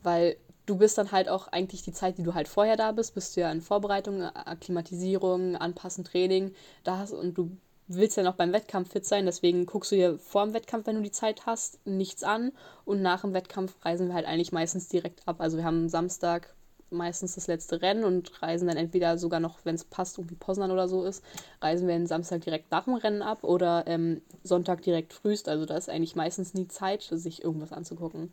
Weil 0.02 0.36
du 0.66 0.76
bist 0.76 0.98
dann 0.98 1.12
halt 1.12 1.28
auch 1.28 1.48
eigentlich 1.48 1.82
die 1.82 1.92
Zeit, 1.92 2.18
die 2.18 2.22
du 2.22 2.34
halt 2.34 2.46
vorher 2.46 2.76
da 2.76 2.92
bist, 2.92 3.14
bist 3.14 3.36
du 3.36 3.40
ja 3.40 3.50
in 3.50 3.62
Vorbereitung, 3.62 4.22
Akklimatisierung, 4.22 5.56
Anpassen, 5.56 6.04
Training, 6.04 6.54
da 6.84 6.98
hast 6.98 7.12
und 7.12 7.38
du 7.38 7.50
willst 7.86 8.18
ja 8.18 8.22
noch 8.22 8.34
beim 8.34 8.52
Wettkampf 8.52 8.92
fit 8.92 9.06
sein, 9.06 9.24
deswegen 9.24 9.64
guckst 9.64 9.92
du 9.92 9.96
dir 9.96 10.18
vor 10.18 10.44
dem 10.44 10.52
Wettkampf, 10.52 10.86
wenn 10.86 10.96
du 10.96 11.02
die 11.02 11.10
Zeit 11.10 11.46
hast, 11.46 11.84
nichts 11.86 12.22
an 12.22 12.52
und 12.84 13.00
nach 13.00 13.22
dem 13.22 13.32
Wettkampf 13.32 13.74
reisen 13.82 14.08
wir 14.08 14.14
halt 14.14 14.26
eigentlich 14.26 14.52
meistens 14.52 14.88
direkt 14.88 15.26
ab. 15.26 15.36
Also 15.40 15.56
wir 15.56 15.64
haben 15.64 15.88
Samstag 15.88 16.54
meistens 16.90 17.34
das 17.34 17.46
letzte 17.46 17.82
Rennen 17.82 18.04
und 18.04 18.42
reisen 18.42 18.68
dann 18.68 18.76
entweder 18.76 19.18
sogar 19.18 19.40
noch, 19.40 19.58
wenn 19.64 19.74
es 19.74 19.84
passt, 19.84 20.18
irgendwie 20.18 20.34
Poznan 20.34 20.70
oder 20.70 20.88
so 20.88 21.04
ist, 21.04 21.22
reisen 21.60 21.88
wir 21.88 21.94
den 21.94 22.06
Samstag 22.06 22.42
direkt 22.42 22.70
nach 22.70 22.84
dem 22.84 22.94
Rennen 22.94 23.22
ab 23.22 23.44
oder 23.44 23.84
ähm, 23.86 24.22
Sonntag 24.42 24.82
direkt 24.82 25.12
frühst. 25.12 25.48
Also 25.48 25.66
da 25.66 25.76
ist 25.76 25.88
eigentlich 25.88 26.16
meistens 26.16 26.54
nie 26.54 26.68
Zeit, 26.68 27.02
sich 27.02 27.44
irgendwas 27.44 27.72
anzugucken. 27.72 28.32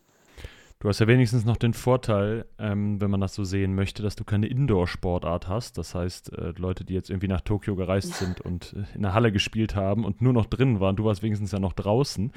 Du 0.85 0.89
hast 0.89 0.99
ja 0.99 1.07
wenigstens 1.07 1.45
noch 1.45 1.57
den 1.57 1.73
Vorteil, 1.73 2.45
ähm, 2.59 3.01
wenn 3.01 3.09
man 3.09 3.19
das 3.19 3.33
so 3.33 3.43
sehen 3.43 3.73
möchte, 3.73 4.03
dass 4.03 4.15
du 4.15 4.23
keine 4.23 4.45
Indoor-Sportart 4.45 5.47
hast. 5.47 5.79
Das 5.79 5.95
heißt, 5.95 6.31
äh, 6.33 6.53
Leute, 6.57 6.85
die 6.85 6.93
jetzt 6.93 7.09
irgendwie 7.09 7.27
nach 7.27 7.41
Tokio 7.41 7.75
gereist 7.75 8.13
sind 8.13 8.39
und 8.39 8.73
äh, 8.73 8.83
in 8.93 9.01
der 9.01 9.15
Halle 9.15 9.31
gespielt 9.31 9.75
haben 9.75 10.05
und 10.05 10.21
nur 10.21 10.31
noch 10.31 10.45
drin 10.45 10.79
waren, 10.79 10.95
du 10.95 11.03
warst 11.03 11.23
wenigstens 11.23 11.51
ja 11.51 11.57
noch 11.57 11.73
draußen. 11.73 12.31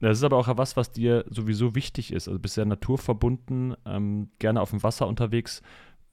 Das 0.00 0.18
ist 0.18 0.24
aber 0.24 0.36
auch 0.36 0.46
was, 0.58 0.76
was 0.76 0.92
dir 0.92 1.24
sowieso 1.30 1.74
wichtig 1.74 2.12
ist. 2.12 2.28
Also 2.28 2.38
bist 2.38 2.58
ja 2.58 2.66
naturverbunden, 2.66 3.76
ähm, 3.86 4.28
gerne 4.40 4.60
auf 4.60 4.68
dem 4.68 4.82
Wasser 4.82 5.06
unterwegs. 5.06 5.62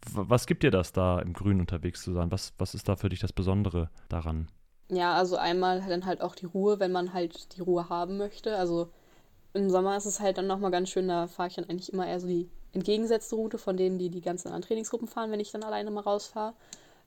W 0.06 0.22
was 0.30 0.48
gibt 0.48 0.64
dir 0.64 0.72
das 0.72 0.94
da, 0.94 1.20
im 1.20 1.34
Grün 1.34 1.60
unterwegs 1.60 2.02
zu 2.02 2.14
sein? 2.14 2.32
Was, 2.32 2.54
was 2.60 2.76
ist 2.76 2.88
da 2.88 2.96
für 2.96 3.10
dich 3.10 3.20
das 3.20 3.34
Besondere 3.34 3.90
daran? 4.08 4.48
Ja, 4.88 5.16
also 5.16 5.36
einmal 5.36 5.84
dann 5.86 6.06
halt 6.06 6.22
auch 6.22 6.36
die 6.36 6.46
Ruhe, 6.46 6.80
wenn 6.80 6.94
man 6.94 7.14
halt 7.14 7.58
die 7.58 7.62
Ruhe 7.62 7.90
haben 7.90 8.16
möchte. 8.18 8.56
Also 8.56 8.90
im 9.54 9.70
Sommer 9.70 9.96
ist 9.98 10.06
es 10.06 10.20
halt 10.20 10.38
dann 10.38 10.48
nochmal 10.48 10.72
ganz 10.72 10.90
schön, 10.90 11.08
da 11.08 11.28
fahre 11.28 11.50
ich 11.50 11.56
dann 11.56 11.70
eigentlich 11.70 11.94
immer 11.94 12.08
eher 12.08 12.20
so 12.20 12.28
die 12.28 12.50
entgegengesetzte 12.74 13.36
Route 13.36 13.58
von 13.58 13.78
denen, 13.78 14.00
die 14.00 14.10
die 14.10 14.22
ganzen 14.22 14.48
anderen 14.48 14.64
Trainingsgruppen 14.64 15.08
fahren, 15.08 15.32
wenn 15.32 15.40
ich 15.40 15.52
dann 15.52 15.64
alleine 15.64 15.92
mal 15.92 16.02
rausfahre. 16.02 16.54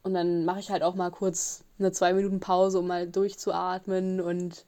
Und 0.03 0.15
dann 0.15 0.45
mache 0.45 0.61
ich 0.61 0.71
halt 0.71 0.85
auch 0.85 0.95
mal 0.95 1.11
kurz 1.11 1.65
eine 1.79 1.91
zwei 1.91 2.13
Minuten 2.13 2.39
Pause, 2.39 2.79
um 2.79 2.87
mal 2.87 3.09
durchzuatmen 3.09 4.21
und 4.21 4.65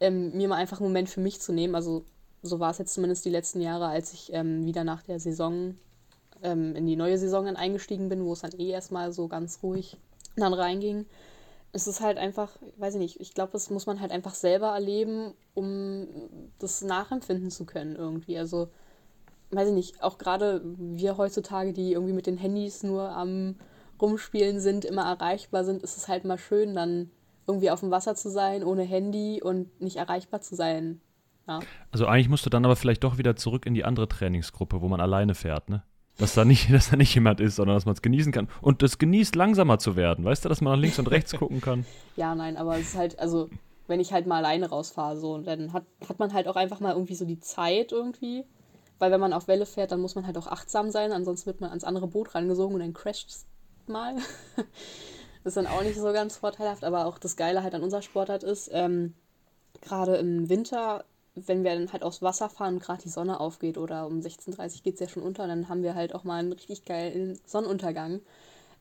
ähm, 0.00 0.36
mir 0.36 0.48
mal 0.48 0.56
einfach 0.56 0.80
einen 0.80 0.88
Moment 0.88 1.08
für 1.08 1.20
mich 1.20 1.40
zu 1.40 1.52
nehmen. 1.52 1.74
Also 1.74 2.04
so 2.42 2.60
war 2.60 2.70
es 2.70 2.78
jetzt 2.78 2.92
zumindest 2.92 3.24
die 3.24 3.30
letzten 3.30 3.62
Jahre, 3.62 3.86
als 3.86 4.12
ich 4.12 4.32
ähm, 4.34 4.66
wieder 4.66 4.84
nach 4.84 5.02
der 5.02 5.18
Saison 5.18 5.76
ähm, 6.42 6.76
in 6.76 6.86
die 6.86 6.96
neue 6.96 7.16
Saison 7.16 7.46
dann 7.46 7.56
eingestiegen 7.56 8.10
bin, 8.10 8.24
wo 8.24 8.34
es 8.34 8.42
dann 8.42 8.52
eh 8.58 8.68
erstmal 8.68 9.12
so 9.12 9.28
ganz 9.28 9.60
ruhig 9.62 9.96
dann 10.36 10.52
reinging. 10.52 11.06
Es 11.74 11.88
ist 11.88 12.00
halt 12.00 12.18
einfach, 12.18 12.50
weiß 12.76 12.94
ich 12.94 13.00
nicht, 13.00 13.20
ich 13.20 13.34
glaube, 13.34 13.52
das 13.52 13.68
muss 13.68 13.86
man 13.86 14.00
halt 14.00 14.12
einfach 14.12 14.34
selber 14.34 14.68
erleben, 14.68 15.34
um 15.54 16.06
das 16.60 16.82
nachempfinden 16.82 17.50
zu 17.50 17.66
können 17.66 17.96
irgendwie. 17.96 18.38
Also, 18.38 18.68
weiß 19.50 19.68
ich 19.68 19.74
nicht, 19.74 20.02
auch 20.02 20.16
gerade 20.16 20.62
wir 20.64 21.16
heutzutage, 21.16 21.72
die 21.72 21.92
irgendwie 21.92 22.12
mit 22.12 22.28
den 22.28 22.38
Handys 22.38 22.84
nur 22.84 23.10
am 23.10 23.56
Rumspielen 24.00 24.60
sind, 24.60 24.84
immer 24.84 25.02
erreichbar 25.02 25.64
sind, 25.64 25.82
ist 25.82 25.96
es 25.96 26.06
halt 26.06 26.24
mal 26.24 26.38
schön, 26.38 26.76
dann 26.76 27.10
irgendwie 27.46 27.70
auf 27.70 27.80
dem 27.80 27.90
Wasser 27.90 28.14
zu 28.14 28.30
sein, 28.30 28.62
ohne 28.62 28.84
Handy 28.84 29.42
und 29.42 29.80
nicht 29.80 29.96
erreichbar 29.96 30.40
zu 30.40 30.54
sein. 30.54 31.00
Ja. 31.48 31.58
Also 31.90 32.06
eigentlich 32.06 32.28
musst 32.28 32.46
du 32.46 32.50
dann 32.50 32.64
aber 32.64 32.76
vielleicht 32.76 33.04
doch 33.04 33.18
wieder 33.18 33.36
zurück 33.36 33.66
in 33.66 33.74
die 33.74 33.84
andere 33.84 34.08
Trainingsgruppe, 34.08 34.80
wo 34.80 34.88
man 34.88 35.00
alleine 35.00 35.34
fährt, 35.34 35.68
ne? 35.68 35.82
Dass 36.18 36.34
da 36.34 36.44
nicht, 36.44 36.70
dass 36.72 36.90
da 36.90 36.96
nicht 36.96 37.14
jemand 37.14 37.40
ist, 37.40 37.56
sondern 37.56 37.76
dass 37.76 37.86
man 37.86 37.94
es 37.94 38.02
genießen 38.02 38.32
kann. 38.32 38.48
Und 38.60 38.82
das 38.82 38.98
genießt, 38.98 39.34
langsamer 39.34 39.78
zu 39.78 39.96
werden. 39.96 40.24
Weißt 40.24 40.44
du, 40.44 40.48
dass 40.48 40.60
man 40.60 40.74
nach 40.74 40.80
links 40.80 40.98
und 40.98 41.10
rechts 41.10 41.32
gucken 41.32 41.60
kann? 41.60 41.84
Ja, 42.16 42.36
nein, 42.36 42.56
aber 42.56 42.76
es 42.78 42.90
ist 42.90 42.96
halt, 42.96 43.18
also, 43.18 43.50
wenn 43.88 43.98
ich 43.98 44.12
halt 44.12 44.28
mal 44.28 44.36
alleine 44.36 44.68
rausfahre, 44.68 45.18
so, 45.18 45.36
dann 45.38 45.72
hat, 45.72 45.84
hat 46.08 46.20
man 46.20 46.32
halt 46.32 46.46
auch 46.46 46.54
einfach 46.54 46.78
mal 46.78 46.92
irgendwie 46.92 47.16
so 47.16 47.24
die 47.24 47.40
Zeit 47.40 47.90
irgendwie. 47.90 48.44
Weil 49.00 49.10
wenn 49.10 49.20
man 49.20 49.32
auf 49.32 49.48
Welle 49.48 49.66
fährt, 49.66 49.90
dann 49.90 50.00
muss 50.00 50.14
man 50.14 50.26
halt 50.26 50.38
auch 50.38 50.46
achtsam 50.46 50.90
sein, 50.92 51.10
ansonsten 51.10 51.46
wird 51.46 51.60
man 51.60 51.70
ans 51.70 51.82
andere 51.82 52.06
Boot 52.06 52.34
rangesogen 52.36 52.74
und 52.74 52.80
dann 52.80 52.92
crasht 52.92 53.30
es 53.30 53.46
mal. 53.88 54.14
Das 54.54 54.64
ist 55.44 55.56
dann 55.56 55.66
auch 55.66 55.82
nicht 55.82 55.96
so 55.98 56.12
ganz 56.12 56.36
vorteilhaft, 56.36 56.84
aber 56.84 57.06
auch 57.06 57.18
das 57.18 57.36
Geile 57.36 57.64
halt 57.64 57.74
an 57.74 57.82
unserer 57.82 58.02
Sportart 58.02 58.44
ist, 58.44 58.70
ähm, 58.72 59.14
gerade 59.80 60.16
im 60.16 60.48
Winter, 60.48 61.04
wenn 61.34 61.64
wir 61.64 61.74
dann 61.74 61.92
halt 61.92 62.02
aufs 62.02 62.22
Wasser 62.22 62.48
fahren 62.48 62.74
und 62.74 62.82
gerade 62.82 63.02
die 63.02 63.08
Sonne 63.08 63.40
aufgeht 63.40 63.78
oder 63.78 64.06
um 64.06 64.20
16.30 64.20 64.76
Uhr 64.76 64.82
geht 64.82 64.94
es 64.94 65.00
ja 65.00 65.08
schon 65.08 65.22
unter, 65.22 65.46
dann 65.46 65.68
haben 65.68 65.82
wir 65.82 65.94
halt 65.94 66.14
auch 66.14 66.24
mal 66.24 66.38
einen 66.38 66.52
richtig 66.52 66.84
geilen 66.84 67.38
Sonnenuntergang. 67.46 68.20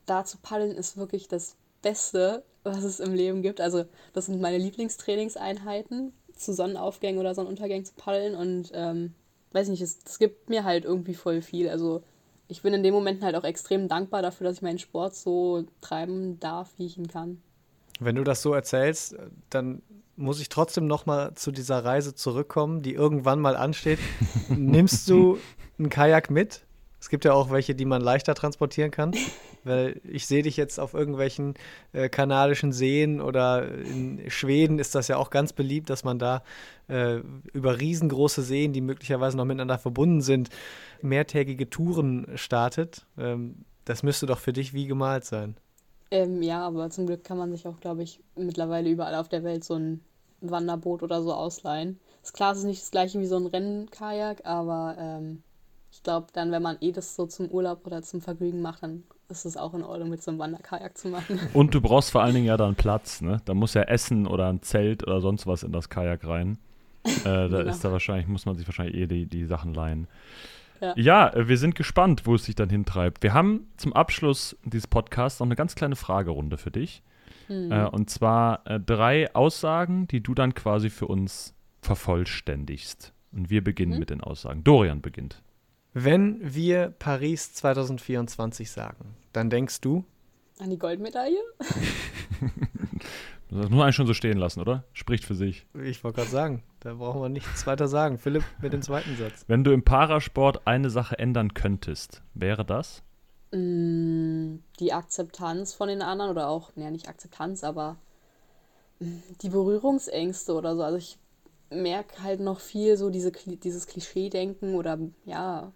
Da 0.06 0.26
zu 0.26 0.38
paddeln 0.38 0.76
ist 0.76 0.98
wirklich 0.98 1.28
das 1.28 1.56
Beste, 1.82 2.44
was 2.64 2.84
es 2.84 3.00
im 3.00 3.14
Leben 3.14 3.42
gibt. 3.42 3.62
Also 3.62 3.86
das 4.14 4.28
sind 4.28 4.42
meine 4.42 4.58
Lieblingstrainingseinheiten, 4.58 6.14
zu 6.36 6.54
Sonnenaufgängen 6.54 7.20
oder 7.20 7.36
Sonnenuntergängen 7.36 7.86
zu 7.86 7.94
paddeln 7.96 8.36
und 8.36 8.72
ähm, 8.74 9.14
weiß 9.52 9.70
nicht, 9.70 9.82
es, 9.82 10.00
es 10.06 10.20
gibt 10.20 10.50
mir 10.50 10.64
halt 10.64 10.86
irgendwie 10.86 11.14
voll 11.14 11.42
viel. 11.42 11.70
Also 11.70 12.04
ich 12.48 12.62
bin 12.62 12.74
in 12.74 12.84
dem 12.84 12.94
Moment 12.94 13.24
halt 13.24 13.36
auch 13.36 13.44
extrem 13.44 13.88
dankbar 13.88 14.22
dafür, 14.22 14.46
dass 14.46 14.58
ich 14.58 14.62
meinen 14.62 14.80
Sport 14.80 15.16
so 15.16 15.66
treiben 15.82 16.40
darf, 16.40 16.72
wie 16.78 16.86
ich 16.86 16.98
ihn 16.98 17.08
kann. 17.08 17.42
Wenn 18.00 18.16
du 18.16 18.24
das 18.24 18.42
so 18.42 18.54
erzählst, 18.54 19.16
dann 19.50 19.82
muss 20.16 20.40
ich 20.40 20.50
trotzdem 20.50 20.86
noch 20.86 21.06
mal 21.06 21.34
zu 21.36 21.52
dieser 21.52 21.84
Reise 21.84 22.16
zurückkommen, 22.16 22.82
die 22.82 22.94
irgendwann 22.94 23.40
mal 23.40 23.56
ansteht. 23.56 24.00
Nimmst 24.50 25.10
du 25.10 25.38
einen 25.78 25.90
Kajak 25.90 26.30
mit? 26.30 26.66
Es 27.00 27.10
gibt 27.10 27.26
ja 27.26 27.34
auch 27.34 27.52
welche, 27.52 27.76
die 27.76 27.86
man 27.86 28.02
leichter 28.02 28.34
transportieren 28.34 28.92
kann. 28.92 29.14
Weil 29.66 30.00
ich 30.04 30.26
sehe 30.26 30.44
dich 30.44 30.58
jetzt 30.58 30.80
auf 30.80 30.94
irgendwelchen 30.94 31.56
äh, 31.94 32.10
kanadischen 32.10 32.72
Seen 32.72 33.22
oder 33.22 33.68
in 33.68 34.30
Schweden 34.30 34.80
ist 34.80 34.96
das 34.96 35.08
ja 35.08 35.18
auch 35.18 35.30
ganz 35.30 35.54
beliebt, 35.54 35.90
dass 35.90 36.04
man 36.04 36.20
da 36.20 36.44
äh, 36.88 37.18
über 37.54 37.80
riesengroße 37.80 38.42
Seen, 38.42 38.74
die 38.74 38.82
möglicherweise 38.82 39.38
noch 39.38 39.46
miteinander 39.46 39.78
verbunden 39.78 40.22
sind, 40.22 40.50
mehrtägige 41.02 41.70
Touren 41.70 42.28
startet. 42.36 43.06
Ähm, 43.18 43.66
das 43.86 44.04
müsste 44.04 44.26
doch 44.26 44.40
für 44.40 44.54
dich 44.54 44.74
wie 44.74 44.88
gemalt 44.88 45.26
sein. 45.26 45.58
Ähm, 46.14 46.44
ja, 46.44 46.62
aber 46.62 46.92
zum 46.92 47.08
Glück 47.08 47.24
kann 47.24 47.40
man 47.40 47.52
sich 47.52 47.68
auch, 47.68 47.80
glaube 47.80 48.04
ich, 48.04 48.20
mittlerweile 48.36 48.88
überall 48.88 49.16
auf 49.16 49.30
der 49.30 49.44
Welt 49.44 49.64
so 49.64 49.74
ein 49.74 50.00
Wanderboot 50.42 51.02
oder 51.02 51.24
so 51.24 51.34
ausleihen. 51.34 52.00
Ist 52.22 52.36
klar, 52.36 52.52
es 52.52 52.60
ist 52.60 52.66
nicht 52.66 52.84
das 52.84 52.92
gleiche 52.92 53.20
wie 53.20 53.26
so 53.26 53.36
ein 53.36 53.48
Rennkajak, 53.48 54.46
aber 54.46 54.96
ähm, 55.00 55.42
ich 55.92 56.04
glaube, 56.04 56.28
dann, 56.32 56.52
wenn 56.52 56.62
man 56.62 56.78
eh 56.82 56.92
das 56.92 57.16
so 57.16 57.26
zum 57.26 57.50
Urlaub 57.50 57.88
oder 57.88 58.04
zum 58.04 58.22
Vergnügen 58.22 58.62
macht, 58.62 58.84
dann 58.84 59.04
ist 59.28 59.46
es 59.46 59.58
auch 59.58 59.74
in 59.74 59.82
Ordnung, 59.82 60.10
mit 60.10 60.22
so 60.22 60.30
einem 60.30 60.40
Wanderkajak 60.40 60.96
zu 60.96 61.08
machen. 61.08 61.40
Und 61.56 61.74
du 61.74 61.82
brauchst 61.82 62.12
vor 62.12 62.22
allen 62.22 62.36
Dingen 62.36 62.46
ja 62.46 62.58
dann 62.58 62.76
Platz, 62.76 63.22
ne? 63.22 63.42
Da 63.46 63.56
muss 63.56 63.74
ja 63.74 63.82
Essen 63.82 64.28
oder 64.28 64.50
ein 64.50 64.62
Zelt 64.62 65.02
oder 65.08 65.20
sonst 65.20 65.48
was 65.48 65.64
in 65.64 65.72
das 65.72 65.90
Kajak 65.90 66.28
rein. 66.28 66.60
Äh, 67.06 67.24
da 67.24 67.48
genau. 67.48 67.72
ist 67.72 67.84
da 67.84 67.92
wahrscheinlich, 67.92 68.28
muss 68.28 68.46
man 68.46 68.56
sich 68.56 68.68
wahrscheinlich 68.68 68.96
eh 68.96 69.08
die, 69.08 69.26
die 69.26 69.46
Sachen 69.46 69.74
leihen. 69.74 70.08
Ja. 70.84 70.94
ja, 70.98 71.34
äh, 71.34 71.48
wir 71.48 71.58
sind 71.58 71.76
gespannt, 71.76 72.26
wo 72.26 72.36
es 72.36 72.46
sich 72.46 72.56
dann 72.56 72.70
hintreibt. 72.70 73.24
Wir 73.24 73.34
haben 73.34 73.72
zum 73.78 73.94
Abschluss 73.94 74.58
dieses 74.66 74.88
Podcasts 74.88 75.40
noch 75.40 75.48
eine 75.48 75.56
ganz 75.56 75.76
kleine 75.76 75.96
Fragerunde 75.96 76.58
für 76.58 76.72
dich. 76.72 77.04
Hm. 77.48 77.72
Äh, 77.72 77.86
und 77.86 78.10
zwar 78.10 78.68
äh, 78.68 78.80
drei 78.80 79.34
Aussagen, 79.34 80.08
die 80.08 80.22
du 80.22 80.34
dann 80.34 80.54
quasi 80.54 80.90
für 80.90 81.08
uns 81.08 81.56
vervollständigst. 81.82 83.14
Und 83.32 83.50
wir 83.50 83.64
beginnen 83.64 83.94
hm. 83.94 84.00
mit 84.00 84.10
den 84.10 84.22
Aussagen. 84.22 84.64
Dorian 84.64 85.02
beginnt. 85.02 85.42
Wenn 85.94 86.40
wir 86.42 86.94
Paris 87.00 87.54
2024 87.54 88.70
sagen, 88.70 89.16
dann 89.32 89.50
denkst 89.50 89.82
du? 89.82 90.04
An 90.60 90.70
die 90.70 90.78
Goldmedaille? 90.78 91.38
Das 93.54 93.70
muss 93.70 93.78
man 93.78 93.82
eigentlich 93.82 93.96
schon 93.96 94.08
so 94.08 94.14
stehen 94.14 94.38
lassen, 94.38 94.62
oder? 94.62 94.84
Spricht 94.94 95.26
für 95.26 95.36
sich. 95.36 95.68
Ich 95.84 96.04
wollte 96.04 96.18
gerade 96.18 96.32
sagen, 96.32 96.64
da 96.80 96.96
brauchen 96.96 97.22
wir 97.22 97.30
nichts 97.30 97.68
weiter 97.68 97.88
sagen. 97.88 98.18
Philipp 98.18 98.44
mit 98.62 98.74
dem 98.74 98.82
zweiten 98.82 99.16
Satz. 99.16 99.46
Wenn 99.48 99.64
du 99.64 99.72
im 99.72 99.84
Parasport 99.84 100.66
eine 100.66 100.90
Sache 100.90 101.20
ändern 101.20 101.54
könntest, 101.54 102.24
wäre 102.34 102.66
das? 102.66 103.04
Mm, 103.52 104.56
die 104.80 104.94
Akzeptanz 104.94 105.74
von 105.74 105.88
den 105.88 106.02
anderen 106.02 106.32
oder 106.32 106.50
auch, 106.50 106.72
ja, 106.76 106.90
nicht 106.90 107.08
Akzeptanz, 107.08 107.64
aber 107.64 107.98
die 109.00 109.50
Berührungsängste 109.50 110.54
oder 110.54 110.76
so. 110.76 110.82
Also 110.82 110.98
ich 110.98 111.18
merke 111.70 112.24
halt 112.24 112.40
noch 112.40 112.60
viel 112.60 112.98
so 112.98 113.12
diese, 113.12 113.32
dieses 113.32 113.86
Klischee-Denken 113.86 114.76
oder 114.76 114.98
ja, 115.26 115.72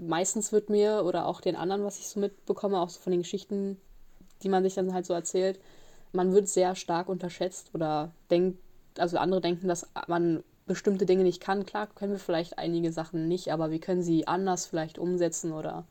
meistens 0.00 0.52
wird 0.52 0.70
mir 0.70 1.04
oder 1.04 1.26
auch 1.26 1.40
den 1.40 1.56
anderen, 1.56 1.84
was 1.84 1.98
ich 1.98 2.08
so 2.08 2.18
mitbekomme, 2.18 2.80
auch 2.80 2.88
so 2.88 3.00
von 3.00 3.12
den 3.12 3.22
Geschichten, 3.22 3.76
die 4.42 4.48
man 4.48 4.62
sich 4.64 4.74
dann 4.74 4.92
halt 4.92 5.06
so 5.06 5.14
erzählt, 5.14 5.60
man 6.14 6.32
wird 6.32 6.48
sehr 6.48 6.74
stark 6.74 7.08
unterschätzt 7.08 7.70
oder 7.74 8.12
denkt, 8.30 8.58
also 8.98 9.18
andere 9.18 9.40
denken, 9.40 9.68
dass 9.68 9.90
man 10.06 10.42
bestimmte 10.66 11.06
Dinge 11.06 11.24
nicht 11.24 11.40
kann. 11.42 11.66
Klar 11.66 11.88
können 11.88 12.12
wir 12.12 12.18
vielleicht 12.18 12.58
einige 12.58 12.92
Sachen 12.92 13.28
nicht, 13.28 13.52
aber 13.52 13.70
wir 13.70 13.80
können 13.80 14.02
sie 14.02 14.26
anders 14.26 14.66
vielleicht 14.66 14.98
umsetzen 14.98 15.52
oder 15.52 15.84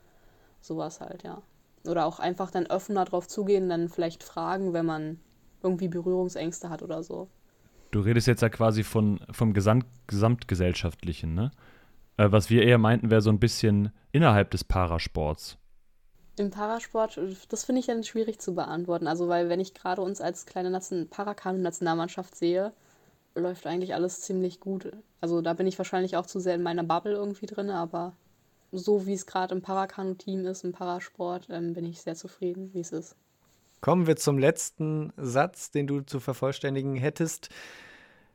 sowas 0.61 1.01
halt, 1.01 1.23
ja. 1.23 1.41
Oder 1.85 2.05
auch 2.05 2.19
einfach 2.19 2.49
dann 2.49 2.67
offener 2.67 3.03
drauf 3.05 3.27
zugehen, 3.27 3.67
dann 3.67 3.89
vielleicht 3.89 4.23
fragen, 4.23 4.71
wenn 4.73 4.85
man 4.85 5.19
irgendwie 5.61 5.89
Berührungsängste 5.89 6.69
hat 6.69 6.81
oder 6.81 7.03
so. 7.03 7.27
Du 7.91 7.99
redest 7.99 8.25
jetzt 8.25 8.41
ja 8.41 8.49
quasi 8.49 8.83
von, 8.83 9.19
vom 9.31 9.53
Gesamt, 9.53 9.85
Gesamtgesellschaftlichen, 10.07 11.35
ne? 11.35 11.51
Äh, 12.17 12.31
was 12.31 12.49
wir 12.49 12.63
eher 12.63 12.77
meinten, 12.77 13.11
wäre 13.11 13.21
so 13.21 13.29
ein 13.29 13.39
bisschen 13.39 13.91
innerhalb 14.11 14.51
des 14.51 14.63
Parasports. 14.63 15.57
Im 16.35 16.49
Parasport, 16.49 17.19
das 17.49 17.63
finde 17.63 17.79
ich 17.79 17.85
dann 17.85 18.03
schwierig 18.03 18.39
zu 18.39 18.55
beantworten. 18.55 19.05
Also, 19.05 19.27
weil 19.27 19.49
wenn 19.49 19.59
ich 19.59 19.75
gerade 19.75 20.01
uns 20.01 20.19
als 20.19 20.47
kleine 20.47 20.71
Nation 20.71 21.07
Parakanu-Nationalmannschaft 21.07 22.35
sehe, 22.35 22.73
läuft 23.35 23.67
eigentlich 23.67 23.93
alles 23.93 24.21
ziemlich 24.21 24.59
gut. 24.59 24.91
Also, 25.21 25.41
da 25.41 25.53
bin 25.53 25.67
ich 25.67 25.77
wahrscheinlich 25.77 26.17
auch 26.17 26.25
zu 26.25 26.39
sehr 26.39 26.55
in 26.55 26.63
meiner 26.63 26.83
Bubble 26.83 27.13
irgendwie 27.13 27.45
drin, 27.45 27.69
aber 27.69 28.15
so 28.71 29.05
wie 29.05 29.13
es 29.13 29.27
gerade 29.27 29.53
im 29.53 29.61
Parakanu-Team 29.61 30.47
ist, 30.47 30.63
im 30.63 30.71
Parasport, 30.71 31.47
ähm, 31.51 31.73
bin 31.73 31.85
ich 31.85 32.01
sehr 32.01 32.15
zufrieden, 32.15 32.73
wie 32.73 32.79
es 32.79 32.91
ist. 32.91 33.15
Kommen 33.81 34.07
wir 34.07 34.15
zum 34.15 34.39
letzten 34.39 35.13
Satz, 35.17 35.69
den 35.69 35.85
du 35.85 36.01
zu 36.01 36.19
vervollständigen 36.19 36.95
hättest. 36.95 37.49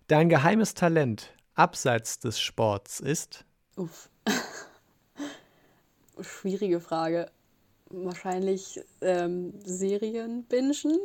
Dein 0.07 0.29
geheimes 0.29 0.75
Talent 0.75 1.33
abseits 1.55 2.21
des 2.21 2.39
Sports 2.39 3.01
ist? 3.01 3.45
Uff. 3.77 4.09
Schwierige 6.21 6.81
Frage 6.81 7.31
wahrscheinlich 7.91 8.81
ähm, 9.01 9.55
Serien 9.65 10.45
bingen. 10.45 10.73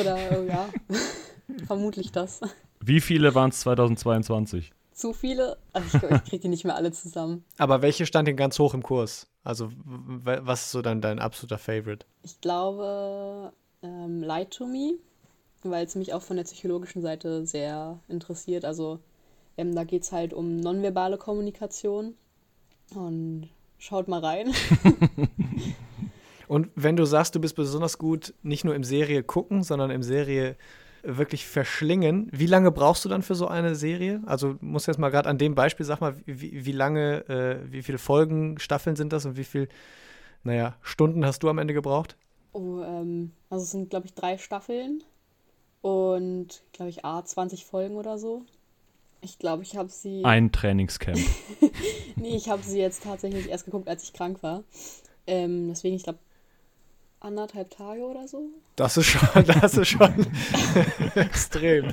Oder 0.00 0.44
ja, 0.44 0.68
vermutlich 1.66 2.12
das. 2.12 2.40
Wie 2.80 3.00
viele 3.00 3.34
waren 3.34 3.50
es 3.50 3.60
2022? 3.60 4.72
Zu 4.92 5.12
viele? 5.12 5.58
Also 5.72 5.98
ich, 5.98 6.02
ich 6.02 6.24
kriege 6.24 6.42
die 6.42 6.48
nicht 6.48 6.64
mehr 6.64 6.76
alle 6.76 6.92
zusammen. 6.92 7.44
Aber 7.58 7.82
welche 7.82 8.06
stand 8.06 8.28
denn 8.28 8.36
ganz 8.36 8.58
hoch 8.58 8.74
im 8.74 8.82
Kurs? 8.82 9.26
Also 9.44 9.70
was 9.84 10.62
ist 10.62 10.70
so 10.72 10.82
dann 10.82 11.00
dein 11.00 11.18
absoluter 11.18 11.58
Favorite? 11.58 12.06
Ich 12.22 12.40
glaube 12.40 13.52
ähm, 13.82 14.22
Lie 14.22 14.46
to 14.46 14.66
Me, 14.66 14.94
weil 15.62 15.84
es 15.84 15.94
mich 15.94 16.14
auch 16.14 16.22
von 16.22 16.36
der 16.36 16.44
psychologischen 16.44 17.02
Seite 17.02 17.46
sehr 17.46 18.00
interessiert. 18.08 18.64
Also 18.64 19.00
ähm, 19.56 19.74
da 19.74 19.84
geht 19.84 20.02
es 20.02 20.12
halt 20.12 20.32
um 20.32 20.56
nonverbale 20.56 21.18
Kommunikation. 21.18 22.14
Und 22.94 23.48
Schaut 23.78 24.08
mal 24.08 24.20
rein. 24.20 24.52
Und 26.48 26.68
wenn 26.74 26.96
du 26.96 27.04
sagst, 27.04 27.34
du 27.34 27.40
bist 27.40 27.56
besonders 27.56 27.98
gut, 27.98 28.34
nicht 28.42 28.64
nur 28.64 28.74
im 28.74 28.84
Serie 28.84 29.22
gucken, 29.22 29.62
sondern 29.62 29.90
im 29.90 30.02
Serie 30.02 30.56
wirklich 31.02 31.46
verschlingen, 31.46 32.28
wie 32.32 32.46
lange 32.46 32.70
brauchst 32.72 33.04
du 33.04 33.08
dann 33.08 33.22
für 33.22 33.34
so 33.34 33.46
eine 33.46 33.74
Serie? 33.74 34.22
Also 34.26 34.56
muss 34.60 34.86
jetzt 34.86 34.98
mal 34.98 35.10
gerade 35.10 35.28
an 35.28 35.38
dem 35.38 35.54
Beispiel, 35.54 35.86
sag 35.86 36.00
mal, 36.00 36.16
wie, 36.26 36.64
wie 36.64 36.72
lange, 36.72 37.28
äh, 37.28 37.72
wie 37.72 37.82
viele 37.82 37.98
Folgen, 37.98 38.58
Staffeln 38.58 38.96
sind 38.96 39.12
das 39.12 39.24
und 39.24 39.36
wie 39.36 39.44
viele, 39.44 39.68
naja, 40.42 40.76
Stunden 40.82 41.24
hast 41.24 41.42
du 41.42 41.48
am 41.48 41.58
Ende 41.58 41.74
gebraucht? 41.74 42.16
Oh, 42.52 42.82
ähm, 42.82 43.32
also 43.50 43.64
es 43.64 43.70
sind, 43.70 43.90
glaube 43.90 44.06
ich, 44.06 44.14
drei 44.14 44.38
Staffeln 44.38 45.02
und, 45.82 46.62
glaube 46.72 46.90
ich, 46.90 47.04
A, 47.04 47.24
20 47.24 47.64
Folgen 47.64 47.96
oder 47.96 48.18
so. 48.18 48.42
Ich 49.20 49.38
glaube, 49.38 49.62
ich 49.62 49.76
habe 49.76 49.88
sie. 49.88 50.24
Ein 50.24 50.52
Trainingscamp. 50.52 51.18
nee, 52.16 52.36
ich 52.36 52.48
habe 52.48 52.62
sie 52.62 52.78
jetzt 52.78 53.02
tatsächlich 53.02 53.48
erst 53.48 53.64
geguckt, 53.64 53.88
als 53.88 54.04
ich 54.04 54.12
krank 54.12 54.42
war. 54.42 54.62
Ähm, 55.26 55.68
deswegen, 55.68 55.96
ich 55.96 56.04
glaube, 56.04 56.18
anderthalb 57.20 57.70
Tage 57.70 58.02
oder 58.02 58.28
so. 58.28 58.50
Das 58.76 58.96
ist 58.96 59.06
schon, 59.06 59.44
das 59.46 59.76
ist 59.76 59.88
schon 59.88 60.26
extrem. 61.14 61.92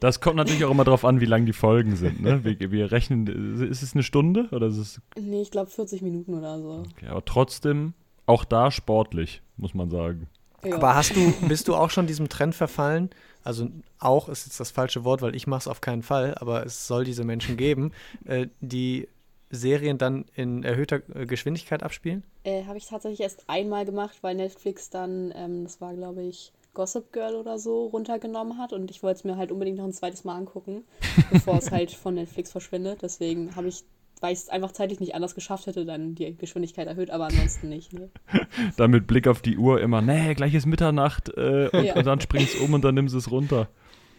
Das 0.00 0.20
kommt 0.20 0.36
natürlich 0.36 0.64
auch 0.64 0.70
immer 0.70 0.84
darauf 0.84 1.04
an, 1.04 1.20
wie 1.20 1.26
lang 1.26 1.46
die 1.46 1.52
Folgen 1.52 1.96
sind. 1.96 2.22
Ne? 2.22 2.44
Wir, 2.44 2.70
wir 2.70 2.92
rechnen, 2.92 3.26
ist 3.70 3.82
es 3.82 3.94
eine 3.94 4.02
Stunde 4.02 4.48
oder 4.52 4.66
ist 4.68 4.76
es? 4.76 5.00
Nee, 5.18 5.42
ich 5.42 5.50
glaube 5.50 5.70
40 5.70 6.02
Minuten 6.02 6.34
oder 6.34 6.60
so. 6.60 6.84
Okay, 6.92 7.08
aber 7.08 7.24
trotzdem 7.24 7.94
auch 8.26 8.44
da 8.44 8.70
sportlich, 8.70 9.42
muss 9.56 9.74
man 9.74 9.90
sagen. 9.90 10.28
Ja. 10.64 10.76
Aber 10.76 10.94
hast 10.94 11.16
du, 11.16 11.32
bist 11.48 11.68
du 11.68 11.74
auch 11.74 11.90
schon 11.90 12.06
diesem 12.06 12.28
Trend 12.28 12.54
verfallen? 12.54 13.10
Also 13.44 13.68
auch 13.98 14.28
ist 14.28 14.46
jetzt 14.46 14.58
das 14.58 14.70
falsche 14.70 15.04
Wort, 15.04 15.22
weil 15.22 15.34
ich 15.36 15.46
mache 15.46 15.60
es 15.60 15.68
auf 15.68 15.80
keinen 15.80 16.02
Fall, 16.02 16.34
aber 16.36 16.64
es 16.64 16.86
soll 16.86 17.04
diese 17.04 17.24
Menschen 17.24 17.56
geben, 17.56 17.92
äh, 18.24 18.48
die 18.60 19.08
Serien 19.50 19.98
dann 19.98 20.24
in 20.34 20.64
erhöhter 20.64 21.02
äh, 21.14 21.26
Geschwindigkeit 21.26 21.82
abspielen? 21.82 22.24
Äh, 22.42 22.64
Habe 22.64 22.78
ich 22.78 22.86
tatsächlich 22.86 23.20
erst 23.20 23.48
einmal 23.48 23.84
gemacht, 23.84 24.16
weil 24.22 24.34
Netflix 24.34 24.90
dann, 24.90 25.32
ähm, 25.36 25.64
das 25.64 25.80
war 25.80 25.94
glaube 25.94 26.22
ich 26.22 26.52
Gossip 26.72 27.12
Girl 27.12 27.36
oder 27.36 27.58
so, 27.58 27.86
runtergenommen 27.86 28.58
hat 28.58 28.72
und 28.72 28.90
ich 28.90 29.02
wollte 29.02 29.18
es 29.18 29.24
mir 29.24 29.36
halt 29.36 29.52
unbedingt 29.52 29.78
noch 29.78 29.84
ein 29.84 29.92
zweites 29.92 30.24
Mal 30.24 30.36
angucken, 30.36 30.84
bevor 31.30 31.58
es 31.58 31.70
halt 31.70 31.92
von 31.92 32.14
Netflix 32.14 32.50
verschwindet. 32.50 33.02
Deswegen 33.02 33.54
habe 33.54 33.68
ich 33.68 33.84
weil 34.20 34.32
ich 34.32 34.40
es 34.40 34.48
einfach 34.48 34.72
zeitlich 34.72 35.00
nicht 35.00 35.14
anders 35.14 35.34
geschafft 35.34 35.66
hätte, 35.66 35.84
dann 35.84 36.14
die 36.14 36.36
Geschwindigkeit 36.36 36.86
erhöht, 36.86 37.10
aber 37.10 37.26
ansonsten 37.26 37.68
nicht. 37.68 37.92
Ne? 37.92 38.10
dann 38.76 38.90
mit 38.90 39.06
Blick 39.06 39.28
auf 39.28 39.42
die 39.42 39.58
Uhr 39.58 39.80
immer, 39.80 40.00
nee, 40.00 40.34
gleich 40.34 40.54
ist 40.54 40.66
Mitternacht 40.66 41.28
äh, 41.36 41.68
und, 41.72 41.84
ja. 41.84 41.94
und, 41.94 42.06
dann 42.06 42.20
springst 42.20 42.58
du 42.58 42.64
um 42.64 42.74
und 42.74 42.84
dann 42.84 42.94
nimmst 42.94 43.14
du 43.14 43.18
es 43.18 43.30
runter. 43.30 43.68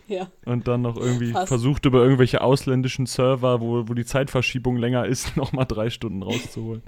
Ja. 0.08 0.28
Und 0.46 0.68
dann 0.68 0.84
noch 0.84 0.98
irgendwie 0.98 1.32
Fast. 1.32 1.48
versucht 1.48 1.86
über 1.86 2.04
irgendwelche 2.04 2.42
ausländischen 2.42 3.08
Server, 3.08 3.62
wo, 3.62 3.88
wo 3.88 3.94
die 3.94 4.06
Zeitverschiebung 4.06 4.78
länger 4.78 5.06
ist, 5.06 5.36
nochmal 5.38 5.66
drei 5.66 5.90
Stunden 5.90 6.22
rauszuholen. 6.22 6.84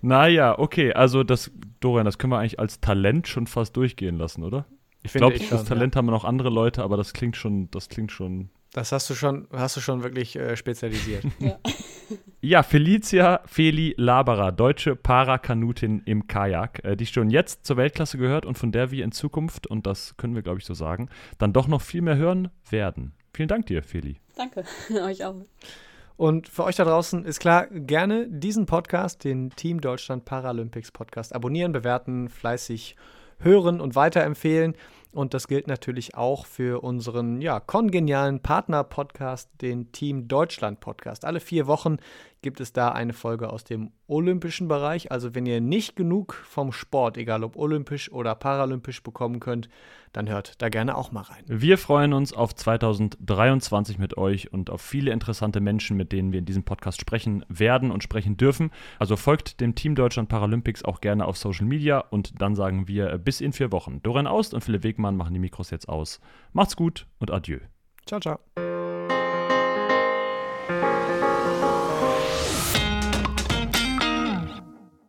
naja, 0.00 0.58
okay, 0.58 0.94
also 0.94 1.24
das, 1.24 1.50
Dorian, 1.80 2.06
das 2.06 2.18
können 2.18 2.32
wir 2.32 2.38
eigentlich 2.38 2.58
als 2.58 2.80
Talent 2.80 3.28
schon 3.28 3.46
fast 3.46 3.76
durchgehen 3.76 4.16
lassen, 4.16 4.42
oder? 4.42 4.64
Ich 5.02 5.12
glaube, 5.12 5.38
das 5.38 5.64
Talent 5.64 5.94
ja. 5.94 5.98
haben 5.98 6.06
noch 6.06 6.24
andere 6.24 6.50
Leute, 6.50 6.82
aber 6.82 6.96
das 6.96 7.12
klingt 7.12 7.36
schon, 7.36 7.70
das 7.70 7.88
klingt 7.88 8.10
schon 8.10 8.48
das 8.72 8.92
hast 8.92 9.08
du 9.08 9.14
schon, 9.14 9.48
hast 9.52 9.76
du 9.76 9.80
schon 9.80 10.02
wirklich 10.02 10.36
äh, 10.36 10.56
spezialisiert. 10.56 11.24
ja. 11.38 11.58
ja, 12.40 12.62
Felicia 12.62 13.40
Feli 13.46 13.94
Laberer, 13.96 14.52
deutsche 14.52 14.96
Parakanutin 14.96 16.02
im 16.04 16.26
Kajak, 16.26 16.84
äh, 16.84 16.96
die 16.96 17.06
schon 17.06 17.30
jetzt 17.30 17.64
zur 17.64 17.76
Weltklasse 17.76 18.18
gehört 18.18 18.44
und 18.44 18.58
von 18.58 18.72
der 18.72 18.90
wir 18.90 19.04
in 19.04 19.12
Zukunft, 19.12 19.66
und 19.66 19.86
das 19.86 20.16
können 20.16 20.34
wir, 20.34 20.42
glaube 20.42 20.58
ich, 20.58 20.66
so 20.66 20.74
sagen, 20.74 21.08
dann 21.38 21.52
doch 21.52 21.68
noch 21.68 21.82
viel 21.82 22.02
mehr 22.02 22.16
hören 22.16 22.50
werden. 22.68 23.14
Vielen 23.32 23.48
Dank 23.48 23.66
dir, 23.66 23.82
Feli. 23.82 24.20
Danke, 24.36 24.64
euch 24.90 25.24
auch. 25.24 25.36
Und 26.16 26.48
für 26.48 26.64
euch 26.64 26.76
da 26.76 26.84
draußen 26.84 27.24
ist 27.24 27.40
klar, 27.40 27.66
gerne 27.66 28.26
diesen 28.28 28.64
Podcast, 28.66 29.24
den 29.24 29.50
Team 29.50 29.80
Deutschland 29.80 30.24
Paralympics 30.24 30.90
Podcast, 30.90 31.34
abonnieren, 31.34 31.72
bewerten, 31.72 32.30
fleißig 32.30 32.96
hören 33.38 33.80
und 33.80 33.94
weiterempfehlen. 33.94 34.74
Und 35.16 35.32
das 35.32 35.48
gilt 35.48 35.66
natürlich 35.66 36.14
auch 36.14 36.44
für 36.44 36.84
unseren 36.84 37.40
ja, 37.40 37.58
kongenialen 37.58 38.40
Partner-Podcast, 38.40 39.48
den 39.62 39.90
Team 39.90 40.28
Deutschland 40.28 40.80
Podcast. 40.80 41.24
Alle 41.24 41.40
vier 41.40 41.66
Wochen 41.66 41.96
gibt 42.46 42.60
es 42.60 42.72
da 42.72 42.90
eine 42.90 43.12
Folge 43.12 43.50
aus 43.50 43.64
dem 43.64 43.90
olympischen 44.06 44.68
Bereich. 44.68 45.10
Also 45.10 45.34
wenn 45.34 45.46
ihr 45.46 45.60
nicht 45.60 45.96
genug 45.96 46.34
vom 46.34 46.70
Sport, 46.70 47.16
egal 47.16 47.42
ob 47.42 47.56
olympisch 47.56 48.08
oder 48.12 48.36
paralympisch, 48.36 49.02
bekommen 49.02 49.40
könnt, 49.40 49.68
dann 50.12 50.28
hört 50.28 50.62
da 50.62 50.68
gerne 50.68 50.96
auch 50.96 51.10
mal 51.10 51.22
rein. 51.22 51.42
Wir 51.48 51.76
freuen 51.76 52.12
uns 52.12 52.32
auf 52.32 52.54
2023 52.54 53.98
mit 53.98 54.16
euch 54.16 54.52
und 54.52 54.70
auf 54.70 54.80
viele 54.80 55.10
interessante 55.10 55.60
Menschen, 55.60 55.96
mit 55.96 56.12
denen 56.12 56.30
wir 56.30 56.38
in 56.38 56.44
diesem 56.44 56.62
Podcast 56.62 57.00
sprechen 57.00 57.44
werden 57.48 57.90
und 57.90 58.04
sprechen 58.04 58.36
dürfen. 58.36 58.70
Also 59.00 59.16
folgt 59.16 59.60
dem 59.60 59.74
Team 59.74 59.96
Deutschland 59.96 60.28
Paralympics 60.28 60.84
auch 60.84 61.00
gerne 61.00 61.24
auf 61.24 61.36
Social 61.36 61.66
Media 61.66 61.98
und 61.98 62.40
dann 62.40 62.54
sagen 62.54 62.86
wir 62.86 63.18
bis 63.18 63.40
in 63.40 63.52
vier 63.52 63.72
Wochen. 63.72 64.00
Dorian 64.04 64.28
Aust 64.28 64.54
und 64.54 64.62
Philipp 64.62 64.84
Wegmann 64.84 65.16
machen 65.16 65.34
die 65.34 65.40
Mikros 65.40 65.70
jetzt 65.70 65.88
aus. 65.88 66.20
Macht's 66.52 66.76
gut 66.76 67.08
und 67.18 67.32
adieu. 67.32 67.58
Ciao, 68.06 68.20
ciao. 68.20 68.38